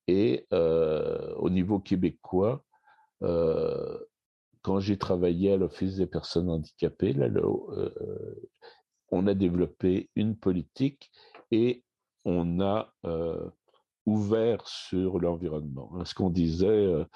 Et 0.06 0.46
euh, 0.52 1.34
au 1.36 1.50
niveau 1.50 1.78
québécois, 1.78 2.64
euh, 3.22 3.98
quand 4.62 4.80
j'ai 4.80 4.98
travaillé 4.98 5.52
à 5.52 5.56
l'Office 5.56 5.96
des 5.96 6.06
personnes 6.06 6.50
handicapées, 6.50 7.12
là, 7.12 7.26
euh, 7.26 7.90
on 9.10 9.26
a 9.26 9.34
développé 9.34 10.10
une 10.14 10.36
politique 10.36 11.10
et 11.50 11.84
on 12.24 12.60
a 12.60 12.94
ouvert 14.06 14.66
sur 14.66 15.18
l'environnement. 15.18 15.90
Hein, 15.94 16.04
ce 16.04 16.14
qu'on 16.14 16.30
disait, 16.30 17.06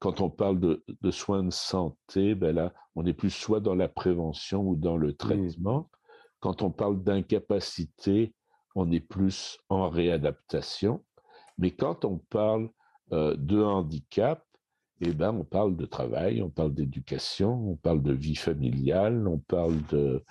quand 0.00 0.22
on 0.22 0.30
parle 0.30 0.58
de, 0.58 1.10
soins 1.10 1.44
de 1.44 1.52
santé, 1.52 2.34
ben 2.34 2.54
là, 2.54 2.72
on 2.96 3.04
est 3.04 3.12
plus 3.12 3.30
soit 3.30 3.60
dans 3.60 3.74
la 3.74 3.88
prévention 3.88 4.62
ou 4.62 4.76
dans 4.76 4.96
le 4.96 5.14
traitement. 5.14 5.90
Quand 6.44 6.60
on 6.60 6.70
parle 6.70 7.02
d'incapacité, 7.02 8.34
on 8.74 8.92
est 8.92 9.00
plus 9.00 9.56
en 9.70 9.88
réadaptation. 9.88 11.02
Mais 11.56 11.70
quand 11.70 12.04
on 12.04 12.18
parle 12.18 12.68
euh, 13.12 13.34
de 13.38 13.62
handicap, 13.62 14.44
eh 15.00 15.14
ben, 15.14 15.32
on 15.32 15.46
parle 15.46 15.74
de 15.74 15.86
travail, 15.86 16.42
on 16.42 16.50
parle 16.50 16.74
d'éducation, 16.74 17.70
on 17.70 17.76
parle 17.76 18.02
de 18.02 18.12
vie 18.12 18.36
familiale, 18.36 19.26
on 19.26 19.38
parle 19.38 19.80
de, 19.86 20.22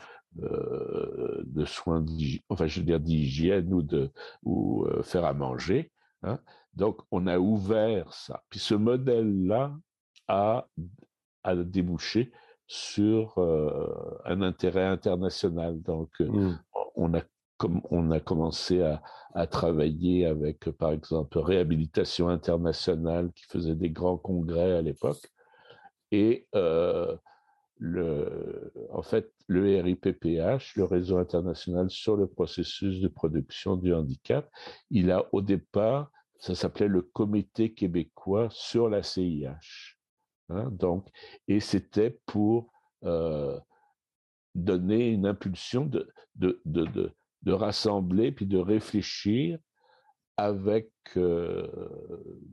euh, 0.44 1.66
soins, 1.66 2.06
enfin, 2.48 2.68
je 2.68 2.82
veux 2.82 2.86
dire 2.86 3.00
d'hygiène 3.00 3.74
ou 3.74 3.82
de 3.82 4.12
euh, 4.46 5.02
faire 5.02 5.26
à 5.26 5.34
manger. 5.34 5.92
Hein. 6.22 6.38
Donc, 6.76 7.02
on 7.10 7.26
a 7.26 7.40
ouvert 7.40 8.14
ça. 8.14 8.44
Puis 8.50 8.60
ce 8.60 8.76
modèle-là 8.76 9.76
a 10.28 10.68
débouché 11.56 12.32
sur 12.68 13.38
euh, 13.38 14.20
un 14.26 14.42
intérêt 14.42 14.86
international. 14.86 15.82
Donc, 15.82 16.10
euh, 16.22 16.30
mmh. 16.30 16.60
on, 16.96 17.14
a, 17.14 17.22
comme, 17.58 17.82
on 17.92 18.12
a 18.12 18.20
commencé 18.20 18.82
à, 18.82 19.02
à, 19.34 19.48
travailler 19.48 20.26
avec, 20.26 20.70
par 20.72 20.92
exemple, 20.92 21.40
Réhabilitation 21.40 22.30
internationale 22.30 23.32
qui 23.34 23.46
faisait 23.46 23.76
des 23.76 23.90
grands 23.90 24.18
congrès 24.18 24.74
à 24.74 24.82
l'époque. 24.82 25.32
Et 26.12 26.48
euh, 26.56 27.16
le, 27.78 28.72
en 28.92 29.02
fait, 29.02 29.32
le 29.48 29.82
RIPPH, 29.82 30.76
le 30.76 30.84
réseau 30.84 31.18
international 31.18 31.90
sur 31.90 32.16
le 32.16 32.28
processus 32.28 33.02
de 33.02 33.08
production 33.08 33.76
du 33.76 33.94
handicap, 33.94 34.50
il 34.90 35.12
a 35.12 35.26
au 35.34 35.42
départ 35.42 36.10
ça 36.44 36.56
s'appelait 36.56 36.90
le 36.90 37.02
Comité 37.02 37.74
québécois 37.74 38.50
sur 38.52 38.90
la 38.90 39.02
CIH. 39.02 39.93
Hein, 40.50 40.70
donc, 40.72 41.08
et 41.48 41.60
c'était 41.60 42.20
pour 42.26 42.72
euh, 43.04 43.60
donner 44.56 45.10
une 45.10 45.26
impulsion 45.26 45.86
de, 45.86 46.10
de, 46.36 46.62
de, 46.66 47.12
de, 47.42 47.52
rassembler 47.52 48.32
puis 48.32 48.46
de 48.46 48.58
réfléchir 48.58 49.58
avec 50.38 50.90
euh, 51.18 51.68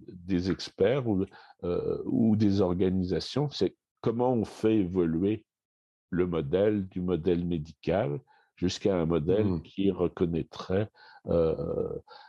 des 0.09 0.51
experts 0.51 1.09
ou, 1.09 1.25
euh, 1.65 2.03
ou 2.05 2.37
des 2.37 2.61
organisations. 2.61 3.51
C'est 3.51 3.77
comment 4.01 4.33
on 4.33 4.45
fait 4.45 4.77
évoluer 4.77 5.45
le 6.11 6.27
modèle 6.27 6.89
du 6.89 7.01
modèle 7.01 7.45
médical 7.45 8.21
jusqu'à 8.57 8.97
un 8.97 9.07
modèle 9.07 9.47
mmh. 9.47 9.63
qui 9.63 9.91
reconnaîtrait. 9.91 10.91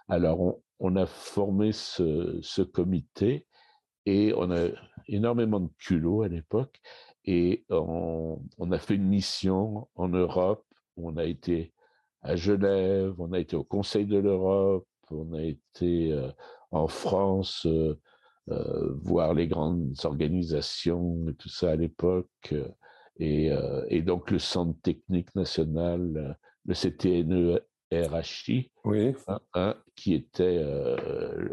alors, 0.08 0.60
on, 0.80 0.96
a 0.96 1.06
formé 1.06 1.72
ce, 1.72 2.40
ce 2.42 2.62
comité 2.62 3.46
et 4.06 4.34
on 4.36 4.52
a 4.52 4.70
énormément 5.08 5.60
de 5.60 5.70
culot 5.78 6.24
à 6.24 6.28
l'époque. 6.28 6.80
Et 7.26 7.66
on, 7.70 8.72
a 8.72 8.80
fait 8.80 8.96
une 8.96 9.08
mission 9.08 9.88
en 9.96 10.10
Europe. 10.10 10.66
On 10.98 11.18
a 11.18 11.26
été 11.26 11.74
à 12.22 12.36
Genève, 12.36 13.14
on 13.20 13.34
a 13.34 13.40
été 13.40 13.56
au 13.56 13.64
Conseil 13.64 14.06
de 14.06 14.18
l'Europe, 14.18 14.88
on 15.10 15.34
a 15.34 15.42
été 15.42 16.12
euh, 16.12 16.30
en 16.72 16.88
France 16.88 17.66
euh, 17.66 18.00
euh, 18.50 18.94
voir 19.02 19.34
les 19.34 19.48
grandes 19.48 19.96
organisations 20.04 21.28
et 21.30 21.34
tout 21.34 21.50
ça 21.50 21.72
à 21.72 21.76
l'époque. 21.76 22.54
Et, 23.20 23.52
donc 24.02 24.32
le 24.32 24.40
Centre 24.40 24.80
technique 24.82 25.36
national, 25.36 26.38
le 26.66 26.74
CTNE-RHI, 26.74 28.72
oui. 28.84 29.14
Hein, 29.28 29.40
hein, 29.54 29.76
qui 29.96 30.16
était 30.16 30.66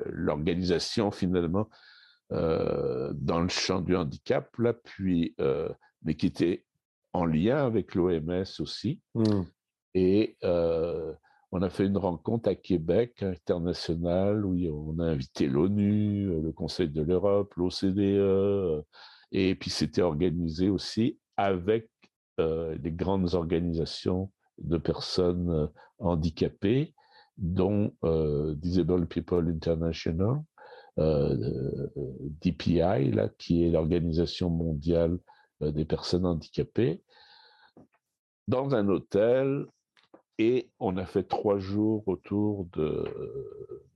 l'organisation 0.06 1.10
finalement 1.10 1.68
euh, 2.30 3.10
dans 3.14 3.40
le 3.40 3.48
champ 3.48 3.80
du 3.80 3.96
handicap, 3.96 4.54
là, 4.58 4.74
puis, 4.74 5.34
euh, 5.40 5.70
mais 6.02 6.14
qui 6.14 6.26
était 6.26 6.66
en 7.14 7.24
lien 7.24 7.64
avec 7.64 7.94
l'OMS 7.94 8.44
aussi. 8.58 9.00
Mmh. 9.14 9.42
Et 9.94 10.36
euh, 10.44 11.14
on 11.52 11.62
a 11.62 11.70
fait 11.70 11.86
une 11.86 11.96
rencontre 11.96 12.50
à 12.50 12.54
Québec 12.54 13.22
internationale 13.22 14.44
où 14.44 14.54
on 14.54 14.98
a 14.98 15.06
invité 15.06 15.46
l'ONU, 15.46 16.42
le 16.42 16.52
Conseil 16.52 16.90
de 16.90 17.00
l'Europe, 17.00 17.54
l'OCDE, 17.54 18.84
et 19.32 19.54
puis 19.54 19.70
c'était 19.70 20.02
organisé 20.02 20.68
aussi 20.68 21.18
avec 21.38 21.88
les 22.38 22.92
grandes 22.92 23.34
organisations 23.34 24.30
de 24.58 24.76
personnes 24.76 25.70
handicapées, 25.98 26.94
dont 27.38 27.94
Disable 28.56 29.06
People 29.06 29.48
International, 29.48 30.42
DPI, 30.98 33.12
là, 33.12 33.28
qui 33.38 33.64
est 33.64 33.70
l'Organisation 33.70 34.50
mondiale 34.50 35.18
euh, 35.62 35.70
des 35.70 35.84
personnes 35.84 36.26
handicapées, 36.26 37.02
dans 38.48 38.74
un 38.74 38.88
hôtel 38.88 39.66
et 40.38 40.70
on 40.78 40.96
a 40.96 41.04
fait 41.04 41.24
trois 41.24 41.58
jours 41.58 42.06
autour 42.06 42.66
de, 42.72 43.04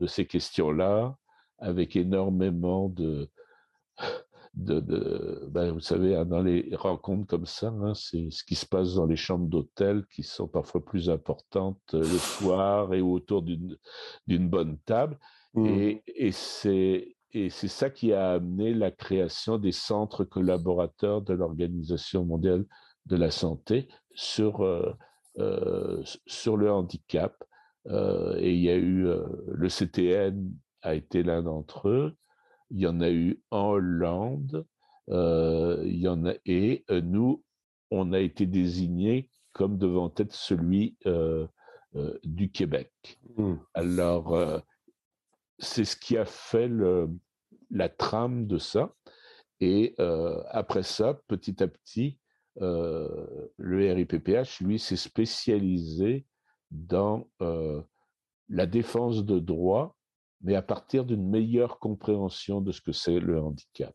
ces 0.07 0.27
questions-là, 0.27 1.17
avec 1.59 1.95
énormément 1.95 2.89
de, 2.89 3.31
ben 4.55 5.73
vous 5.73 5.81
savez, 5.81 6.17
hein, 6.17 6.25
dans 6.25 6.43
les 6.43 6.75
rencontres 6.75 7.27
comme 7.27 7.47
ça, 7.47 7.69
hein, 7.69 7.95
c'est 7.95 8.31
ce 8.31 8.45
qui 8.45 8.57
se 8.57 8.67
passe 8.67 8.95
dans 8.95 9.07
les 9.07 9.17
chambres 9.17 9.47
d'hôtel 9.47 10.05
qui 10.07 10.25
sont 10.25 10.49
parfois 10.49 10.85
plus 10.85 11.09
importantes 11.09 11.81
euh, 11.95 12.01
le 12.01 12.19
soir 12.19 12.93
et 12.93 13.01
autour 13.01 13.43
d'une 13.43 14.49
bonne 14.49 14.79
table. 14.79 15.19
Mmh. 15.55 15.67
Et, 15.67 16.03
et 16.07 16.33
c'est 16.33 17.17
et 17.35 17.49
c'est 17.49 17.69
ça 17.69 17.89
qui 17.89 18.13
a 18.13 18.33
amené 18.33 18.75
la 18.75 18.91
création 18.91 19.57
des 19.57 19.73
centres 19.73 20.25
collaborateurs 20.25 21.23
de 21.23 21.33
l'Organisation 21.33 22.25
mondiale 22.25 22.67
de 23.07 23.17
la 23.17 23.31
santé 23.31 23.89
sur, 24.15 24.63
euh, 24.63 24.93
euh, 25.39 26.03
sur 26.27 26.59
le 26.59 26.71
handicap. 26.71 27.43
Euh, 27.87 28.37
et 28.39 28.53
il 28.53 28.61
y 28.61 28.69
a 28.69 28.77
eu, 28.77 29.07
le 29.49 29.69
CTN 29.69 30.53
a 30.83 30.95
été 30.95 31.23
l'un 31.23 31.43
d'entre 31.43 31.89
eux. 31.89 32.17
Il 32.71 32.81
y 32.81 32.87
en 32.87 33.01
a 33.01 33.11
eu 33.11 33.43
en 33.51 33.71
Hollande. 33.71 34.67
il 35.09 35.99
y 35.99 36.09
en 36.09 36.27
a, 36.27 36.35
et 36.45 36.85
nous, 37.03 37.43
on 37.91 38.13
a 38.13 38.21
été 38.21 38.47
désignés 38.47 39.31
comme 39.53 39.79
devant 39.79 40.13
être 40.19 40.35
celui 40.35 40.97
du 42.25 42.51
Québec. 42.51 43.19
Mmh. 43.37 43.55
Alors, 43.75 44.63
c'est 45.59 45.85
ce 45.85 45.97
qui 45.97 46.17
a 46.17 46.25
fait 46.25 46.71
la 47.71 47.89
trame 47.89 48.47
de 48.47 48.59
ça. 48.59 48.95
Et 49.61 49.95
euh, 50.01 50.43
après 50.51 50.83
ça, 50.83 51.15
petit 51.29 51.63
à 51.63 51.69
petit, 51.69 52.19
euh, 52.61 53.09
le 53.57 53.93
RIPPH, 53.93 54.61
lui, 54.61 54.81
s'est 54.81 54.97
spécialisé 54.97 56.27
dans 56.71 57.29
euh, 57.41 57.81
la 58.49 58.67
défense 58.67 59.25
de 59.25 59.39
droits, 59.39 59.97
mais 60.41 60.57
à 60.57 60.63
partir 60.63 61.05
d'une 61.05 61.29
meilleure 61.29 61.79
compréhension 61.79 62.61
de 62.61 62.73
ce 62.73 62.81
que 62.81 62.91
c'est 62.93 63.21
le 63.21 63.41
handicap. 63.41 63.95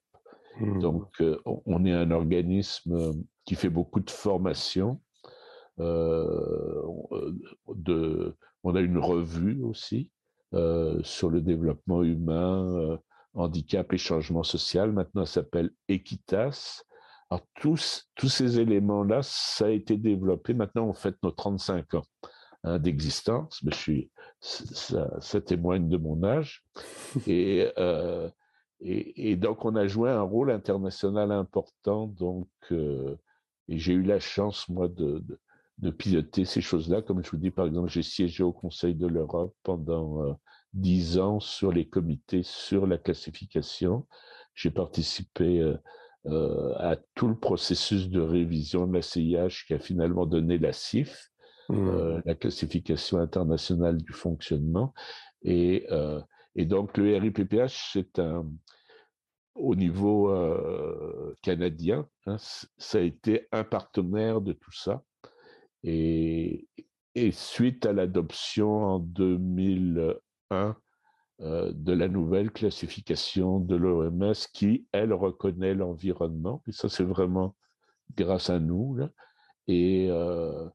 Mmh. 0.60 0.80
Donc, 0.80 1.22
on 1.45 1.86
est 1.86 1.91
un 1.91 2.12
organisme 2.12 3.14
qui 3.45 3.55
fait 3.55 3.70
beaucoup 3.70 3.99
de 3.99 4.10
formation. 4.10 5.01
de, 5.78 5.86
on 8.64 8.76
a 8.76 8.80
une 8.80 8.97
revue 8.97 9.62
aussi 9.62 10.12
sur 10.54 11.30
le 11.30 11.41
développement 11.41 12.04
humain, 12.04 12.76
euh, 12.78 12.98
handicap 13.34 13.91
et 13.93 13.98
changement 13.98 14.43
social. 14.43 14.91
Maintenant, 14.91 15.26
ça 15.26 15.41
s'appelle 15.41 15.72
Equitas. 15.88 16.84
Alors, 17.30 17.45
tous, 17.56 18.10
tous 18.16 18.30
ces 18.30 18.60
éléments-là, 18.60 19.22
ça 19.24 19.66
a 19.66 19.70
été 19.70 19.98
développé. 19.98 20.54
Maintenant, 20.54 20.88
on 20.88 20.93
fête 20.93 21.18
nos 21.24 21.32
35 21.32 21.95
ans 21.95 22.06
hein, 22.64 22.80
d'existence. 22.80 23.62
Mais 23.64 23.72
je 23.72 23.78
suis, 23.78 24.12
ça, 24.39 25.41
témoigne 25.41 25.89
de 25.89 25.98
mon 25.98 26.24
âge. 26.24 26.64
Euh, 27.28 28.30
et, 28.80 29.32
et, 29.32 29.36
donc, 29.36 29.66
on 29.66 29.76
a 29.76 29.88
joué 29.88 30.12
un 30.12 30.22
rôle 30.22 30.52
international 30.52 31.32
important. 31.32 32.06
Donc, 32.06 32.48
et 32.72 33.78
j'ai 33.78 33.93
eu 33.93 34.04
la 34.04 34.20
chance, 34.20 34.70
moi, 34.70 34.88
de, 34.88 35.20
de 35.20 35.39
piloter 35.91 36.45
ces 36.45 36.61
choses-là. 36.61 37.01
Comme 37.01 37.23
je 37.23 37.32
vous 37.32 37.38
dis, 37.38 37.51
par 37.51 37.67
exemple, 37.67 37.89
j'ai 37.89 38.01
siégé 38.01 38.43
au 38.43 38.51
Conseil 38.51 38.95
de 38.95 39.07
l'Europe 39.07 39.55
pendant 39.63 40.23
euh, 40.23 40.34
dix 40.73 41.19
ans 41.19 41.39
sur 41.39 41.71
les 41.71 41.88
comités, 41.88 42.41
sur 42.43 42.88
la 42.88 42.97
classification. 42.97 44.07
J'ai 44.55 44.71
participé 44.71 45.59
euh, 45.59 45.78
euh, 46.25 46.73
à 46.78 46.97
tout 47.15 47.28
le 47.28 47.38
processus 47.38 48.09
de 48.09 48.19
révision 48.19 48.88
de 48.88 48.93
la 48.93 49.01
CIH 49.01 49.65
qui 49.67 49.73
a 49.73 49.80
finalement 49.80 50.25
donné 50.25 50.57
la 50.57 50.73
CIF, 50.73 51.30
mmh. 51.69 52.21
la 52.25 52.36
classification 52.36 53.19
internationale 53.19 53.97
du 53.97 54.13
fonctionnement. 54.13 54.93
Et, 55.43 55.88
et 56.55 56.65
donc 56.65 56.97
le 56.97 57.15
RIPPH, 57.15 57.91
c'est 57.93 58.19
un, 58.19 58.49
au 59.53 59.75
niveau 59.75 60.34
canadien, 61.43 62.07
hein, 62.25 62.38
ça 62.39 62.97
a 62.97 63.01
été 63.01 63.47
un 63.51 63.63
partenaire 63.63 64.41
de 64.41 64.53
tout 64.53 64.73
ça. 64.73 65.03
Et, 65.84 66.67
suite 67.32 67.86
à 67.86 67.93
l'adoption 67.93 68.84
en 68.84 68.99
2001 68.99 70.78
euh, 71.41 71.71
de 71.73 71.93
la 71.93 72.07
nouvelle 72.07 72.51
classification 72.51 73.59
de 73.59 73.75
l'OMS 73.75 74.34
qui, 74.53 74.88
elle, 74.91 75.13
reconnaît 75.13 75.73
l'environnement, 75.73 76.61
et 76.67 76.71
ça 76.71 76.89
c'est 76.89 77.03
vraiment 77.03 77.55
grâce 78.15 78.49
à 78.49 78.59
nous, 78.59 78.97
et 79.67 80.07
euh, 80.09 80.67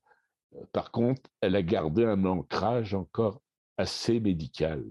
par 0.72 0.90
contre, 0.90 1.22
elle 1.40 1.56
a 1.56 1.62
gardé 1.62 2.04
un 2.04 2.24
ancrage 2.24 2.94
encore 2.94 3.40
assez 3.78 4.20
médical, 4.20 4.84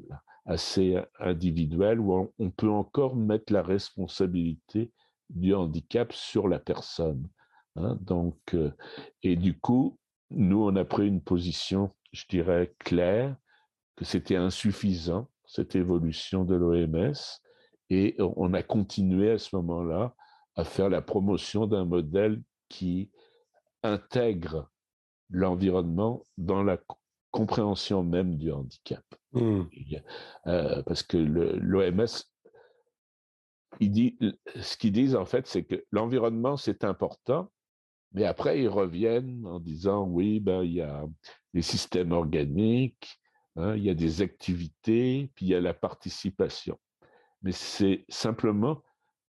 assez 0.46 0.98
individuel, 1.20 2.00
où 2.00 2.32
on 2.40 2.50
peut 2.50 2.72
encore 2.72 3.16
mettre 3.16 3.54
la 3.54 3.62
responsabilité 3.62 4.92
du 5.30 5.54
handicap 5.54 6.12
sur 6.14 6.48
la 6.48 6.60
personne. 6.60 7.28
Hein. 7.78 7.98
donc, 8.02 8.38
euh, 8.54 8.72
et 9.24 9.38
du 9.38 9.58
coup, 9.58 9.98
nous, 10.32 10.64
on 10.64 10.76
a 10.76 10.86
pris 10.86 11.08
une 11.08 11.22
position, 11.22 11.92
je 12.12 12.26
dirais, 12.28 12.74
claire, 12.80 13.36
que 13.96 14.06
c'était 14.06 14.36
insuffisant, 14.36 15.30
cette 15.46 15.76
évolution 15.76 16.44
de 16.46 16.56
l'OMS, 16.56 17.14
et 17.90 18.16
on 18.20 18.54
a 18.54 18.64
continué 18.64 19.32
à 19.32 19.38
ce 19.38 19.56
moment-là 19.58 20.16
à 20.56 20.64
faire 20.64 20.90
la 20.90 21.02
promotion 21.02 21.68
d'un 21.68 21.86
modèle 21.86 22.42
qui 22.70 23.12
intègre 23.84 24.70
l'environnement 25.30 26.24
dans 26.38 26.64
la 26.64 26.78
compréhension 27.32 28.04
même 28.04 28.38
du 28.38 28.52
handicap. 28.52 29.04
Mmh. 29.34 29.64
Euh, 30.48 30.84
parce 30.84 31.04
que 31.04 31.18
l'OMS, 31.18 32.06
dit, 33.80 34.18
ce 34.60 34.78
qu'ils 34.78 34.92
disent 34.92 35.16
en 35.16 35.26
fait, 35.26 35.48
c'est 35.48 35.64
que 35.64 35.84
l'environnement, 35.92 36.58
c'est 36.58 36.84
important, 36.84 37.52
mais 38.14 38.26
après, 38.26 38.62
ils 38.62 38.70
reviennent 38.70 39.46
en 39.46 39.60
disant, 39.60 40.06
oui, 40.06 40.40
ben, 40.40 40.64
il 40.64 40.74
y 40.74 40.82
a 40.82 41.06
les 41.54 41.62
systèmes 41.62 42.12
organiques, 42.12 43.22
Hein. 43.58 43.76
il 43.76 43.84
y 43.84 43.90
a 43.90 43.94
des 43.94 44.22
activités, 44.22 45.30
puis 45.36 45.48
il 45.48 45.50
y 45.50 45.56
a 45.56 45.62
la 45.62 45.74
participation. 45.74 46.80
Mais 47.42 47.52
c'est 47.52 48.06
simplement 48.08 48.82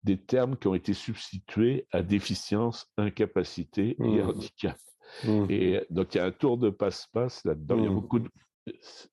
des 0.04 0.18
termes 0.18 0.56
qui 0.56 0.68
ont 0.68 0.74
été 0.74 0.94
substitués 0.94 1.86
à 1.90 2.02
déficience, 2.02 2.90
incapacité 2.96 3.96
et 3.98 4.22
mmh. 4.22 4.28
handicap. 4.28 4.78
Mmh. 5.24 5.46
Et 5.50 5.86
donc, 5.90 6.14
il 6.14 6.18
y 6.18 6.20
a 6.20 6.26
un 6.26 6.32
tour 6.32 6.56
de 6.56 6.70
passe-passe 6.70 7.44
là-dedans. 7.44 7.76
Il 7.78 7.84
y 7.84 7.86
a 7.86 7.90
mmh. 7.90 7.94
beaucoup 7.94 8.20
de. 8.20 8.30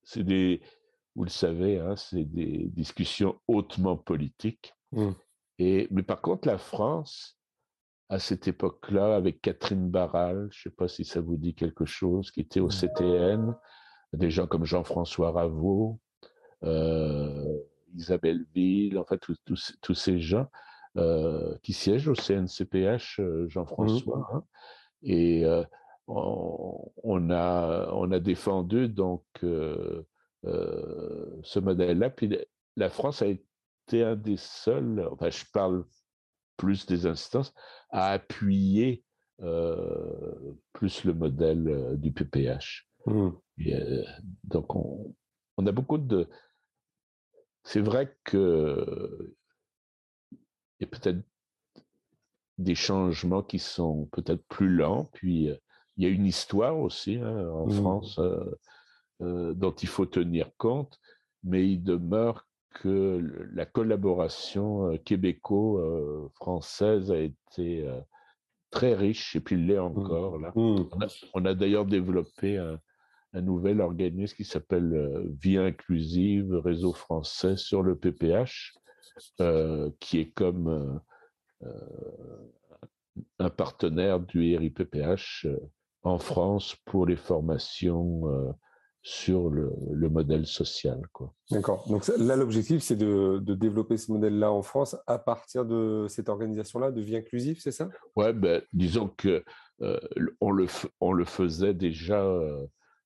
C'est 0.03 0.23
des. 0.23 0.61
Vous 1.15 1.23
le 1.23 1.29
savez, 1.29 1.79
hein, 1.79 1.95
c'est 1.95 2.23
des 2.23 2.69
discussions 2.69 3.39
hautement 3.47 3.97
politiques. 3.97 4.73
Et, 5.59 5.87
mais 5.91 6.01
par 6.01 6.21
contre, 6.21 6.47
la 6.47 6.57
France, 6.57 7.37
à 8.09 8.19
cette 8.19 8.47
époque-là, 8.47 9.15
avec 9.15 9.41
Catherine 9.41 9.89
Barral, 9.89 10.49
je 10.51 10.59
ne 10.59 10.63
sais 10.63 10.75
pas 10.75 10.87
si 10.87 11.05
ça 11.05 11.21
vous 11.21 11.37
dit 11.37 11.55
quelque 11.55 11.85
chose, 11.85 12.31
qui 12.31 12.41
était 12.41 12.59
au 12.59 12.67
CTN, 12.67 13.55
des 14.13 14.29
gens 14.29 14.47
comme 14.47 14.65
Jean-François 14.65 15.31
Raveau, 15.31 15.99
euh, 16.63 17.57
Isabelle 17.95 18.45
Ville, 18.53 18.97
en 18.97 19.05
fait, 19.05 19.19
tous 19.45 19.93
ces 19.93 20.19
gens 20.19 20.47
euh, 20.97 21.55
qui 21.63 21.73
siègent 21.73 22.07
au 22.07 22.15
CNCPH, 22.15 23.19
euh, 23.19 23.47
Jean-François. 23.49 24.17
Mmh. 24.17 24.35
Hein. 24.35 24.43
et 25.03 25.45
on, 26.07 27.29
a, 27.31 27.89
on 27.93 28.11
a 28.11 28.19
défendu 28.19 28.89
donc 28.89 29.23
ce 29.41 30.05
modèle-là. 31.59 32.09
Puis 32.09 32.37
la 32.75 32.89
France 32.89 33.21
a 33.21 33.27
été 33.27 34.03
un 34.03 34.15
des 34.15 34.37
seuls, 34.37 35.07
enfin, 35.11 35.29
je 35.29 35.45
parle 35.53 35.85
plus 36.63 36.85
des 36.85 37.05
instances, 37.05 37.53
à 37.89 38.11
appuyer 38.11 39.03
plus 40.71 41.03
le 41.03 41.13
modèle 41.13 41.97
du 41.97 42.13
PPH. 42.13 42.87
Mmh. 43.05 43.31
donc, 44.45 44.73
on, 44.75 45.13
on, 45.57 45.67
a 45.67 45.71
beaucoup 45.73 45.97
de. 45.97 46.29
C'est 47.63 47.81
vrai 47.81 48.15
que 48.23 49.35
il 50.31 50.83
y 50.83 50.85
a 50.85 50.87
peut-être 50.87 51.21
des 52.57 52.75
changements 52.75 53.43
qui 53.43 53.59
sont 53.59 54.05
peut-être 54.13 54.45
plus 54.47 54.73
lents, 54.73 55.09
puis 55.11 55.49
il 55.97 56.03
y 56.03 56.05
a 56.05 56.09
une 56.09 56.25
histoire 56.25 56.77
aussi 56.77 57.17
hein, 57.17 57.49
en 57.49 57.67
mmh. 57.67 57.71
France 57.73 58.19
dont 59.19 59.75
il 59.81 59.87
faut 59.89 60.05
tenir 60.05 60.51
compte, 60.57 60.97
mais 61.43 61.69
il 61.69 61.83
demeure 61.83 62.47
que 62.73 63.47
la 63.53 63.65
collaboration 63.65 64.97
québéco-française 64.99 67.11
a 67.11 67.19
été 67.19 67.87
très 68.71 68.95
riche, 68.95 69.35
et 69.35 69.39
puis 69.39 69.55
l'est 69.55 69.77
mmh. 69.77 69.83
encore. 69.83 70.39
Là. 70.39 70.51
Mmh. 70.55 70.89
On 71.33 71.45
a, 71.45 71.53
d'ailleurs 71.53 71.85
développé 71.85 72.57
un, 72.57 72.79
nouvel 73.41 73.81
organisme 73.81 74.35
qui 74.35 74.45
s'appelle 74.45 75.27
Vie 75.41 75.57
inclusive, 75.57 76.53
réseau 76.55 76.93
français 76.93 77.57
sur 77.57 77.81
le 77.81 77.95
PPH, 77.95 78.75
qui 79.99 80.19
est 80.19 80.31
comme 80.31 81.01
un 83.39 83.49
partenaire 83.49 84.19
du 84.19 84.55
RIPPH 84.55 85.47
en 86.03 86.19
France 86.19 86.75
pour 86.85 87.05
les 87.05 87.15
formations 87.15 88.55
sur 89.03 89.49
le, 89.49 89.69
modèle 90.09 90.45
social. 90.45 91.01
D'accord. 91.51 91.85
Donc 91.89 92.07
là, 92.17 92.37
l'objectif, 92.37 92.81
c'est 92.81 92.95
de, 92.95 93.37
développer 93.53 93.97
ce 93.97 94.11
modèle-là 94.11 94.51
en 94.51 94.61
France 94.61 94.95
à 95.07 95.19
partir 95.19 95.65
de 95.65 96.05
cette 96.07 96.29
organisation-là 96.29 96.91
de 96.91 97.01
vie 97.01 97.17
inclusive, 97.17 97.59
c'est 97.59 97.71
ça? 97.71 97.89
Oui, 98.15 98.31
ben, 98.33 98.61
disons 98.71 99.09
que 99.09 99.43
euh, 99.81 99.99
on, 100.39 100.51
le, 100.51 100.67
on 101.01 101.11
le 101.11 101.25
faisait 101.25 101.73
déjà 101.73 102.23
euh, 102.23 102.65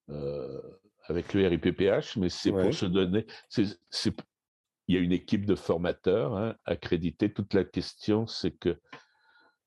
euh, 0.09 0.61
avec 1.07 1.33
le 1.33 1.47
RIPPH, 1.47 2.17
mais 2.17 2.29
c'est 2.29 2.51
pour 2.51 2.73
se 2.73 2.85
donner. 2.85 3.25
il 3.57 4.95
y 4.95 4.97
a 4.97 4.99
une 4.99 5.13
équipe 5.13 5.47
de 5.47 5.55
formateurs 5.55 6.37
hein, 6.37 6.55
accrédités. 6.65 7.33
Toute 7.33 7.55
la 7.55 7.63
question, 7.63 8.27
c'est 8.27 8.51
que 8.51 8.77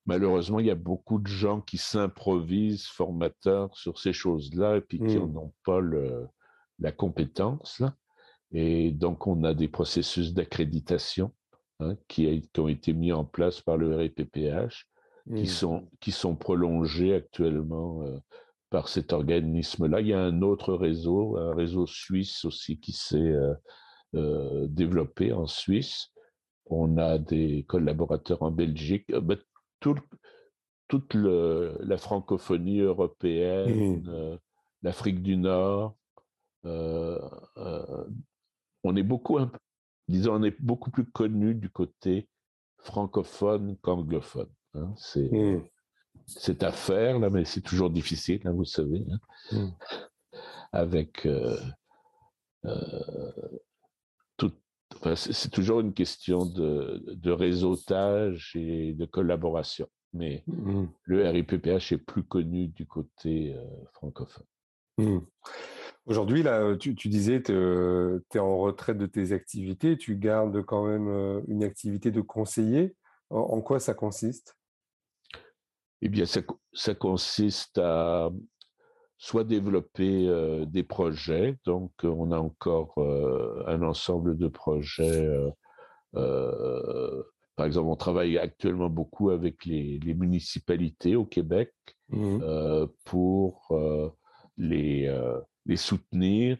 malheureusement, 0.05 0.59
il 0.59 0.65
y 0.65 0.71
a 0.71 0.75
beaucoup 0.75 1.19
de 1.19 1.27
gens 1.27 1.61
qui 1.61 1.77
s'improvisent 1.77 2.87
formateurs 2.87 3.75
sur 3.75 3.99
ces 3.99 4.13
choses-là 4.13 4.77
et 4.77 4.81
puis 4.81 4.99
qui 4.99 5.17
n'en 5.17 5.27
mmh. 5.27 5.37
ont 5.37 5.53
pas 5.65 5.79
la 6.79 6.91
compétence. 6.91 7.81
Et 8.51 8.91
donc, 8.91 9.27
on 9.27 9.43
a 9.43 9.53
des 9.53 9.67
processus 9.67 10.33
d'accréditation 10.33 11.31
hein, 11.79 11.95
qui, 12.07 12.49
ont 12.57 12.67
été 12.67 12.93
mis 12.93 13.11
en 13.11 13.23
place 13.23 13.61
par 13.61 13.77
le 13.77 13.95
RPPH, 13.95 14.87
qui, 15.35 15.43
mmh. 15.43 15.45
sont, 15.45 15.89
qui 15.99 16.11
sont 16.11 16.35
prolongés 16.35 17.13
actuellement 17.13 18.03
euh, 18.03 18.17
par 18.69 18.87
cet 18.87 19.13
organisme-là. 19.13 20.01
Il 20.01 20.07
y 20.07 20.13
a 20.13 20.21
un 20.21 20.41
autre 20.41 20.73
réseau, 20.73 21.37
un 21.37 21.53
réseau 21.53 21.85
suisse 21.85 22.43
aussi 22.45 22.79
qui 22.79 22.93
s'est 22.93 23.17
euh, 23.17 23.53
euh, 24.15 24.67
développé 24.67 25.31
en 25.31 25.45
Suisse. 25.45 26.09
On 26.65 26.97
a 26.97 27.17
des 27.17 27.65
collaborateurs 27.67 28.41
en 28.43 28.51
Belgique. 28.51 29.11
Toute 29.81 31.13
la 31.13 31.97
francophonie 31.97 32.79
européenne, 32.79 34.01
mmh. 34.01 34.09
euh, 34.09 34.37
l'Afrique 34.83 35.21
du 35.21 35.37
Nord. 35.37 35.95
Euh, 36.65 37.19
euh, 37.57 38.05
on 38.83 38.95
est 38.95 39.03
beaucoup, 39.03 39.39
disons, 40.07 40.35
on 40.35 40.43
est 40.43 40.55
beaucoup 40.61 40.91
plus 40.91 41.05
connu 41.05 41.55
du 41.55 41.69
côté 41.69 42.29
francophone 42.77 43.77
qu'anglophone. 43.81 44.49
Hein. 44.75 44.93
C'est 44.97 45.31
mmh. 45.31 45.63
cette 46.27 46.63
affaire 46.63 47.19
là, 47.19 47.29
mais 47.29 47.45
c'est 47.45 47.61
toujours 47.61 47.89
difficile, 47.89 48.41
hein, 48.45 48.53
vous 48.53 48.65
savez, 48.65 49.03
hein. 49.11 49.19
mmh. 49.51 49.69
avec 50.71 51.27
c'est 55.15 55.49
toujours 55.49 55.79
une 55.79 55.93
question 55.93 56.45
de, 56.45 57.31
réseautage 57.31 58.53
et 58.55 58.93
de 58.93 59.05
collaboration. 59.05 59.87
Mais 60.13 60.43
mmh. 60.47 60.85
le 61.03 61.29
RIPPH 61.29 61.93
est 61.93 62.05
plus 62.05 62.23
connu 62.23 62.67
du 62.67 62.85
côté 62.85 63.55
euh, 63.55 63.65
francophone. 63.93 64.45
Mmh. 64.97 65.19
Aujourd'hui, 66.05 66.43
là, 66.43 66.75
tu, 66.75 66.93
disais 66.93 67.41
que 67.41 68.21
tu 68.29 68.37
es 68.37 68.39
en 68.41 68.57
retraite 68.57 68.97
de 68.97 69.05
tes 69.05 69.31
activités, 69.31 69.97
tu 69.97 70.17
gardes 70.17 70.63
quand 70.63 70.85
même 70.85 71.07
euh, 71.07 71.41
une 71.47 71.63
activité 71.63 72.11
de 72.11 72.21
conseiller. 72.21 72.95
En, 73.29 73.61
quoi 73.61 73.79
ça 73.79 73.93
consiste? 73.93 74.57
Eh 76.01 76.09
bien, 76.09 76.25
ça 76.25 76.95
consiste 76.95 77.77
à, 77.77 78.29
soit 79.21 79.43
développer 79.43 80.27
euh, 80.27 80.65
des 80.65 80.81
projets. 80.81 81.55
Donc, 81.63 81.91
on 82.01 82.31
a 82.31 82.39
encore 82.39 82.95
euh, 82.97 83.63
un 83.67 83.83
ensemble 83.83 84.35
de 84.35 84.47
projets. 84.47 85.29
Euh, 86.15 87.23
par 87.55 87.67
exemple, 87.67 87.89
on 87.89 87.95
travaille 87.95 88.39
actuellement 88.39 88.89
beaucoup 88.89 89.29
avec 89.29 89.63
les, 89.65 89.99
municipalités 90.15 91.15
au 91.15 91.25
Québec 91.25 91.71
mmh 92.09 92.39
pour 93.05 93.69
les, 94.57 95.37
les 95.65 95.77
soutenir 95.77 96.57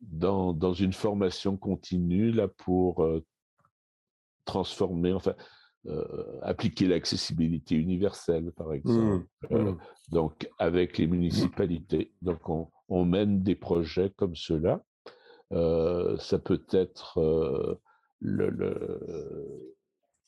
dans, 0.00 0.52
dans, 0.52 0.74
une 0.74 0.92
formation 0.92 1.56
continue 1.56 2.32
là, 2.32 2.48
pour 2.48 3.08
transformer, 4.44 5.12
enfin, 5.14 5.34
euh, 5.88 6.40
appliquer 6.42 6.88
l'accessibilité 6.88 7.76
universelle, 7.76 8.50
par 8.56 8.72
exemple. 8.72 9.24
Mmh, 9.50 9.54
euh, 9.54 9.72
mmh. 9.72 9.78
donc, 10.10 10.50
avec 10.58 10.98
les 10.98 11.06
municipalités. 11.06 12.12
Donc, 12.22 12.40
on, 12.88 13.04
mène 13.04 13.42
des 13.42 13.54
projets 13.54 14.10
comme 14.16 14.34
cela. 14.34 14.82
Euh, 15.52 16.16
ça 16.18 16.40
peut 16.40 16.64
être 16.70 17.78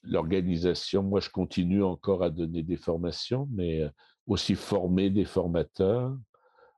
l'organisation. 0.04 1.02
Moi, 1.02 1.18
je 1.18 1.30
continue 1.30 1.82
encore 1.82 2.22
à 2.22 2.30
donner 2.30 2.62
des 2.62 2.76
formations, 2.76 3.48
mais 3.50 3.82
aussi 4.28 4.54
former 4.54 5.10
des 5.10 5.24
formateurs. 5.24 6.16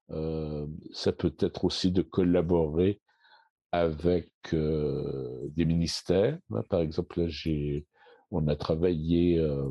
ça 0.09 1.13
peut 1.13 1.35
être 1.41 1.67
aussi 1.67 1.91
de 1.93 2.01
collaborer 2.01 3.03
avec 3.73 4.31
des 4.53 5.65
ministères. 5.67 6.39
Par 6.71 6.81
exemple, 6.81 7.21
là, 7.21 7.29
j'ai 7.29 7.87
on 8.31 8.47
a 8.49 8.57
travaillé 8.57 9.39
euh, 9.39 9.71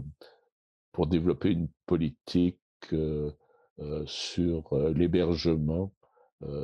pour 0.91 1.07
développer 1.07 1.51
une 1.51 1.69
politique 1.85 2.59
euh, 2.93 3.31
euh, 3.79 4.03
sur 4.05 4.75
l'hébergement 4.93 5.93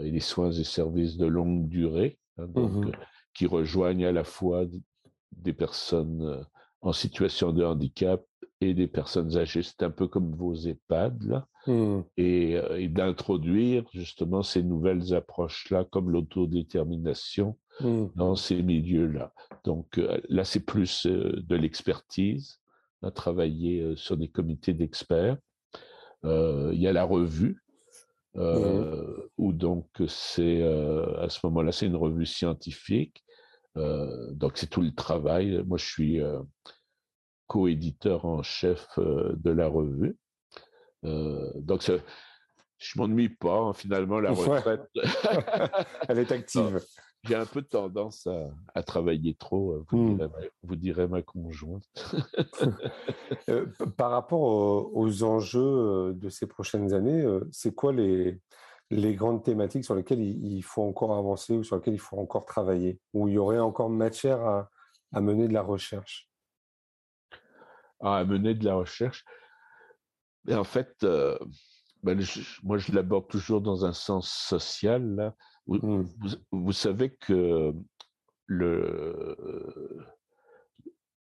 et 0.04 0.10
les 0.10 0.22
soins 0.22 0.52
et 0.52 0.64
services 0.64 1.18
de 1.18 1.26
longue 1.26 1.68
durée, 1.68 2.18
hein, 2.38 2.48
mmh 2.48 2.92
qui 3.34 3.48
rejoignent 3.48 4.06
à 4.06 4.14
la 4.14 4.24
fois 4.24 4.64
des 5.34 5.52
personnes 5.52 6.46
en 6.80 6.94
situation 6.94 7.52
de 7.52 7.66
handicap 7.66 8.26
et 8.62 8.74
des 8.74 8.88
personnes 8.88 9.36
âgées. 9.36 9.62
C'est 9.62 9.84
un 9.84 9.90
peu 9.90 10.08
comme 10.08 10.34
vos 10.34 10.56
EHPAD, 10.56 11.22
là. 11.24 11.46
Mmh. 11.68 12.02
et 12.16 12.88
d'introduire 12.88 13.84
justement 13.92 14.42
ces 14.42 14.64
nouvelles 14.64 15.14
approches-là, 15.14 15.84
comme 15.84 16.12
l'autodétermination, 16.12 17.58
Mmh. 17.82 18.06
dans 18.16 18.36
ces 18.36 18.62
milieux-là. 18.62 19.34
Donc 19.66 19.98
euh, 19.98 20.22
là, 20.30 20.46
c'est 20.46 20.62
plus 20.62 21.06
euh, 21.08 21.42
de 21.44 21.56
l'expertise, 21.56 22.62
à 23.02 23.12
travailler 23.12 23.82
euh, 23.82 23.96
sur 23.98 24.16
des 24.16 24.30
comités 24.30 24.74
d'experts. 24.74 25.38
il 26.24 26.80
y 26.80 26.88
a 26.88 26.94
la 26.94 27.04
revue, 27.04 27.62
mmh. 28.36 28.40
où 29.38 29.52
donc 29.52 29.90
c'est 30.08 30.64
à 30.64 31.30
ce 31.30 31.40
moment-là, 31.44 31.72
c'est 31.72 31.86
une 31.86 31.98
revue 31.98 32.26
scientifique. 32.26 33.24
donc 33.76 34.58
c'est 34.58 34.70
tout 34.70 34.82
le 34.82 34.96
travail. 34.96 35.62
Moi, 35.68 35.78
je 35.78 35.86
suis 35.86 36.22
co-éditeur 37.48 38.26
en 38.26 38.42
chef 38.42 38.88
de 38.98 39.52
la 39.52 39.68
revue. 39.68 40.18
donc 41.04 41.84
je 42.78 43.00
m'ennuie 43.00 43.30
pas, 43.30 43.58
hein, 43.58 43.74
finalement, 43.74 44.20
la 44.20 44.32
retraite. 44.32 44.90
Elle 46.10 46.20
est 46.20 46.32
active. 46.40 46.82
J'ai 47.28 47.36
un 47.36 47.46
peu 47.46 47.62
tendance 47.62 48.28
à, 48.74 48.84
travailler 48.84 49.36
trop, 49.36 49.74
euh, 49.74 49.86
vous, 49.90 50.18
mmh. 50.18 50.76
direz, 50.76 51.08
ma 51.08 51.22
conjointe. 51.22 51.86
Euh, 53.50 53.66
par 53.98 54.12
rapport 54.12 54.42
aux, 54.42 55.24
enjeux 55.24 55.62
euh, 55.62 56.14
de 56.14 56.30
ces 56.30 56.48
prochaines 56.48 56.94
années, 56.94 57.26
c'est 57.52 57.74
quoi 57.74 57.92
les, 57.92 58.40
les 58.90 59.16
grandes 59.16 59.44
thématiques 59.44 59.86
sur 59.86 59.96
lesquelles 59.96 60.22
il, 60.22 60.62
faut 60.64 60.84
encore 60.84 61.16
avancer 61.16 61.58
ou 61.58 61.64
sur 61.64 61.76
lesquelles 61.76 61.94
il 61.94 62.00
faut 62.00 62.18
encore 62.18 62.46
travailler, 62.46 63.00
où 63.14 63.28
il 63.28 63.36
y 63.36 63.38
aurait 63.38 63.60
encore 63.60 63.90
matière 63.90 64.42
à, 64.42 64.70
à 65.14 65.22
mener 65.22 65.48
de 65.48 65.54
la 65.54 65.62
recherche? 65.62 66.30
À 68.00 68.24
mener 68.26 68.54
de 68.54 68.66
la 68.66 68.76
recherche 68.76 69.26
En 70.52 70.64
fait, 70.64 71.06
ben, 72.04 72.24
moi, 72.64 72.78
je 72.78 72.92
l'aborde 72.92 73.28
toujours 73.28 73.62
dans 73.62 73.86
un 73.86 73.94
sens 73.94 74.30
social. 74.30 75.34
Mmh. 75.68 76.04
Vous, 76.52 76.72
savez 76.72 77.10
que 77.10 77.74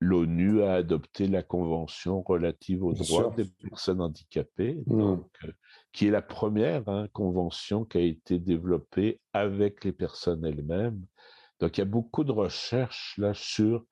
l'ONU 0.00 0.62
a 0.62 0.74
adopté 0.74 1.28
la 1.28 1.42
Convention 1.42 2.22
relative 2.22 2.84
aux 2.84 2.92
droits 2.92 3.32
des 3.36 3.44
personnes 3.44 4.00
handicapées, 4.00 4.82
mmh. 4.86 5.00
euh, 5.00 5.16
qui 5.92 6.06
est 6.06 6.10
la 6.10 6.22
première 6.22 6.88
hein, 6.88 7.08
convention 7.12 7.84
qui 7.84 7.98
a 7.98 8.00
été 8.00 8.38
développée 8.38 9.20
avec 9.32 9.84
les 9.84 9.92
personnes 9.92 10.44
elles-mêmes. 10.44 11.04
Donc, 11.60 11.78
il 11.78 11.80
y 11.80 11.82
a 11.82 11.86
beaucoup 11.86 12.24
de 12.24 12.32
recherches 12.32 13.14
là 13.18 13.32
sur 13.34 13.84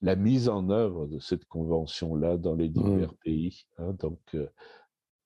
la 0.00 0.16
mise 0.16 0.48
en 0.48 0.68
œuvre 0.70 1.06
de 1.06 1.20
cette 1.20 1.44
convention-là 1.44 2.36
dans 2.36 2.54
les 2.56 2.68
mmh. 2.68 2.72
divers 2.72 3.14
pays. 3.22 3.64
Hein. 3.78 3.92
donc, 4.00 4.20
euh, 4.34 4.48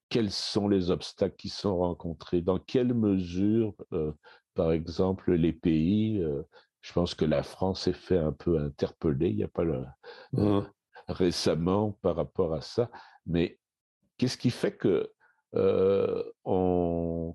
quels 0.09 0.31
sont 0.31 0.69
les 0.69 0.91
obstacles 0.91 1.37
qui 1.37 1.49
sont 1.49 1.77
rencontrés, 1.79 2.41
dans 2.41 2.59
quelle 2.59 2.95
mesure, 2.95 3.75
euh, 3.93 4.13
par 4.55 4.73
exemple, 4.73 5.33
les 5.33 5.53
pays, 5.53 6.21
euh, 6.23 6.43
je 6.81 6.93
pense 6.93 7.15
que 7.15 7.25
la 7.25 7.43
France 7.43 7.83
s'est 7.83 7.93
fait 7.93 8.19
un 8.19 8.33
peu 8.33 8.59
interpeller, 8.59 9.31
il 9.31 9.37
n'y 9.37 9.43
a 9.43 9.49
pas 9.49 9.65
le, 9.65 9.85
mmh. 10.33 10.61
récemment 11.09 11.93
par 12.03 12.17
rapport 12.17 12.55
à 12.55 12.61
ça, 12.61 12.91
mais 13.27 13.59
qu'est-ce 14.17 14.39
qui 14.39 14.51
fait 14.51 14.77
que 14.77 15.13
euh, 15.55 16.23
on 16.45 17.35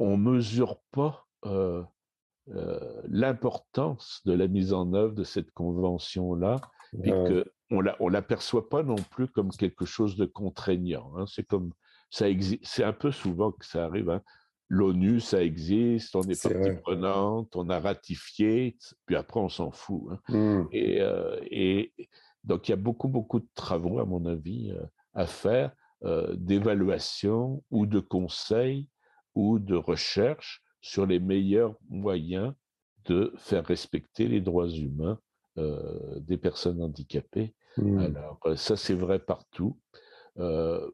on 0.00 0.16
mesure 0.16 0.80
pas 0.92 1.26
l'importance 3.08 4.22
de 4.24 4.32
la 4.32 4.46
mise 4.46 4.72
en 4.72 4.94
œuvre 4.94 5.12
de 5.12 5.24
cette 5.24 5.50
convention-là, 5.50 6.60
et 7.02 7.10
que 7.10 7.44
on 7.70 7.82
ne 7.82 8.10
l'aperçoit 8.10 8.68
pas 8.68 8.82
non 8.82 8.96
plus 9.10 9.28
comme 9.28 9.50
quelque 9.50 9.84
chose 9.84 10.16
de 10.16 10.24
contraignant. 10.24 11.12
Hein. 11.16 11.26
C'est 11.26 11.46
comme 11.46 11.72
ça 12.10 12.26
c'est 12.62 12.84
un 12.84 12.92
peu 12.92 13.10
souvent 13.10 13.52
que 13.52 13.66
ça 13.66 13.84
arrive. 13.84 14.10
Hein. 14.10 14.22
L'ONU, 14.70 15.20
ça 15.20 15.42
existe, 15.42 16.14
on 16.14 16.22
est 16.22 16.42
partie 16.42 16.72
prenante, 16.82 17.56
on 17.56 17.70
a 17.70 17.80
ratifié, 17.80 18.76
puis 19.06 19.16
après 19.16 19.40
on 19.40 19.48
s'en 19.48 19.70
fout. 19.70 20.02
Hein. 20.10 20.18
Mmh. 20.28 20.68
Euh, 20.74 21.40
et, 21.50 21.92
donc 22.44 22.68
il 22.68 22.72
y 22.72 22.74
a 22.74 22.76
beaucoup, 22.76 23.08
beaucoup 23.08 23.40
de 23.40 23.48
travaux, 23.54 23.98
à 23.98 24.04
mon 24.04 24.24
avis, 24.26 24.70
euh, 24.70 24.82
à 25.14 25.26
faire, 25.26 25.72
euh, 26.04 26.34
d'évaluation 26.36 27.62
ou 27.70 27.86
de 27.86 27.98
conseils 27.98 28.88
ou 29.34 29.58
de 29.58 29.74
recherche 29.74 30.62
sur 30.80 31.06
les 31.06 31.18
meilleurs 31.18 31.74
moyens 31.88 32.52
de 33.06 33.32
faire 33.36 33.64
respecter 33.64 34.28
les 34.28 34.40
droits 34.40 34.68
humains 34.68 35.18
des 36.20 36.36
personnes 36.36 36.82
handicapées 36.82 37.54
Mmh. 37.78 37.98
Alors, 37.98 38.40
euh, 38.46 38.56
ça, 38.56 38.76
c'est 38.76 38.94
vrai 38.94 39.18
partout. 39.18 39.78
Euh, 40.38 40.90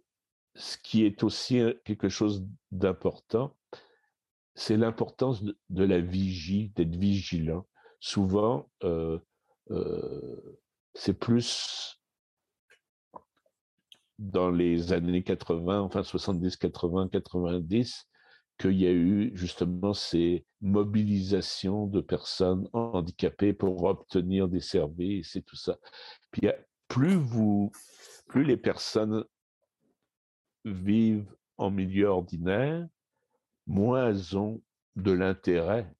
ce 0.54 0.78
qui 0.78 1.04
est 1.04 1.22
aussi 1.22 1.62
quelque 1.84 2.08
chose 2.08 2.46
d'important, 2.70 3.56
c'est 4.54 4.76
l'importance 4.76 5.42
de, 5.42 5.84
la 5.84 6.00
vigie, 6.00 6.70
d'être 6.76 6.94
vigilant. 6.94 7.66
Souvent, 7.98 8.70
euh, 8.84 9.18
c'est 10.94 11.18
plus 11.18 12.00
dans 14.18 14.50
les 14.50 14.92
années 14.92 15.24
80, 15.24 15.80
enfin 15.80 16.04
70, 16.04 16.56
80, 16.56 17.08
90, 17.08 18.06
qu'il 18.58 18.80
y 18.80 18.86
a 18.86 18.92
eu 18.92 19.32
justement 19.34 19.94
ces 19.94 20.46
mobilisations 20.60 21.86
de 21.86 22.00
personnes 22.00 22.68
handicapées 22.72 23.52
pour 23.52 23.84
obtenir 23.84 24.48
des 24.48 24.60
services 24.60 25.36
et 25.36 25.42
tout 25.42 25.56
ça. 25.56 25.78
Puis 26.30 26.48
plus 26.88 27.16
vous, 27.16 27.72
plus 28.28 28.44
les 28.44 28.56
personnes 28.56 29.24
vivent 30.64 31.34
en 31.56 31.70
milieu 31.70 32.06
ordinaire, 32.06 32.86
moins 33.66 34.08
elles 34.08 34.36
ont 34.36 34.62
de 34.96 35.12
l'intérêt 35.12 35.92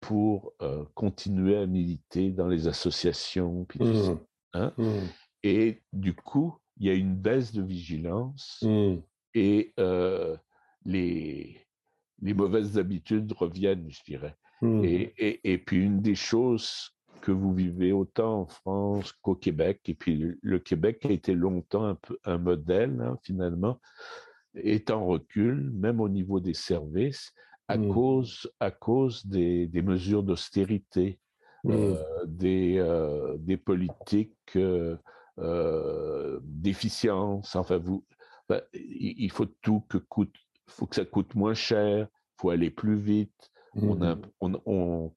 pour 0.00 0.52
euh, 0.62 0.84
continuer 0.94 1.56
à 1.56 1.66
militer 1.66 2.30
dans 2.30 2.46
les 2.46 2.68
associations. 2.68 3.66
Mmh. 3.78 4.18
Hein. 4.54 4.72
Mmh. 4.76 4.98
Et 5.42 5.82
du 5.92 6.14
coup, 6.14 6.56
il 6.78 6.86
y 6.86 6.90
a 6.90 6.94
une 6.94 7.16
baisse 7.16 7.52
de 7.52 7.62
vigilance 7.62 8.62
mmh. 8.62 8.96
et 9.34 9.74
euh, 9.80 10.36
les, 10.84 11.67
les 12.20 12.34
mauvaises 12.34 12.78
habitudes 12.78 13.32
reviennent, 13.32 13.88
je 13.90 14.02
dirais. 14.04 14.36
Et, 14.62 15.14
et, 15.18 15.52
et, 15.52 15.58
puis 15.58 15.84
une 15.84 16.00
des 16.00 16.16
choses 16.16 16.92
que 17.20 17.30
vous 17.30 17.54
vivez 17.54 17.92
autant 17.92 18.40
en 18.40 18.46
France 18.46 19.12
qu'au 19.22 19.34
Québec. 19.34 19.80
Et 19.86 19.94
puis 19.94 20.36
le 20.40 20.58
Québec 20.58 21.04
a 21.04 21.10
été 21.10 21.34
longtemps 21.34 21.84
un, 21.84 21.94
peu, 21.94 22.18
un 22.24 22.38
modèle, 22.38 23.00
hein, 23.00 23.18
finalement, 23.22 23.80
est 24.54 24.90
en 24.90 25.06
recul, 25.06 25.70
même 25.72 26.00
au 26.00 26.08
niveau 26.08 26.40
des 26.40 26.54
services, 26.54 27.32
à 27.68 27.76
mmh. 27.76 27.88
cause, 27.92 28.50
à 28.60 28.70
cause 28.70 29.26
des, 29.26 29.66
des 29.66 29.82
mesures 29.82 30.22
d'austérité, 30.22 31.20
mmh. 31.64 31.70
euh, 31.72 32.24
des, 32.26 32.78
euh, 32.78 33.36
des 33.38 33.56
politiques 33.56 34.56
euh, 34.56 36.40
d'efficience. 36.42 37.54
Enfin, 37.54 37.78
vous, 37.78 38.04
ben, 38.48 38.62
il 38.72 39.30
faut 39.30 39.46
tout 39.62 39.84
que 39.88 39.98
coûte, 39.98 40.34
faut 40.68 40.86
que 40.86 40.96
ça 40.96 41.04
coûte 41.04 41.34
moins 41.34 41.54
cher, 41.54 42.08
faut 42.36 42.50
aller 42.50 42.70
plus 42.70 42.96
vite. 42.96 43.50
On, 43.74 44.00
a, 44.02 44.14
mmh. 44.14 44.22
on, 44.40 44.62
on, 44.66 45.12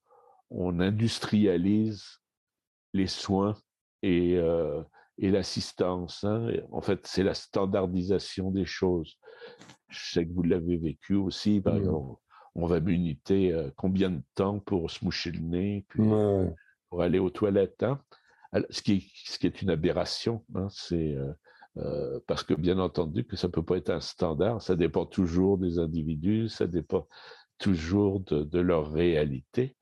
on 0.52 0.80
industrialise 0.80 2.04
les 2.94 3.08
soins 3.08 3.56
et, 4.04 4.36
euh, 4.38 4.84
l'assistance. 5.18 6.24
Hein. 6.24 6.52
En 6.72 6.82
fait, 6.82 7.06
c'est 7.06 7.24
la 7.24 7.34
standardisation 7.34 8.52
des 8.52 8.66
choses. 8.66 9.18
Je 9.90 10.14
sais 10.14 10.26
que 10.26 10.34
vous 10.34 10.44
l'avez 10.44 10.78
vécu 10.78 11.16
aussi. 11.16 11.62
Par 11.62 11.78
exemple, 11.78 12.20
on, 12.56 12.66
va 12.66 12.80
m'uniter 12.80 13.52
euh, 13.52 13.70
combien 13.78 14.10
de 14.10 14.22
temps 14.36 14.60
pour 14.60 14.90
se 14.90 15.04
moucher 15.06 15.32
le 15.32 15.40
nez, 15.40 15.86
puis 15.90 16.04
pour 16.90 17.02
aller 17.02 17.20
aux 17.20 17.30
toilettes. 17.30 17.84
Hein. 17.84 18.00
ce, 18.70 18.82
qui, 18.82 19.10
est 19.44 19.62
une 19.62 19.70
aberration. 19.70 20.44
Hein, 20.56 20.68
c'est 20.70 21.16
euh, 21.16 21.32
parce 22.28 22.44
que 22.44 22.54
bien 22.54 22.80
entendu 22.80 23.24
que 23.24 23.36
ça 23.36 23.50
peut 23.50 23.64
pas 23.64 23.78
être 23.78 23.92
un 23.92 24.02
standard. 24.02 24.62
Ça 24.62 24.76
dépend 24.76 25.06
toujours 25.06 25.58
des 25.58 25.80
individus. 25.80 26.50
Ça 26.50 26.68
dépend 26.68 27.08
toujours 27.58 28.20
de 28.20 28.60
leur 28.60 28.92
réalité. 28.92 29.76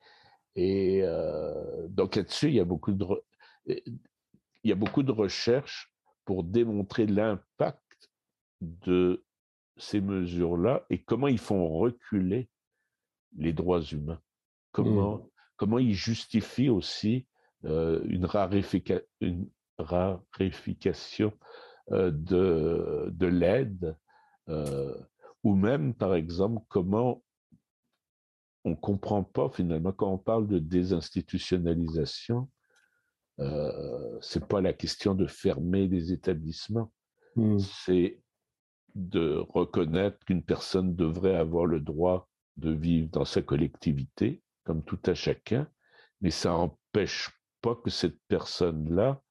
Et 0.55 1.01
euh, 1.03 1.87
donc 1.87 2.15
là-dessus, 2.15 2.47
il 2.47 2.55
y 2.55 2.59
a 2.59 2.65
beaucoup 2.65 2.91
de 2.91 3.05
il 3.65 3.81
y 4.65 4.71
a 4.71 4.75
beaucoup 4.75 5.03
de 5.03 5.11
recherches 5.11 5.93
pour 6.25 6.43
démontrer 6.43 7.05
l'impact 7.05 8.09
de 8.59 9.23
ces 9.77 10.01
mesures-là 10.01 10.85
et 10.89 11.01
comment 11.01 11.29
ils 11.29 11.39
font 11.39 11.65
reculer 11.77 12.49
les 13.37 13.53
droits 13.53 13.81
humains. 13.81 14.19
Comment, 14.71 15.17
mmh. 15.17 15.29
comment 15.55 15.79
ils 15.79 15.93
justifient 15.93 16.69
aussi 16.69 17.25
euh, 17.63 18.01
une, 18.03 18.27
une, 19.21 19.49
raréfication 19.77 21.27
euh, 21.27 21.68
de, 21.91 23.09
de 23.11 23.25
l'aide, 23.25 23.95
ou 25.43 25.55
même, 25.55 25.93
par 25.93 26.15
exemple, 26.15 26.63
comment 26.67 27.23
on 28.65 28.71
ne 28.71 28.75
comprend 28.75 29.23
pas 29.23 29.49
finalement 29.49 29.91
quand 29.91 30.11
on 30.11 30.17
parle 30.17 30.47
de 30.47 30.59
désinstitutionnalisation, 30.59 32.49
euh, 33.39 34.17
c'est 34.21 34.45
pas 34.45 34.61
la 34.61 34.73
question 34.73 35.15
de 35.15 35.25
fermer 35.25 35.87
des 35.87 36.11
établissements, 36.11 36.91
mmh. 37.35 37.59
c'est 37.59 38.19
de 38.95 39.37
reconnaître 39.49 40.17
qu'une 40.25 40.43
personne 40.43 40.95
devrait 40.95 41.35
avoir 41.35 41.65
le 41.65 41.79
droit 41.79 42.27
de 42.57 42.71
vivre 42.71 43.09
dans 43.09 43.25
sa 43.25 43.41
collectivité, 43.41 44.43
comme 44.65 44.83
tout 44.83 44.99
à 45.05 45.13
chacun, 45.13 45.69
mais 46.19 46.31
ça 46.31 46.49
n'empêche 46.49 47.31
pas 47.61 47.75
que 47.75 47.89
cette 47.89 48.19
personne-là, 48.27 49.21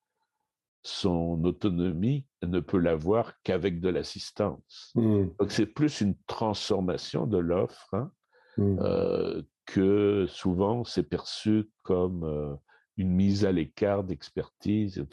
son 0.82 1.44
autonomie 1.44 2.24
ne 2.42 2.60
peut 2.60 2.78
l'avoir 2.78 3.34
qu'avec 3.42 3.80
de 3.80 3.88
l'assistance. 3.88 4.92
Mmh. 4.94 5.26
Donc 5.38 5.50
c'est 5.50 5.66
plus 5.66 6.00
une 6.00 6.14
transformation 6.26 7.26
de 7.26 7.38
l'offre 7.38 7.94
hein, 7.94 8.12
mmh. 8.56 8.78
euh, 8.80 9.42
que 9.66 10.26
souvent 10.28 10.84
c'est 10.84 11.02
perçu 11.02 11.70
comme 11.82 12.24
euh, 12.24 12.54
une 12.96 13.10
mise 13.10 13.44
à 13.44 13.52
l'écart 13.52 14.04
d'expertise. 14.04 15.04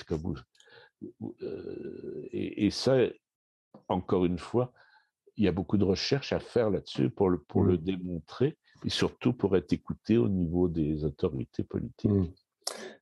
Euh, 1.42 2.28
et, 2.32 2.70
ça, 2.72 2.98
encore 3.90 4.26
une 4.26 4.40
fois, 4.40 4.72
il 5.36 5.46
y 5.46 5.48
a 5.48 5.52
beaucoup 5.52 5.78
de 5.78 5.84
recherches 5.84 6.32
à 6.32 6.40
faire 6.40 6.70
là-dessus 6.70 7.10
pour, 7.10 7.30
le, 7.30 7.40
pour 7.40 7.64
le 7.64 7.74
mmh. 7.74 7.84
démontrer 7.84 8.58
et 8.86 8.90
surtout 8.90 9.34
pour 9.34 9.58
être 9.58 9.74
écouté 9.74 10.18
au 10.18 10.30
niveau 10.30 10.68
des 10.68 11.04
autorités 11.04 11.64
politiques. 11.64 12.12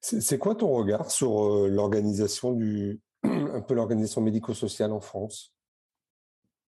C'est 0.01 0.37
quoi 0.37 0.55
ton 0.55 0.73
regard 0.73 1.09
sur 1.09 1.67
l'organisation 1.67 2.51
du, 2.51 2.99
un 3.23 3.61
peu 3.61 3.73
l'organisation 3.73 4.21
médico-sociale 4.21 4.91
en 4.91 4.99
France. 4.99 5.53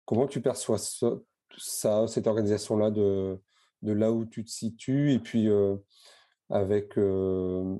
Comment 0.05 0.27
tu 0.27 0.41
perçois 0.41 0.77
ça, 0.77 2.07
cette 2.07 2.27
organisation-là 2.27 2.91
de, 2.91 3.39
là 3.81 4.11
où 4.11 4.25
tu 4.25 4.43
te 4.43 4.49
situes 4.49 5.13
et 5.13 5.19
puis 5.19 5.49
euh, 5.49 5.75
avec, 6.49 6.97
euh, 6.97 7.75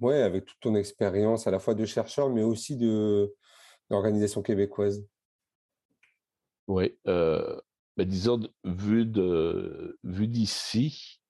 ouais, 0.00 0.22
avec 0.22 0.44
toute 0.44 0.60
ton 0.60 0.74
expérience 0.74 1.46
à 1.46 1.50
la 1.50 1.58
fois 1.58 1.74
de 1.74 1.84
chercheur 1.84 2.30
mais 2.30 2.42
aussi 2.42 2.76
de 2.76 3.34
d'organisation 3.90 4.42
québécoise? 4.42 5.04
Oui, 6.66 6.96
euh, 7.06 7.60
bah, 7.96 8.04
disons, 8.04 8.40
vu 8.64 9.10
vu 10.04 10.28
d'ici, 10.28 11.20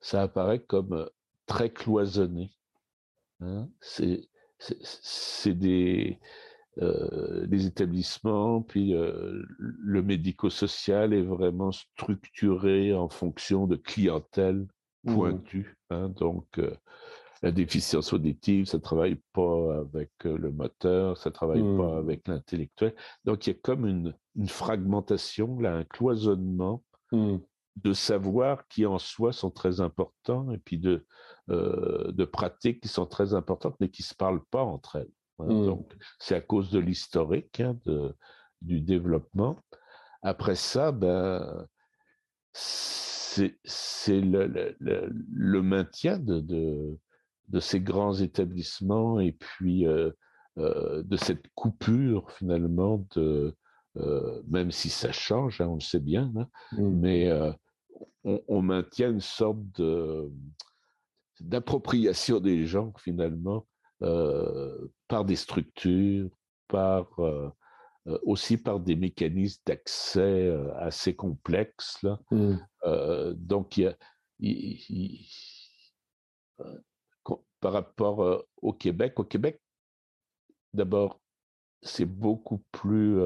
ça 0.00 0.22
apparaît 0.22 0.60
comme 0.60 1.08
très 1.46 1.70
cloisonné. 1.70 2.50
Hein. 3.40 3.68
C'est 3.80 4.28
c'est 4.58 5.54
des, 5.54 6.18
euh, 6.80 7.46
des 7.46 7.66
établissements, 7.66 8.62
puis 8.62 8.94
euh, 8.94 9.42
le 9.58 10.02
médico-social 10.02 11.12
est 11.12 11.22
vraiment 11.22 11.72
structuré 11.72 12.94
en 12.94 13.08
fonction 13.08 13.66
de 13.66 13.76
clientèle 13.76 14.66
mmh. 15.04 15.14
pointue. 15.14 15.76
Hein, 15.90 16.10
donc, 16.10 16.46
euh, 16.58 16.74
la 17.42 17.50
déficience 17.52 18.12
auditive, 18.12 18.66
ça 18.66 18.78
ne 18.78 18.82
travaille 18.82 19.20
pas 19.32 19.78
avec 19.78 20.10
le 20.24 20.50
moteur, 20.50 21.16
ça 21.16 21.30
ne 21.30 21.34
travaille 21.34 21.62
pas 21.62 21.94
mmh. 21.94 21.98
avec 21.98 22.28
l'intellectuel. 22.28 22.94
Donc, 23.24 23.46
il 23.46 23.50
y 23.50 23.56
a 23.56 23.58
comme 23.60 23.86
une, 23.86 24.14
une 24.36 24.48
fragmentation, 24.48 25.58
là, 25.60 25.74
un 25.74 25.84
cloisonnement 25.84 26.82
mmh. 27.12 27.36
De 27.82 27.92
savoirs 27.92 28.66
qui 28.68 28.86
en 28.86 28.98
soi 28.98 29.32
sont 29.32 29.50
très 29.50 29.80
importants, 29.80 30.50
et 30.50 30.58
puis 30.58 30.78
de, 30.78 31.06
euh, 31.50 32.10
de 32.12 32.24
pratiques 32.24 32.80
qui 32.80 32.88
sont 32.88 33.06
très 33.06 33.34
importantes, 33.34 33.76
mais 33.80 33.88
qui 33.88 34.02
ne 34.02 34.06
se 34.06 34.14
parlent 34.14 34.44
pas 34.50 34.62
entre 34.62 34.96
elles. 34.96 35.12
Hein. 35.38 35.46
Mmh. 35.46 35.66
Donc, 35.66 35.96
c'est 36.18 36.34
à 36.34 36.40
cause 36.40 36.70
de 36.70 36.78
l'historique 36.78 37.60
hein, 37.60 37.78
du 38.62 38.80
développement. 38.80 39.58
Après 40.22 40.56
ça, 40.56 40.90
ben, 40.92 41.66
c'est 42.52 44.20
le, 44.20 44.76
le, 44.80 45.62
maintien 45.62 46.18
de, 46.18 46.40
de, 46.40 47.60
ces 47.60 47.80
grands 47.80 48.14
établissements 48.14 49.20
et 49.20 49.32
puis 49.32 49.86
euh, 49.86 50.10
euh, 50.58 51.04
de 51.04 51.16
cette 51.16 51.46
coupure 51.54 52.32
finalement 52.32 53.06
de, 53.14 53.54
même 54.48 54.70
si 54.70 54.90
ça 54.90 55.12
change, 55.12 55.60
hein, 55.60 55.66
on 55.68 55.74
le 55.74 55.80
sait 55.80 56.00
bien, 56.00 56.32
mmh. 56.72 56.88
mais 56.88 57.30
on, 58.24 58.42
on, 58.48 58.62
maintient 58.62 59.10
une 59.10 59.20
sorte 59.20 59.60
de, 59.76 60.30
d'appropriation 61.40 62.40
des 62.40 62.66
gens 62.66 62.92
finalement 62.98 63.66
euh, 64.02 64.88
par 65.08 65.24
des 65.24 65.36
structures, 65.36 66.30
par 66.68 67.08
euh, 67.18 67.50
euh, 68.06 68.18
aussi 68.22 68.56
par 68.56 68.78
des 68.78 68.94
mécanismes 68.94 69.60
d'accès 69.66 70.54
assez 70.76 71.16
complexes. 71.16 72.00
Là. 72.02 72.20
Mmh. 72.30 72.56
donc, 73.34 73.76
il 73.76 73.84
y 73.84 73.86
a, 73.86 73.96
par 77.60 77.72
rapport 77.72 78.44
au 78.62 78.72
Québec, 78.72 79.18
au 79.18 79.24
Québec, 79.24 79.60
d'abord, 80.72 81.20
c'est 81.82 82.04
beaucoup 82.04 82.62
plus, 82.70 83.16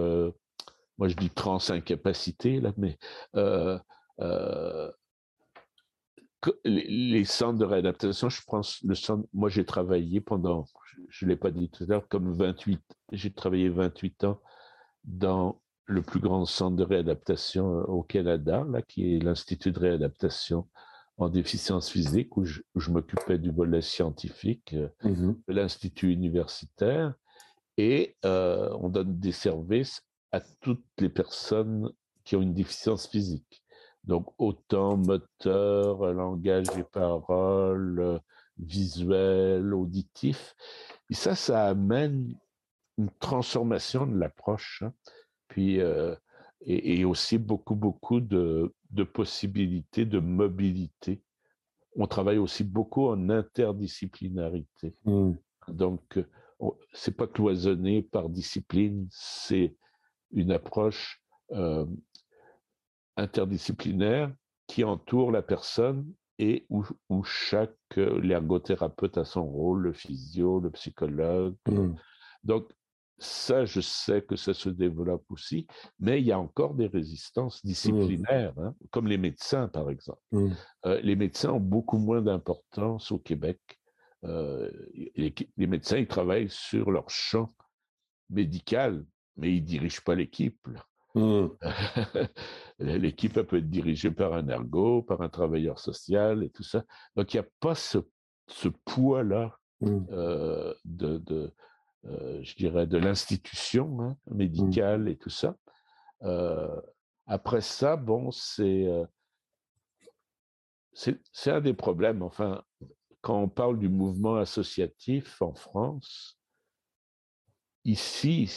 moi 0.97 1.09
je 1.09 1.17
dis 1.17 1.31
trans-incapacité, 1.31 2.61
là, 2.61 2.73
mais 2.77 2.99
les 6.65 7.25
centres 7.25 7.59
de 7.59 7.65
réadaptation, 7.65 8.29
je 8.29 8.43
pense, 8.47 8.83
le 8.83 8.95
centre, 8.95 9.29
moi 9.33 9.49
j'ai 9.49 9.65
travaillé 9.65 10.21
pendant, 10.21 10.67
je 11.09 11.25
ne 11.25 11.31
l'ai 11.31 11.37
pas 11.37 11.51
dit 11.51 11.71
tout 11.71 11.85
à 11.85 11.87
l'heure, 11.87 12.09
comme 12.09 12.33
28, 12.33 12.81
j'ai 13.13 13.33
travaillé 13.33 13.69
28 13.69 14.25
ans 14.25 14.41
dans 15.05 15.63
le 15.87 16.03
plus 16.03 16.21
grand 16.21 16.45
centre 16.47 16.77
de 16.77 16.85
réadaptation 16.85 17.79
euh, 17.79 17.83
au 17.85 18.03
Canada, 18.03 18.65
là, 18.69 18.83
qui 18.83 19.15
est 19.15 19.19
l'Institut 19.19 19.73
de 19.73 19.79
réadaptation 19.79 20.69
en 21.19 21.29
déficience 21.29 21.91
physique, 21.91 22.37
où 22.37 22.45
je, 22.45 22.63
m'occupais 22.91 23.39
du 23.39 23.51
volet 23.51 23.83
scientifique 23.83 24.75
euh, 24.75 24.89
de 25.05 25.53
l'Institut 25.53 26.13
universitaire. 26.13 27.15
Et 27.77 28.17
euh, 28.25 28.71
on 28.81 28.89
donne 28.89 29.19
des 29.19 29.33
services 29.33 30.03
à 30.31 30.41
toutes 30.61 30.85
les 30.99 31.09
personnes 31.09 31.91
qui 32.25 32.37
ont 32.37 32.43
une 32.43 32.55
déficience 32.55 33.07
physique. 33.07 33.62
Donc, 34.05 34.33
autant 34.39 34.97
moteur, 34.97 36.13
langage 36.13 36.67
et 36.77 36.85
parole, 36.85 38.21
visuel, 38.59 39.73
auditif. 39.75 40.55
Et 41.11 41.15
ça, 41.15 41.35
ça 41.35 41.67
amène 41.67 42.35
une 42.99 43.11
transformation 43.21 44.07
de 44.07 44.19
l'approche. 44.19 44.83
Hein. 44.83 44.93
Puis, 45.49 45.81
euh, 45.81 46.15
et, 46.65 47.05
aussi 47.05 47.39
beaucoup, 47.39 47.75
beaucoup 47.75 48.21
de, 48.21 48.73
possibilités 49.13 50.05
de 50.05 50.19
mobilité. 50.19 51.23
On 51.97 52.07
travaille 52.07 52.39
aussi 52.39 52.65
beaucoup 52.65 53.09
en 53.09 53.29
interdisciplinarité. 53.29 54.95
Mmh. 55.05 55.33
Donc, 55.69 56.19
c'est 56.93 57.17
pas 57.17 57.27
cloisonné 57.27 58.03
par 58.03 58.29
discipline, 58.29 59.09
c'est 59.11 59.75
une 60.33 60.53
approche 60.53 61.21
euh, 61.51 61.85
interdisciplinaire 63.17 64.33
qui 64.67 64.85
entoure 64.85 65.31
la 65.31 65.43
personne 65.43 66.13
et 66.39 66.67
où, 66.71 66.85
chaque 67.25 67.77
euh, 67.99 68.21
l'ergothérapeute 68.21 69.19
a 69.19 69.25
son 69.25 69.45
rôle, 69.45 69.83
le 69.83 69.93
physio, 69.93 70.61
le 70.61 70.71
psychologue. 70.71 71.55
Mmh. 71.69 71.95
Donc, 72.43 72.73
ça, 73.19 73.65
je 73.65 73.81
sais 73.81 74.23
que 74.23 74.35
ça 74.35 74.53
se 74.53 74.69
développe 74.69 75.25
aussi, 75.31 75.67
mais 76.01 76.21
il 76.21 76.27
y 76.27 76.33
a 76.33 76.39
encore 76.39 76.75
des 76.75 76.89
résistances 76.89 77.63
mmh. 77.63 77.69
disciplinaires, 77.69 78.55
hein, 78.59 78.75
comme 78.91 79.07
les 79.07 79.19
médecins, 79.19 79.69
par 79.69 79.91
exemple. 79.91 80.23
Mmh. 80.33 80.51
Euh, 80.87 81.01
les 81.03 81.15
médecins 81.15 81.53
ont 81.53 81.61
beaucoup 81.61 81.99
moins 81.99 82.23
d'importance 82.23 83.13
au 83.13 83.19
Québec. 83.19 83.61
Euh, 84.25 84.71
les, 85.15 85.35
les, 85.57 85.67
médecins, 85.67 85.99
ils 85.99 86.09
travaillent 86.09 86.51
sur 86.51 86.91
leur 86.91 87.09
champ 87.11 87.49
médical, 88.31 89.05
mais 89.37 89.55
ils 89.55 89.63
dirigent 89.63 90.03
pas 90.05 90.15
l'équipe. 90.15 90.69
Mmh. 91.15 91.49
L'équipe 92.79 93.35
peut 93.43 93.59
être 93.59 93.69
dirigée 93.69 94.11
par 94.11 94.33
un 94.33 94.49
ergo, 94.49 95.03
par 95.03 95.21
un 95.21 95.29
travailleur 95.29 95.79
social 95.79 96.43
et 96.43 96.49
tout 96.49 96.63
ça. 96.63 96.85
Donc, 97.17 97.35
il 97.35 97.37
n'y 97.37 97.47
a 97.47 97.49
pas 97.61 97.75
ce, 97.75 97.99
poids-là 98.87 99.59
mmh. 99.83 99.99
euh, 100.11 100.75
de, 100.87 101.53
euh, 102.07 102.43
je 102.43 102.57
dirais, 102.57 102.87
de 102.87 102.97
l'institution 102.97 104.01
hein, 104.01 104.17
mmh. 104.27 104.37
médicale 104.37 105.09
et 105.09 105.17
tout 105.17 105.31
ça. 105.31 105.55
Euh, 106.23 106.81
après 107.27 107.61
ça, 107.61 107.97
bon, 107.97 108.31
c'est 108.31 108.89
c'est 110.95 111.51
un 111.51 111.61
des 111.61 111.75
problèmes. 111.75 112.23
Enfin, 112.23 112.63
quand 113.21 113.39
on 113.39 113.49
parle 113.49 113.79
du 113.79 113.89
mouvement 113.89 114.37
associatif 114.37 115.41
en 115.41 115.55
France, 115.55 116.39
ici, 117.85 118.51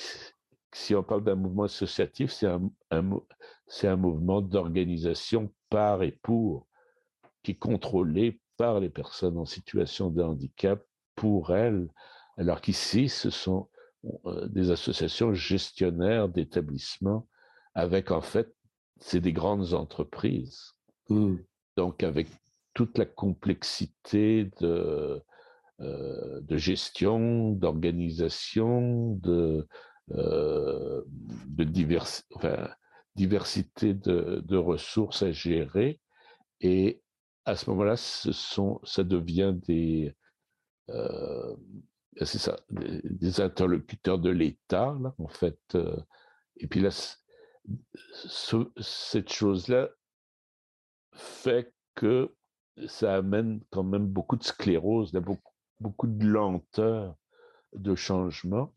si 0.76 0.94
on 0.94 1.04
parle 1.04 1.24
d'un 1.24 1.36
mouvement 1.36 1.64
associatif, 1.64 2.32
c'est 2.32 2.48
un, 2.48 2.70
un, 2.92 3.96
mouvement 3.96 4.42
d'organisation 4.42 5.50
par 5.70 6.04
et 6.04 6.12
pour, 6.22 6.68
qui 7.44 7.52
est 7.52 7.58
contrôlé 7.58 8.42
par 8.58 8.82
les 8.82 8.90
personnes 8.90 9.38
en 9.38 9.46
situation 9.46 10.10
de 10.10 10.22
handicap 10.22 10.84
pour 11.16 11.56
elles, 11.56 11.88
alors 12.38 12.60
qu'ici, 12.60 13.08
ce 13.08 13.30
sont 13.30 13.70
euh, 14.26 14.48
des 14.48 14.70
associations 14.70 15.34
gestionnaires 15.34 16.28
d'établissements 16.28 17.26
avec, 17.74 18.12
en 18.12 18.22
fait, 18.22 18.54
c'est 18.98 19.22
des 19.22 19.34
grandes 19.34 19.74
entreprises. 19.74 20.74
Mmh. 21.08 21.36
Donc, 21.78 22.04
avec 22.04 22.28
toute 22.74 22.98
la 22.98 23.06
complexité 23.06 24.52
de, 24.60 25.24
euh, 25.80 26.42
de 26.42 26.58
gestion, 26.58 27.52
d'organisation, 27.52 29.16
de, 29.24 29.66
euh, 30.12 31.02
de 31.48 31.64
diversité 31.64 33.96
de, 33.96 34.56
ressources 34.56 35.24
à 35.24 35.32
gérer. 35.32 36.00
Et 36.62 37.02
à 37.46 37.56
ce 37.56 37.72
moment-là, 37.72 37.96
ça 37.98 39.04
devient 39.04 39.56
des, 39.68 40.16
euh, 40.90 41.56
c'est 42.22 42.38
ça, 42.38 42.60
des, 42.70 43.42
interlocuteurs 43.42 44.20
de 44.20 44.30
l'État, 44.30 44.96
en 45.18 45.28
fait. 45.28 45.60
Euh, 45.74 45.98
et 46.58 46.68
puis 46.68 46.82
là, 46.82 46.92
cette 48.80 49.32
chose-là 49.32 49.90
fait 51.14 51.74
que 51.96 52.32
ça 52.88 53.16
amène 53.16 53.64
quand 53.72 53.84
même 53.84 54.06
beaucoup 54.06 54.36
de 54.36 54.44
sclérose, 54.44 55.12
beaucoup, 55.14 55.54
beaucoup 55.80 56.08
de 56.08 56.26
lenteur 56.26 57.16
de 57.74 57.96
changement 57.96 58.75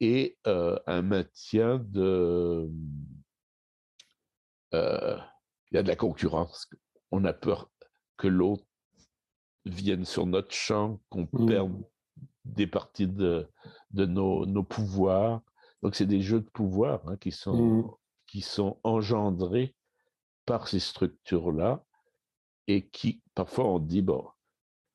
et 0.00 0.38
euh, 0.46 0.78
un 0.86 1.02
maintien 1.02 1.78
de... 1.78 2.70
Euh, 4.74 5.16
il 5.70 5.76
y 5.76 5.78
a 5.78 5.82
de 5.82 5.88
la 5.88 5.96
concurrence. 5.96 6.68
On 7.10 7.24
a 7.24 7.32
peur 7.32 7.70
que 8.16 8.28
l'autre 8.28 8.64
vienne 9.64 10.04
sur 10.04 10.26
notre 10.26 10.54
champ, 10.54 11.00
qu'on 11.08 11.28
mmh. 11.32 11.46
perde 11.46 11.84
des 12.44 12.66
parties 12.66 13.06
de, 13.08 13.48
de 13.90 14.06
nos, 14.06 14.46
nos 14.46 14.62
pouvoirs. 14.62 15.42
Donc, 15.82 15.94
c'est 15.94 16.06
des 16.06 16.20
jeux 16.22 16.40
de 16.40 16.50
pouvoir 16.50 17.06
hein, 17.08 17.16
qui, 17.16 17.30
sont, 17.30 17.56
mmh. 17.56 17.90
qui 18.26 18.40
sont 18.40 18.78
engendrés 18.84 19.74
par 20.46 20.68
ces 20.68 20.80
structures-là 20.80 21.84
et 22.66 22.88
qui, 22.88 23.22
parfois, 23.34 23.66
on 23.66 23.78
dit, 23.78 24.02
bon, 24.02 24.26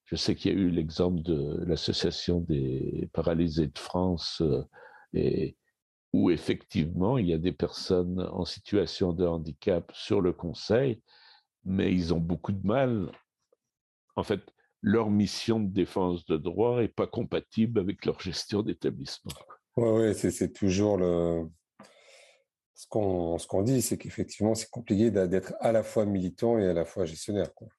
je 0.06 0.16
sais 0.16 0.36
qu'il 0.36 0.52
y 0.52 0.56
a 0.56 0.58
eu 0.58 0.70
l'exemple 0.70 1.22
de 1.22 1.64
l'Association 1.66 2.42
des 2.42 3.10
paralysés 3.14 3.68
de 3.68 3.80
France, 3.80 4.42
euh, 4.42 4.64
et, 5.14 5.56
où 6.14 6.30
effectivement, 6.30 7.18
il 7.18 7.28
y 7.28 7.34
a 7.34 7.38
des 7.38 7.52
personnes 7.52 8.22
en 8.32 8.46
situation 8.46 9.14
de 9.14 9.26
handicap 9.26 9.92
sur 9.96 10.22
le 10.22 10.32
conseil, 10.32 11.02
mais 11.66 11.92
ils 11.92 12.14
ont 12.14 12.20
beaucoup 12.20 12.52
de 12.52 12.66
mal. 12.66 13.12
En 14.16 14.24
fait, 14.24 14.42
leur 14.82 15.10
mission 15.10 15.60
de 15.60 15.72
défense 15.72 16.26
de 16.26 16.38
droit 16.38 16.82
n'est 16.82 16.88
pas 16.88 17.08
compatible 17.08 17.80
avec 17.80 18.06
leur 18.06 18.20
gestion 18.20 18.62
d'établissement. 18.62 19.32
Oui, 19.76 19.90
ouais, 19.90 20.14
c'est 20.14 20.54
toujours 20.54 20.98
le... 20.98 21.50
ce 22.76 22.86
qu'on 22.88 23.40
ce 23.40 23.48
qu'on 23.48 23.64
dit, 23.64 23.82
c'est 23.82 23.98
qu'effectivement, 23.98 24.54
c'est 24.54 24.70
compliqué 24.70 25.10
d'être 25.10 25.56
à 25.62 25.72
la 25.72 25.82
fois 25.82 26.06
militant 26.06 26.60
et 26.60 26.68
à 26.68 26.74
la 26.74 26.86
fois 26.86 27.06
gestionnaire. 27.06 27.52
Quoi. 27.56 27.70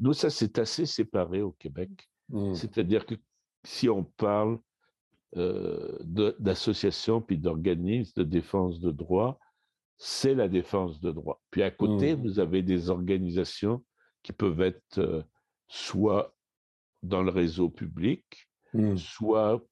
Nous, 0.00 0.12
ça, 0.12 0.28
c'est 0.28 0.58
assez 0.58 0.86
séparé 0.86 1.40
au 1.40 1.52
Québec. 1.52 1.90
Mmh. 2.30 2.54
C'est-à-dire 2.54 3.06
que 3.06 3.14
si 3.64 3.88
on 3.88 4.02
parle 4.02 4.58
euh, 5.36 5.96
d'associations 6.40 7.20
puis 7.20 7.38
d'organismes 7.38 8.12
de 8.16 8.24
défense 8.24 8.80
de 8.80 8.90
droit, 8.90 9.38
c'est 9.96 10.34
la 10.34 10.48
défense 10.48 11.00
de 11.00 11.12
droit. 11.12 11.40
Puis 11.50 11.62
à 11.62 11.70
côté, 11.70 12.16
mmh. 12.16 12.20
vous 12.22 12.40
avez 12.40 12.62
des 12.62 12.90
organisations 12.90 13.84
qui 14.22 14.32
peuvent 14.32 14.60
être 14.60 14.98
euh, 14.98 15.22
soit 15.68 16.34
dans 17.02 17.22
le 17.22 17.30
réseau 17.30 17.68
public, 17.68 18.48
mmh. 18.74 18.96
soit 18.96 19.62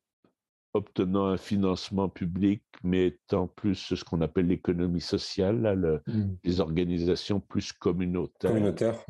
obtenant 0.75 1.27
un 1.27 1.39
financement 1.39 2.09
public, 2.09 2.63
mais 2.85 3.07
étant 3.07 3.49
plus 3.49 3.75
ce 3.75 4.05
qu'on 4.05 4.21
appelle 4.21 4.47
l'économie 4.47 5.01
sociale, 5.01 5.63
là, 5.63 6.01
mmh. 6.07 6.37
les 6.45 6.61
organisations 6.61 7.41
plus 7.41 7.73
communautaires. 7.73 8.53
Communautaires, 8.53 9.05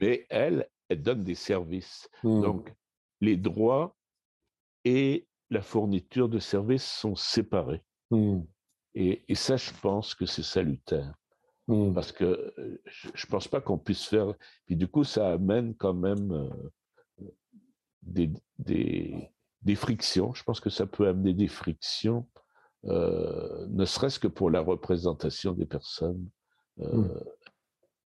Mais 0.00 0.26
elles, 0.30 0.68
elles 0.88 1.02
donnent 1.02 1.24
des 1.24 1.34
services. 1.34 2.08
Donc, 2.22 2.72
les 3.20 3.36
droits 3.36 3.96
et 4.84 5.26
la 5.50 5.62
fourniture 5.62 6.28
de 6.28 6.38
services 6.38 6.84
sont 6.84 7.16
séparés. 7.16 7.82
Et, 8.94 9.22
et, 9.28 9.34
ça, 9.34 9.56
je 9.56 9.70
pense 9.82 10.14
que 10.14 10.26
c'est 10.26 10.42
salutaire. 10.42 11.14
Mmh. 11.68 11.92
Parce 11.94 12.10
que 12.10 12.24
euh, 12.24 12.82
je 12.84 13.26
ne 13.26 13.30
pense 13.30 13.46
pas 13.46 13.60
qu'on 13.60 13.78
puisse 13.78 14.04
faire. 14.04 14.34
Puis 14.66 14.76
du 14.76 14.88
coup, 14.88 15.04
ça 15.04 15.32
amène 15.32 15.74
quand 15.76 15.94
même 15.94 16.32
euh, 16.32 17.24
des, 18.02 18.32
des, 18.58 19.30
des, 19.62 19.74
frictions. 19.76 20.34
Je 20.34 20.42
pense 20.42 20.58
que 20.58 20.70
ça 20.70 20.86
peut 20.86 21.06
amener 21.06 21.32
des 21.32 21.46
frictions, 21.46 22.26
euh, 22.86 23.66
ne 23.68 23.84
serait-ce 23.84 24.18
que 24.18 24.26
pour 24.26 24.50
la 24.50 24.60
représentation 24.60 25.52
des 25.52 25.66
personnes 25.66 26.28
mmh. 26.78 27.04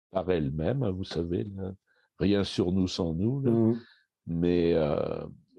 par 0.10 0.32
elles-mêmes. 0.32 0.82
Hein, 0.82 0.92
vous 0.92 1.04
savez, 1.04 1.46
rien 2.18 2.44
sur 2.44 2.72
nous 2.72 2.88
sans 2.88 3.14
nous. 3.14 3.42
Mmh. 3.42 3.80
Mais 4.26 4.74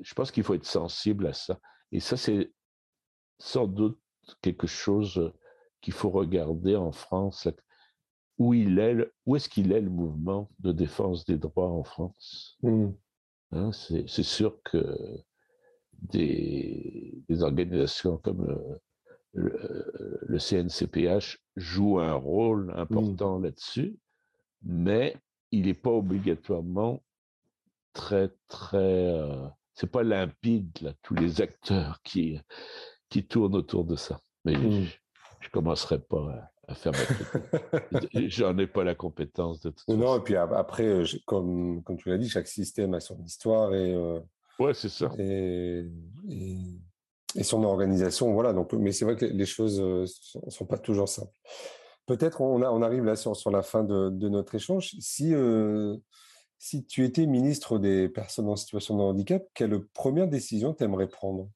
je 0.05 0.15
pense 0.15 0.31
qu'il 0.31 0.43
faut 0.43 0.55
être 0.55 0.67
sensible 0.67 1.27
à 1.27 1.33
ça. 1.33 1.59
Et 1.91 1.99
ça, 1.99 2.17
c'est 2.17 2.53
sans 3.39 3.67
doute 3.67 3.99
quelque 4.43 4.67
chose 4.67 5.33
qu'il 5.81 5.95
faut 5.95 6.11
regarder 6.11 6.77
en 6.77 6.93
France 6.93 7.49
où 8.39 8.53
il 8.53 8.79
est, 8.79 8.97
où 9.27 9.37
est-ce 9.37 9.49
qu'il 9.49 9.73
est 9.73 9.81
le 9.81 9.91
mouvement 9.91 10.51
de 10.59 10.73
défense 10.73 11.25
des 11.25 11.39
droits 11.39 11.71
en 11.71 11.85
France? 11.85 12.59
Mmh. 12.63 12.89
hein, 13.53 13.71
C'est 13.73 14.23
sûr 14.23 14.61
que 14.63 14.97
des, 16.03 17.25
organisations 17.41 18.19
comme 18.19 18.79
le, 19.33 20.39
CNCPH 20.39 21.39
jouent 21.57 22.01
un 22.01 22.15
rôle 22.15 22.73
important 22.77 23.39
mmh. 23.39 23.45
là-dessus, 23.45 23.97
mais 24.63 25.17
il 25.51 25.67
n'est 25.67 25.75
pas 25.75 25.91
obligatoirement 25.93 27.03
très, 27.93 28.31
très... 28.49 28.79
Euh, 28.79 29.47
c'est 29.75 29.91
pas 29.91 30.03
limpide, 30.03 30.71
là, 30.83 30.93
tous 31.03 31.15
les 31.15 31.41
acteurs 31.41 32.01
qui, 32.03 32.41
qui 33.09 33.27
tournent 33.27 33.57
autour 33.57 33.85
de 33.85 33.97
ça. 33.97 34.19
Mais 34.45 34.57
mmh. 34.57 34.87
je 35.41 35.47
ne 35.49 35.51
commencerai 35.53 35.99
pas 35.99 36.31
à 36.31 36.51
à 36.69 36.75
faire 36.75 36.93
J'en 38.15 38.57
ai 38.59 38.67
pas 38.67 38.85
la 38.85 38.95
compétence 38.95 39.61
de 39.61 39.71
tout 39.71 39.85
Non, 39.89 40.19
et 40.19 40.21
puis 40.21 40.37
après, 40.37 40.87
euh, 40.87 41.05
comme, 41.27 41.83
comme 41.83 41.97
tu 41.97 42.09
l'as 42.09 42.19
dit, 42.19 42.29
chaque 42.29 42.49
système 42.49 42.95
a 42.95 43.01
son 43.01 43.19
histoire 43.23 43.75
et. 43.75 43.95
Euh, 43.95 44.21
ouais, 44.59 44.75
c'est 44.75 44.89
ça. 44.89 45.11
Et, 45.19 45.85
et, 46.29 47.43
son 47.43 47.65
organisation, 47.65 48.33
voilà. 48.33 48.53
Donc, 48.53 48.73
mais 48.73 48.93
c'est 48.93 49.05
vrai 49.05 49.17
que 49.17 49.25
les 49.25 49.47
choses 49.47 49.81
ne 49.81 50.05
euh, 50.05 50.07
sont, 50.49 50.67
pas 50.67 50.79
toujours 50.79 51.09
simples. 51.09 51.37
Peut-être 52.07 52.41
on, 52.41 52.63
a, 52.63 52.71
on 52.71 52.83
arrive 52.83 53.05
là 53.05 53.17
sur, 53.17 53.35
sur 53.35 53.51
la 53.51 53.63
fin 53.63 53.83
de, 53.83 54.11
de 54.11 54.29
notre 54.29 54.55
échange. 54.55 54.95
Si, 55.01 55.35
si 56.65 56.83
tu 56.87 57.05
étais 57.05 57.27
ministre 57.27 57.79
des 57.79 58.09
personnes 58.09 58.49
en 58.49 58.57
situation 58.57 58.97
de 58.97 59.03
handicap, 59.03 59.47
quelle 59.53 59.85
première 59.89 60.29
décision 60.29 60.73
tu 60.73 60.83
aimerais 60.83 61.09
prendre? 61.09 61.51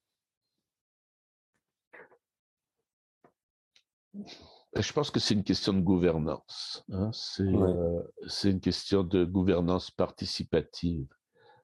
Je 4.77 4.93
pense 4.93 5.11
que 5.11 5.19
c'est 5.19 5.33
une 5.33 5.45
question 5.45 5.73
de 5.73 5.81
gouvernance. 5.81 6.85
Hein. 6.93 7.11
Euh, 7.41 8.03
c'est 8.27 8.51
une 8.51 8.61
question 8.61 9.03
de 9.03 9.25
gouvernance 9.25 9.91
participative. 9.91 11.09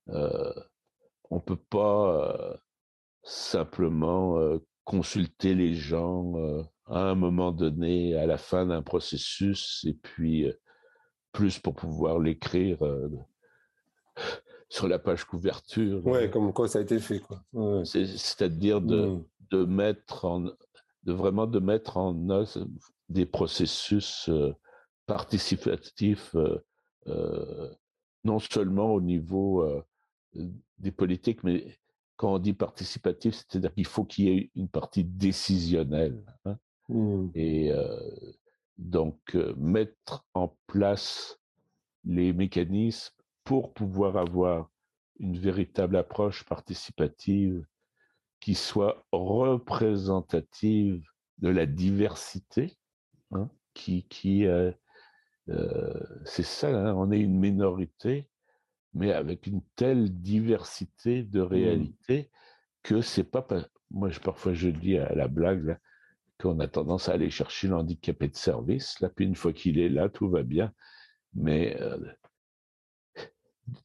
Euh, 0.09 0.55
on 1.29 1.37
ne 1.37 1.43
peut 1.43 1.61
pas 1.69 2.33
euh, 2.33 2.57
simplement 3.25 4.39
consulter 4.85 5.55
les 5.55 5.75
gens 5.75 6.33
à 6.87 7.11
un 7.11 7.15
moment 7.15 7.53
donné, 7.53 8.17
à 8.17 8.25
la 8.25 8.39
fin 8.39 8.65
d'un 8.65 8.83
processus, 8.83 9.85
et 9.87 9.93
puis 9.93 10.51
plus 11.33 11.59
pour 11.59 11.75
pouvoir 11.75 12.19
l'écrire 12.19 12.79
sur 14.69 14.89
la 14.89 14.99
page 14.99 15.25
couverture. 15.25 16.01
Oui, 16.05 16.31
comme 16.31 16.53
quoi 16.53 16.69
ça 16.69 16.81
a 16.81 16.83
été 16.83 16.99
fait. 16.99 17.23
C'est-à-dire 17.85 18.81
de, 18.81 19.07
mmh. 19.07 19.25
de 19.51 19.65
mettre 19.65 20.25
en, 20.25 20.41
de 21.05 21.13
vraiment 21.13 21.47
de 21.47 21.61
mettre 21.61 21.97
en 21.97 22.29
œuvre 22.31 22.67
des 23.09 23.27
processus 23.27 24.29
euh, 24.29 24.53
participatifs, 25.07 26.35
euh, 26.35 26.59
euh, 27.07 27.71
non 28.25 28.39
seulement 28.39 28.93
au 28.93 29.01
niveau 29.01 29.65
des 30.79 30.91
politiques, 30.91 31.45
mais 31.45 31.79
quand 32.17 32.35
on 32.35 32.39
dit 32.39 32.55
participatif, 32.55 33.35
c'est-à-dire 33.35 33.75
qu'il 33.75 33.87
faut 33.87 34.05
qu'il 34.05 34.25
y 34.25 34.29
ait 34.31 34.51
une 34.55 34.69
partie 34.69 35.05
décisionnelle. 35.05 36.25
Hein. 36.47 36.57
Mmh. 36.89 37.29
Et 37.35 37.71
donc, 38.79 39.35
mettre 39.57 40.25
en 40.33 40.57
place 40.67 41.39
les 42.05 42.33
mécanismes 42.33 43.15
pour 43.45 43.73
pouvoir 43.75 44.17
avoir 44.17 44.71
une 45.19 45.39
véritable 45.39 45.97
approche 45.97 46.45
participative 46.45 47.65
qui 48.41 48.55
soit 48.55 49.07
représentative 49.13 51.03
de 51.39 51.49
la 51.49 51.67
diversité 51.67 52.77
Hein, 53.35 53.51
qui, 53.75 54.05
qui 54.05 54.47
euh, 54.47 54.71
euh, 55.49 56.01
c'est 56.25 56.45
ça, 56.45 56.69
hein, 56.69 56.95
on 56.95 57.11
est 57.11 57.21
une 57.21 57.39
minorité, 57.39 58.29
mais 58.95 59.13
avec 59.13 59.47
une 59.47 59.63
telle 59.77 60.11
diversité 60.21 61.23
de 61.23 61.43
mmh. 61.43 61.47
réalités 61.47 62.31
que 62.83 63.01
c'est 63.01 63.25
pas, 63.25 63.47
moi 63.91 64.11
je, 64.11 64.21
parfois 64.21 64.55
je 64.55 64.69
dis 64.69 64.99
à 64.99 65.15
la 65.15 65.29
blague 65.29 65.79
qu'on 66.39 66.61
a 66.61 66.69
tendance 66.69 67.09
à 67.09 67.13
aller 67.13 67.31
chercher 67.31 67.69
l'handicapé 67.69 68.29
de 68.29 68.37
service, 68.37 69.01
là, 69.01 69.09
puis 69.09 69.25
une 69.25 69.35
fois 69.35 69.53
qu'il 69.53 69.79
est 69.79 69.89
là, 69.89 70.09
tout 70.09 70.29
va 70.29 70.43
bien, 70.43 70.73
mais 71.35 71.81
euh, 71.81 71.99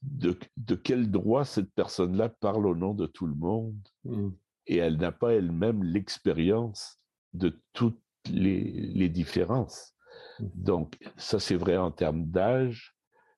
de, 0.02 0.38
de, 0.58 0.76
quel 0.76 1.10
droit 1.10 1.46
cette 1.46 1.72
personne-là 1.74 2.30
parle 2.30 2.68
au 2.68 2.76
nom 2.76 2.94
de 2.94 3.06
tout 3.06 3.28
le 3.28 3.36
monde? 3.36 3.78
Mmh. 4.04 4.30
et 4.68 4.78
elle 4.78 4.98
n'a 4.98 5.12
pas 5.12 5.34
elle-même 5.34 5.84
l'expérience 5.84 7.00
de 7.34 7.60
toutes 7.74 8.02
les, 8.30 9.10
différences. 9.10 9.94
Mmh. 10.40 10.46
Donc, 10.56 10.98
ça, 11.18 11.40
c'est 11.40 11.56
vrai 11.56 11.78
en 11.78 11.92
termes 11.92 12.26
d'âge, 12.26 12.96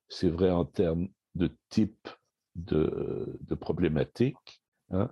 c'est 0.08 0.28
vrai 0.28 0.50
en 0.50 0.64
termes 0.64 1.08
de 1.34 1.50
type 1.68 2.08
de, 2.54 3.38
de 3.40 3.54
problématique, 3.54 4.62
hein, 4.90 5.10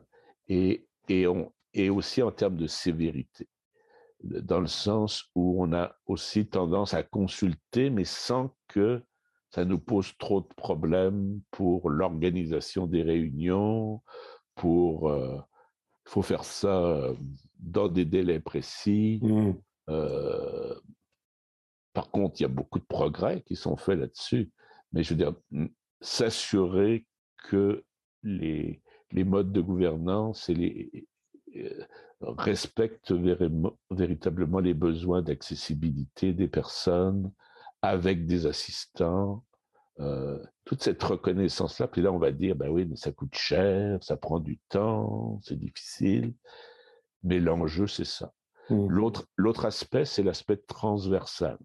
et, 0.48 0.86
et, 1.08 1.26
on, 1.26 1.52
et 1.72 1.90
aussi 1.90 2.22
en 2.22 2.30
termes 2.30 2.56
de 2.56 2.66
sévérité, 2.66 3.48
dans 4.22 4.60
le 4.60 4.66
sens 4.66 5.24
où 5.34 5.62
on 5.62 5.72
a 5.72 5.94
aussi 6.06 6.46
tendance 6.46 6.94
à 6.94 7.02
consulter, 7.02 7.90
mais 7.90 8.04
sans 8.04 8.54
que 8.68 9.02
ça 9.50 9.64
nous 9.64 9.78
pose 9.78 10.16
trop 10.18 10.40
de 10.40 10.54
problèmes 10.56 11.40
pour 11.50 11.90
l'organisation 11.90 12.86
des 12.86 13.02
réunions, 13.02 14.02
pour... 14.54 15.10
Il 15.10 15.22
euh, 15.22 15.38
faut 16.04 16.22
faire 16.22 16.44
ça 16.44 16.82
euh, 16.82 17.14
dans 17.58 17.88
des 17.88 18.04
délais 18.04 18.40
précis. 18.40 19.20
Mmh. 19.22 19.52
Euh, 19.90 20.74
par 21.92 22.10
contre, 22.10 22.40
il 22.40 22.44
y 22.44 22.46
a 22.46 22.48
beaucoup 22.48 22.78
de 22.78 22.84
progrès 22.84 23.42
qui 23.42 23.56
sont 23.56 23.76
faits 23.76 23.98
là-dessus. 23.98 24.50
Mais 24.92 25.02
je 25.02 25.14
veux 25.14 25.16
dire, 25.16 25.34
s'assurer 26.00 27.06
que 27.48 27.84
les, 28.22 28.82
les 29.10 29.24
modes 29.24 29.52
de 29.52 29.60
gouvernance 29.60 30.48
et 30.48 30.54
les, 30.54 31.08
respectent 32.20 33.12
véritablement 33.90 34.60
les 34.60 34.74
besoins 34.74 35.22
d'accessibilité 35.22 36.32
des 36.32 36.48
personnes 36.48 37.32
avec 37.82 38.26
des 38.26 38.46
assistants, 38.46 39.44
euh, 40.00 40.42
toute 40.64 40.82
cette 40.82 41.02
reconnaissance-là. 41.02 41.88
Puis 41.88 42.02
là, 42.02 42.12
on 42.12 42.18
va 42.18 42.32
dire, 42.32 42.56
ben 42.56 42.68
oui, 42.68 42.86
mais 42.86 42.96
ça 42.96 43.12
coûte 43.12 43.34
cher, 43.34 44.02
ça 44.02 44.16
prend 44.16 44.40
du 44.40 44.58
temps, 44.68 45.40
c'est 45.42 45.58
difficile. 45.58 46.34
Mais 47.22 47.38
l'enjeu, 47.38 47.86
c'est 47.86 48.06
ça. 48.06 48.32
Mmh. 48.70 48.88
L'autre, 48.88 49.26
l'autre 49.36 49.66
aspect, 49.66 50.04
c'est 50.04 50.22
l'aspect 50.22 50.56
transversal. 50.56 51.58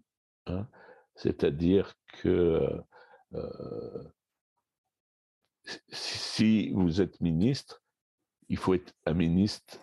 Hein. 0.48 0.68
C'est-à-dire 1.16 1.94
que 2.22 2.70
euh, 3.34 4.04
si 5.90 6.70
vous 6.72 7.02
êtes 7.02 7.22
ministre, 7.22 7.82
il 8.50 8.58
faut 8.58 8.74
être 8.74 8.94
un 9.06 9.14
ministre, 9.14 9.80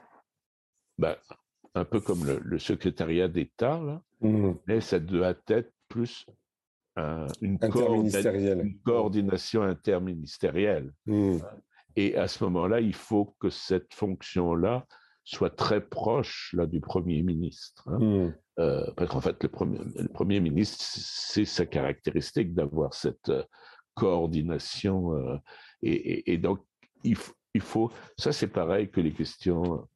ben, 0.98 1.16
un 1.74 1.84
peu 1.84 2.00
comme 2.00 2.24
le, 2.26 2.59
secrétariat 2.59 3.28
d'État, 3.28 3.80
mmh. 4.20 4.52
mais 4.66 4.80
ça 4.80 4.98
doit 4.98 5.34
être 5.46 5.71
plus 5.93 6.27
une, 7.40 7.59
coordination 8.85 9.62
interministérielle. 9.62 10.93
Mmh. 11.06 11.39
Et 11.97 12.16
à 12.16 12.28
ce 12.28 12.43
moment-là, 12.44 12.81
il 12.81 12.94
faut 12.94 13.36
que 13.39 13.51
cette 13.51 13.93
fonction-là 13.94 14.86
soit 15.24 15.55
très 15.55 15.81
proche 15.81 16.55
là, 16.56 16.66
du 16.66 16.81
Premier 16.81 17.23
ministre. 17.23 17.85
Hein. 17.86 17.98
Mmh. 17.98 18.35
Euh, 18.59 18.90
parce 18.97 19.10
qu'en 19.10 19.20
fait, 19.20 19.43
le 19.43 19.48
premier, 19.48 19.78
le 19.97 20.09
premier 20.09 20.40
ministre, 20.40 20.77
c'est 20.81 21.44
sa 21.44 21.64
caractéristique 21.64 22.55
d'avoir 22.55 22.93
cette 22.93 23.31
euh, 23.31 23.43
coordination. 23.94 25.14
Euh, 25.14 25.36
et, 25.82 26.32
et, 26.32 26.39
donc, 26.39 26.60
il, 27.05 27.16
il 27.55 27.60
faut. 27.60 27.90
Ça, 28.19 28.32
c'est 28.32 28.48
pareil 28.48 28.90
que 28.90 29.01
les 29.01 29.12
questions 29.12 29.86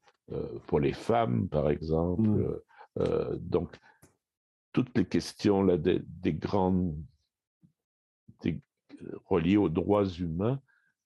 pour 0.67 0.81
les 0.81 0.93
femmes, 0.93 1.49
par 1.49 1.71
exemple. 1.71 2.23
Mmh. 2.23 3.37
donc, 3.39 3.71
toutes 4.77 4.99
les 4.99 5.07
questions 5.07 5.63
là, 5.63 5.79
des, 5.79 6.35
grandes 6.35 7.03
reliées 9.25 9.57
aux 9.57 9.71
droits 9.71 10.05
humains, 10.05 10.61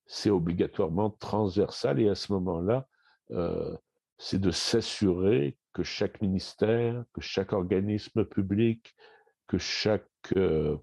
c'est 0.06 0.30
obligatoirement 0.30 1.10
transversal 1.10 2.00
et 2.00 2.08
à 2.08 2.16
ce 2.16 2.32
moment-là, 2.32 2.88
euh, 3.30 3.76
c'est 4.18 4.40
de 4.40 4.50
s'assurer 4.50 5.56
que 5.72 5.84
chaque 5.84 6.20
ministère, 6.20 7.04
que 7.12 7.20
chaque 7.20 7.52
organisme 7.52 8.24
public, 8.24 8.92
que 9.46 9.56
chaque 9.56 10.10
euh, 10.34 10.76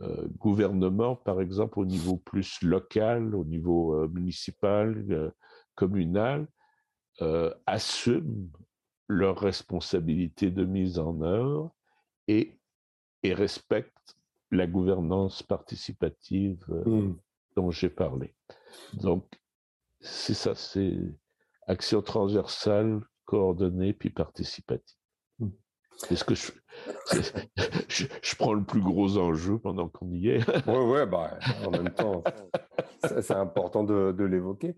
euh, 0.00 0.26
gouvernement, 0.36 1.14
par 1.14 1.40
exemple 1.40 1.78
au 1.78 1.86
niveau 1.86 2.16
plus 2.16 2.60
local, 2.62 3.36
au 3.36 3.44
niveau 3.44 4.08
municipal, 4.08 5.32
communal, 5.76 6.48
assume 7.66 8.50
leurs 9.06 9.38
responsabilités 9.38 10.50
de 10.50 10.64
mise 10.64 10.98
en 10.98 11.20
œuvre 11.20 11.72
et, 12.28 12.58
et 13.22 13.34
respecte 13.34 14.16
la 14.50 14.66
gouvernance 14.66 15.42
participative 15.42 16.64
euh, 16.70 16.84
mmh. 16.84 17.18
dont 17.56 17.70
j'ai 17.70 17.90
parlé. 17.90 18.34
Donc, 18.94 19.26
c'est 20.00 20.34
ça, 20.34 20.54
c'est 20.54 20.96
action 21.66 22.02
transversale, 22.02 23.00
coordonnée, 23.24 23.92
puis 23.92 24.10
participative. 24.10 24.96
Mmh. 25.38 25.48
est 26.10 26.16
ce 26.16 26.24
que 26.24 26.34
je, 27.88 28.06
je, 28.22 28.36
prends 28.36 28.52
le 28.52 28.64
plus 28.64 28.82
gros 28.82 29.16
enjeu 29.16 29.58
pendant 29.58 29.88
qu'on 29.88 30.10
y 30.12 30.28
est. 30.28 30.68
Oui, 30.68 30.92
ouais, 30.92 31.06
bah, 31.06 31.38
en 31.64 31.70
même 31.70 31.90
temps, 31.90 32.22
c'est 33.22 33.30
important 33.32 33.84
de, 33.84 34.12
de 34.12 34.24
l'évoquer. 34.24 34.76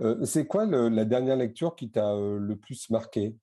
Euh, 0.00 0.24
c'est 0.24 0.46
quoi 0.46 0.66
la 0.66 1.04
dernière 1.04 1.36
lecture 1.36 1.76
qui 1.76 1.90
t'a 1.90 2.12
euh, 2.12 2.38
le 2.38 2.56
plus 2.56 2.90
marqué? 2.90 3.36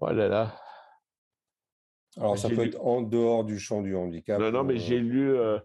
Oh 0.00 0.10
là 0.10 0.28
là, 0.28 0.60
alors, 2.18 2.38
ça 2.38 2.48
peut 2.48 2.64
être 2.64 2.80
en 2.80 3.02
dehors 3.02 3.44
du 3.44 3.58
champ 3.58 3.82
du 3.82 3.94
handicap. 3.94 4.40
Non, 4.40 4.50
non, 4.50 4.64
mais 4.64 4.78
j'ai 4.78 4.96
euh, 4.96 5.00
lu 5.00 5.34
euh, 5.34 5.58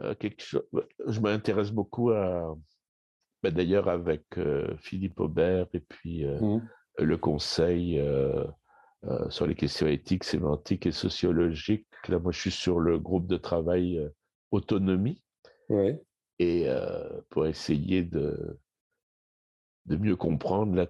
euh, 0.00 0.14
quelque 0.14 0.42
chose. 0.42 0.64
Je 1.06 1.20
m'intéresse 1.20 1.70
beaucoup 1.70 2.10
à. 2.10 2.56
Bah, 3.42 3.50
d'ailleurs, 3.50 3.88
avec 3.88 4.22
Philippe 4.78 5.20
Aubert 5.20 5.66
et 5.74 5.80
puis 5.80 6.24
mmh. 6.24 6.66
le 6.98 7.18
Conseil 7.18 8.02
sur 9.28 9.46
les 9.46 9.54
questions 9.54 9.86
éthiques, 9.86 10.24
sémantiques 10.24 10.86
et 10.86 10.92
sociologiques. 10.92 11.86
Là, 12.08 12.18
moi, 12.18 12.32
je 12.32 12.40
suis 12.40 12.50
sur 12.50 12.80
le 12.80 12.98
groupe 12.98 13.26
de 13.26 13.36
travail 13.36 14.00
autonomie. 14.50 15.22
Oui. 15.68 15.92
Et 16.38 16.66
pour 17.28 17.46
essayer 17.46 18.02
de, 18.02 18.58
de 19.84 19.96
mieux 19.98 20.16
comprendre 20.16 20.74
la 20.74 20.86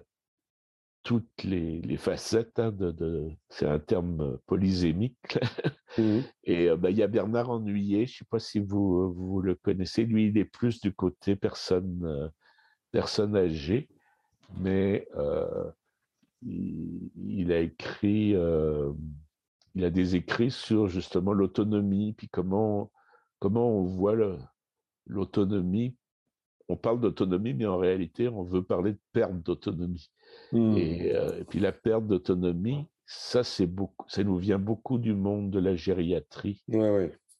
toutes 1.05 1.43
les, 1.43 1.97
facettes 1.97 2.57
hein, 2.57 2.71
de, 2.71 3.29
c'est 3.47 3.67
un 3.67 3.79
terme 3.79 4.39
polysémique. 4.47 5.37
Mmh 5.97 6.19
et 6.43 6.75
bah, 6.75 6.89
il 6.89 6.97
y 6.97 7.03
a 7.03 7.07
Bernard 7.07 7.49
Ennuyé, 7.49 8.05
je 8.05 8.11
ne 8.11 8.17
sais 8.17 8.25
pas 8.29 8.39
si 8.39 8.59
vous, 8.59 9.13
vous 9.13 9.39
le 9.39 9.55
connaissez. 9.55 10.03
Lui, 10.03 10.27
il 10.27 10.37
est 10.37 10.43
plus 10.43 10.81
du 10.81 10.91
côté 10.91 11.37
personne, 11.37 12.31
personne 12.91 13.33
âgée, 13.37 13.87
mais 14.57 15.07
il, 16.41 17.51
a 17.53 17.59
écrit, 17.59 18.35
il 19.75 19.85
a 19.85 19.89
des 19.89 20.15
écrits 20.17 20.51
sur 20.51 20.87
justement 20.87 21.31
l'autonomie, 21.31 22.11
puis 22.11 22.27
comment, 22.27 22.91
comment 23.39 23.69
on 23.69 23.83
voit 23.83 24.17
l'autonomie. 25.05 25.95
On 26.67 26.75
parle 26.75 26.99
d'autonomie, 26.99 27.53
mais 27.53 27.67
en 27.67 27.77
réalité, 27.77 28.27
on 28.27 28.43
veut 28.43 28.63
parler 28.63 28.93
de 28.93 28.99
perte 29.13 29.39
d'autonomie. 29.43 30.09
Mmh. 30.51 30.75
Euh, 30.77 31.39
et, 31.39 31.43
puis 31.43 31.59
la 31.59 31.71
perte 31.71 32.07
d'autonomie, 32.07 32.85
ça, 33.05 33.43
c'est 33.43 33.67
beaucoup, 33.67 34.05
ça 34.09 34.23
nous 34.23 34.37
vient 34.37 34.59
beaucoup 34.59 34.97
du 34.97 35.13
monde 35.13 35.51
de 35.51 35.59
la 35.59 35.75
gériatrie 35.75 36.63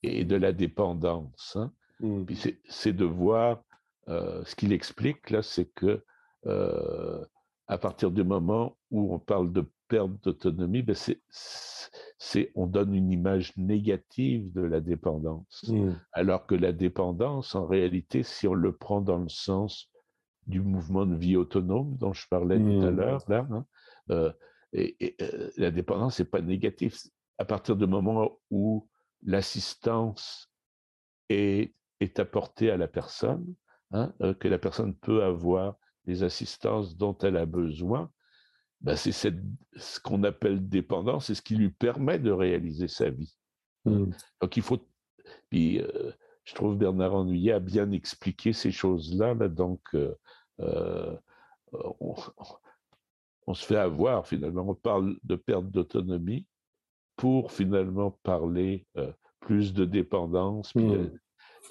et 0.04 0.26
de 0.26 0.36
la 0.36 0.52
dépendance. 0.52 1.56
Hein. 1.56 1.72
Mmh. 2.02 2.26
Puis 2.26 2.60
c'est 2.68 2.94
de 2.94 3.06
voir, 3.06 3.64
euh, 4.10 4.44
ce 4.46 4.56
qu'il 4.56 4.74
explique 4.74 5.30
là, 5.30 5.42
c'est 5.42 5.66
que 5.66 6.04
euh, 6.46 7.26
à 7.68 7.78
partir 7.78 8.12
du 8.12 8.24
moment 8.24 8.78
où 8.92 9.14
on 9.14 9.20
parle 9.20 9.52
de 9.52 9.66
perte 9.88 10.12
d'autonomie, 10.24 10.84
ben 10.84 10.96
c'est, 10.96 12.52
on 12.56 12.68
donne 12.68 12.94
une 12.94 13.12
image 13.12 13.56
négative 13.58 14.52
de 14.54 14.62
la 14.62 14.82
dépendance. 14.82 15.66
Mmh. 15.68 15.94
Alors 16.12 16.46
que 16.46 16.56
la 16.56 16.72
dépendance, 16.72 17.56
en 17.56 17.66
réalité, 17.66 18.24
si 18.24 18.48
on 18.48 18.54
le 18.54 18.76
prend 18.76 19.02
dans 19.02 19.18
le 19.18 19.30
sens 19.30 19.90
du 20.48 20.62
mouvement 20.62 21.06
de 21.06 21.16
vie 21.16 21.36
autonome 21.36 21.96
dont 21.98 22.14
je 22.14 22.28
parlais 22.28 22.58
tout 22.58 22.86
à 22.86 22.92
mmh. 22.92 22.96
l'heure. 22.96 23.24
Là, 23.28 23.48
hein, 23.52 23.66
euh, 24.12 24.32
et, 24.74 25.16
euh, 25.22 25.50
la 25.58 25.72
dépendance 25.72 26.20
n'est 26.20 26.26
pas 26.26 26.42
négative. 26.42 26.98
À 27.38 27.46
partir 27.46 27.76
du 27.76 27.88
moment 27.88 28.40
où 28.52 28.88
l'assistance 29.24 30.52
est, 31.30 31.74
est 32.00 32.20
apportée 32.20 32.70
à 32.72 32.78
la 32.78 32.88
personne, 32.88 33.56
hein, 33.92 34.14
euh, 34.22 34.34
que 34.34 34.48
la 34.48 34.60
personne 34.60 34.96
peut 34.96 35.24
avoir 35.24 35.78
les 36.06 36.24
assistances 36.24 36.96
dont 36.96 37.18
elle 37.20 37.38
a 37.38 37.46
besoin, 37.46 38.12
ben 38.82 38.96
c'est 38.96 39.12
ce 39.12 40.00
qu'on 40.00 40.24
appelle 40.24 40.68
dépendance, 40.70 41.28
c'est 41.28 41.36
ce 41.36 41.42
qui 41.42 41.56
lui 41.56 41.70
permet 41.70 42.20
de 42.20 42.30
réaliser 42.30 42.88
sa 42.88 43.10
vie. 43.10 43.36
Mmh. 43.86 44.12
Donc 44.42 44.58
il 44.58 44.64
faut. 44.64 44.88
Puis, 45.50 45.82
je 46.46 46.54
trouve 46.54 46.78
Bernard 46.78 47.16
Ennuyé 47.16 47.54
a 47.54 47.60
bien 47.60 47.92
expliqué 47.92 48.54
ces 48.54 48.72
choses-là. 48.72 49.34
Là, 49.34 49.48
donc, 49.48 49.82
euh, 49.96 50.16
euh, 50.60 51.16
on, 52.00 53.54
se 53.54 53.66
fait 53.66 53.78
avoir 53.78 54.28
finalement. 54.28 54.66
On 54.70 54.76
parle 54.76 55.18
de 55.24 55.36
perte 55.36 55.66
d'autonomie 55.66 56.46
pour 57.16 57.52
finalement 57.52 58.12
parler 58.24 58.86
euh, 58.98 59.12
plus 59.40 59.74
de 59.74 59.86
dépendance 59.86 60.74
mmh. 60.76 61.10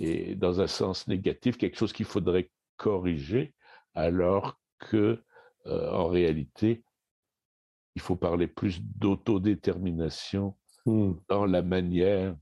et 0.01 0.35
dans 0.35 0.61
un 0.61 0.67
sens 0.67 1.07
négatif, 1.07 1.57
quelque 1.57 1.79
chose 1.79 1.93
qu'il 1.93 2.07
faudrait 2.07 2.51
corriger, 2.77 3.55
alors 3.95 4.61
que 4.79 5.23
en 5.67 6.09
réalité, 6.09 6.85
il 7.95 8.03
faut 8.03 8.17
parler 8.17 8.47
plus 8.47 8.83
d'autodétermination 8.83 10.55
mmh. 10.85 11.13
dans 11.29 11.47
la 11.47 11.63
manière 11.63 12.37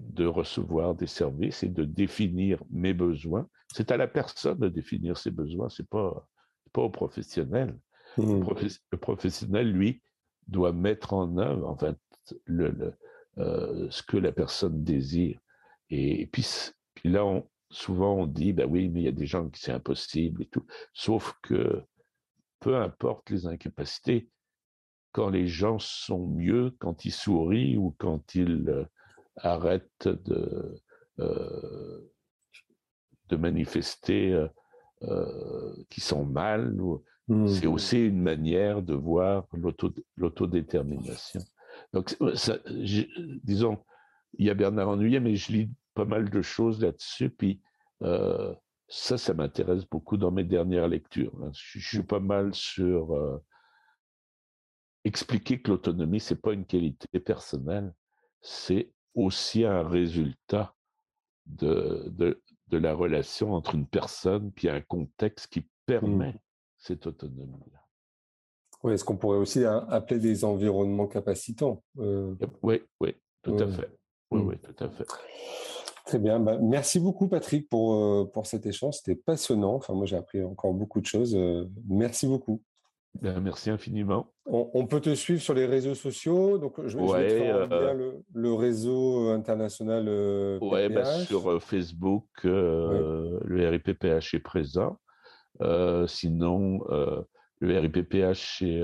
de 0.00 0.26
recevoir 0.26 0.94
des 0.94 1.06
services 1.06 1.62
et 1.62 1.68
de 1.68 1.84
définir 1.84 2.62
mes 2.70 2.94
besoins. 2.94 3.48
C'est 3.72 3.90
à 3.90 3.96
la 3.96 4.08
personne 4.08 4.58
de 4.58 4.68
définir 4.68 5.18
ses 5.18 5.30
besoins, 5.30 5.68
c'est 5.68 5.88
pas 5.88 6.26
pas 6.72 6.82
au 6.82 6.90
professionnel. 6.90 7.78
Le, 8.16 8.24
mmh. 8.24 8.98
professionnel, 9.00 9.70
lui, 9.72 10.02
doit 10.46 10.72
mettre 10.72 11.12
en 11.12 11.38
œuvre, 11.38 11.68
en 11.68 11.76
fait, 11.76 11.96
le, 12.44 12.94
euh, 13.38 13.88
ce 13.90 14.02
que 14.02 14.16
la 14.16 14.32
personne 14.32 14.82
désire. 14.82 15.38
Et, 15.90 16.26
puis, 16.26 16.46
puis, 16.94 17.10
là, 17.10 17.24
on, 17.24 17.48
souvent 17.70 18.14
on 18.14 18.26
dit, 18.26 18.52
bah 18.52 18.66
oui, 18.66 18.88
mais 18.88 19.00
il 19.00 19.04
y 19.04 19.08
a 19.08 19.12
des 19.12 19.26
gens 19.26 19.48
qui 19.48 19.60
c'est 19.60 19.72
impossible 19.72 20.42
et 20.42 20.46
tout. 20.46 20.66
Sauf 20.92 21.34
que 21.42 21.82
peu 22.60 22.76
importe 22.76 23.30
les 23.30 23.46
incapacités, 23.46 24.28
quand 25.12 25.30
les 25.30 25.46
gens 25.46 25.78
sont 25.78 26.26
mieux, 26.26 26.74
quand 26.78 27.04
ils 27.04 27.12
sourient 27.12 27.76
ou 27.76 27.94
quand 27.98 28.34
ils 28.34 28.88
euh, 29.44 29.48
arrêtent 29.48 30.08
de, 30.08 30.80
euh, 31.20 32.10
de 33.28 33.36
manifester 33.36 34.48
euh, 35.02 35.74
qui 35.90 36.00
sont 36.00 36.24
mal, 36.24 36.74
c'est 37.46 37.66
mmh. 37.66 37.72
aussi 37.72 38.06
une 38.06 38.22
manière 38.22 38.82
de 38.82 38.94
voir 38.94 39.46
l'autodétermination. 40.16 41.40
Donc, 41.92 42.16
disons, 43.44 43.78
il 44.38 44.46
y 44.46 44.50
a 44.50 44.54
Bernard 44.54 44.88
Ennuyé, 44.88 45.20
mais 45.20 45.36
je 45.36 45.52
lis 45.52 45.70
pas 45.94 46.04
mal 46.04 46.30
de 46.30 46.42
choses 46.42 46.80
là-dessus. 46.80 47.30
Puis 47.30 47.60
euh, 48.02 48.54
ça, 48.88 49.18
ça 49.18 49.34
m'intéresse 49.34 49.84
beaucoup 49.84 50.16
dans 50.16 50.30
mes 50.30 50.44
dernières 50.44 50.88
lectures. 50.88 51.32
Hein. 51.42 51.50
Je, 51.52 51.78
suis 51.78 52.02
pas 52.02 52.20
mal 52.20 52.54
sur 52.54 53.14
euh, 53.14 53.38
expliquer 55.04 55.60
que 55.60 55.70
l'autonomie, 55.70 56.20
c'est 56.20 56.40
pas 56.40 56.52
une 56.52 56.64
qualité 56.64 57.20
personnelle, 57.20 57.92
c'est 58.40 58.92
aussi 59.14 59.64
un 59.64 59.86
résultat 59.86 60.74
de, 61.46 62.04
de, 62.08 62.42
de, 62.68 62.78
la 62.78 62.94
relation 62.94 63.54
entre 63.54 63.74
une 63.74 63.86
personne 63.86 64.52
puis 64.52 64.68
un 64.68 64.80
contexte 64.80 65.46
qui 65.48 65.66
permet 65.86 66.32
mmh. 66.32 66.40
cette 66.76 67.06
autonomie-là. 67.06 67.80
Oui, 68.82 68.92
est-ce 68.92 69.04
qu'on 69.04 69.16
pourrait 69.16 69.38
aussi 69.38 69.64
appeler 69.64 70.20
des 70.20 70.44
environnements 70.44 71.08
capacitants 71.08 71.82
euh? 71.98 72.36
Oui, 72.62 72.82
oui, 73.00 73.14
tout 73.42 73.56
à 73.56 73.66
fait. 73.66 73.90
Oui, 74.30 74.42
mmh. 74.42 74.46
oui, 74.46 74.58
tout 74.58 74.84
à 74.84 74.88
fait. 74.88 75.06
Très 76.08 76.18
bien. 76.18 76.40
Bah, 76.40 76.56
merci 76.58 77.00
beaucoup, 77.00 77.28
Patrick, 77.28 77.68
pour, 77.68 77.94
euh, 77.94 78.24
pour 78.32 78.46
cet 78.46 78.64
échange. 78.64 78.94
C'était 78.94 79.14
passionnant. 79.14 79.74
Enfin, 79.74 79.92
moi, 79.92 80.06
j'ai 80.06 80.16
appris 80.16 80.42
encore 80.42 80.72
beaucoup 80.72 81.02
de 81.02 81.06
choses. 81.06 81.36
Euh, 81.36 81.66
merci 81.86 82.26
beaucoup. 82.26 82.62
Ben, 83.20 83.40
merci 83.40 83.70
infiniment. 83.70 84.32
On, 84.46 84.86
peut 84.86 85.00
te 85.00 85.14
suivre 85.14 85.42
sur 85.42 85.54
les 85.54 85.66
réseaux 85.66 85.94
sociaux. 85.94 86.58
Donc, 86.58 86.74
je, 86.86 86.96
vais 86.96 87.50
euh, 87.50 88.12
le, 88.32 88.52
réseau 88.52 89.30
international. 89.30 90.08
Oui, 90.60 90.88
ben, 90.88 91.04
sur 91.24 91.62
Facebook, 91.62 92.26
le 92.44 93.68
RIPPH 93.68 94.34
est 94.34 94.42
présent. 94.42 94.98
sinon, 96.06 96.80
le 97.60 97.78
RIPPH 97.78 98.62
est 98.62 98.82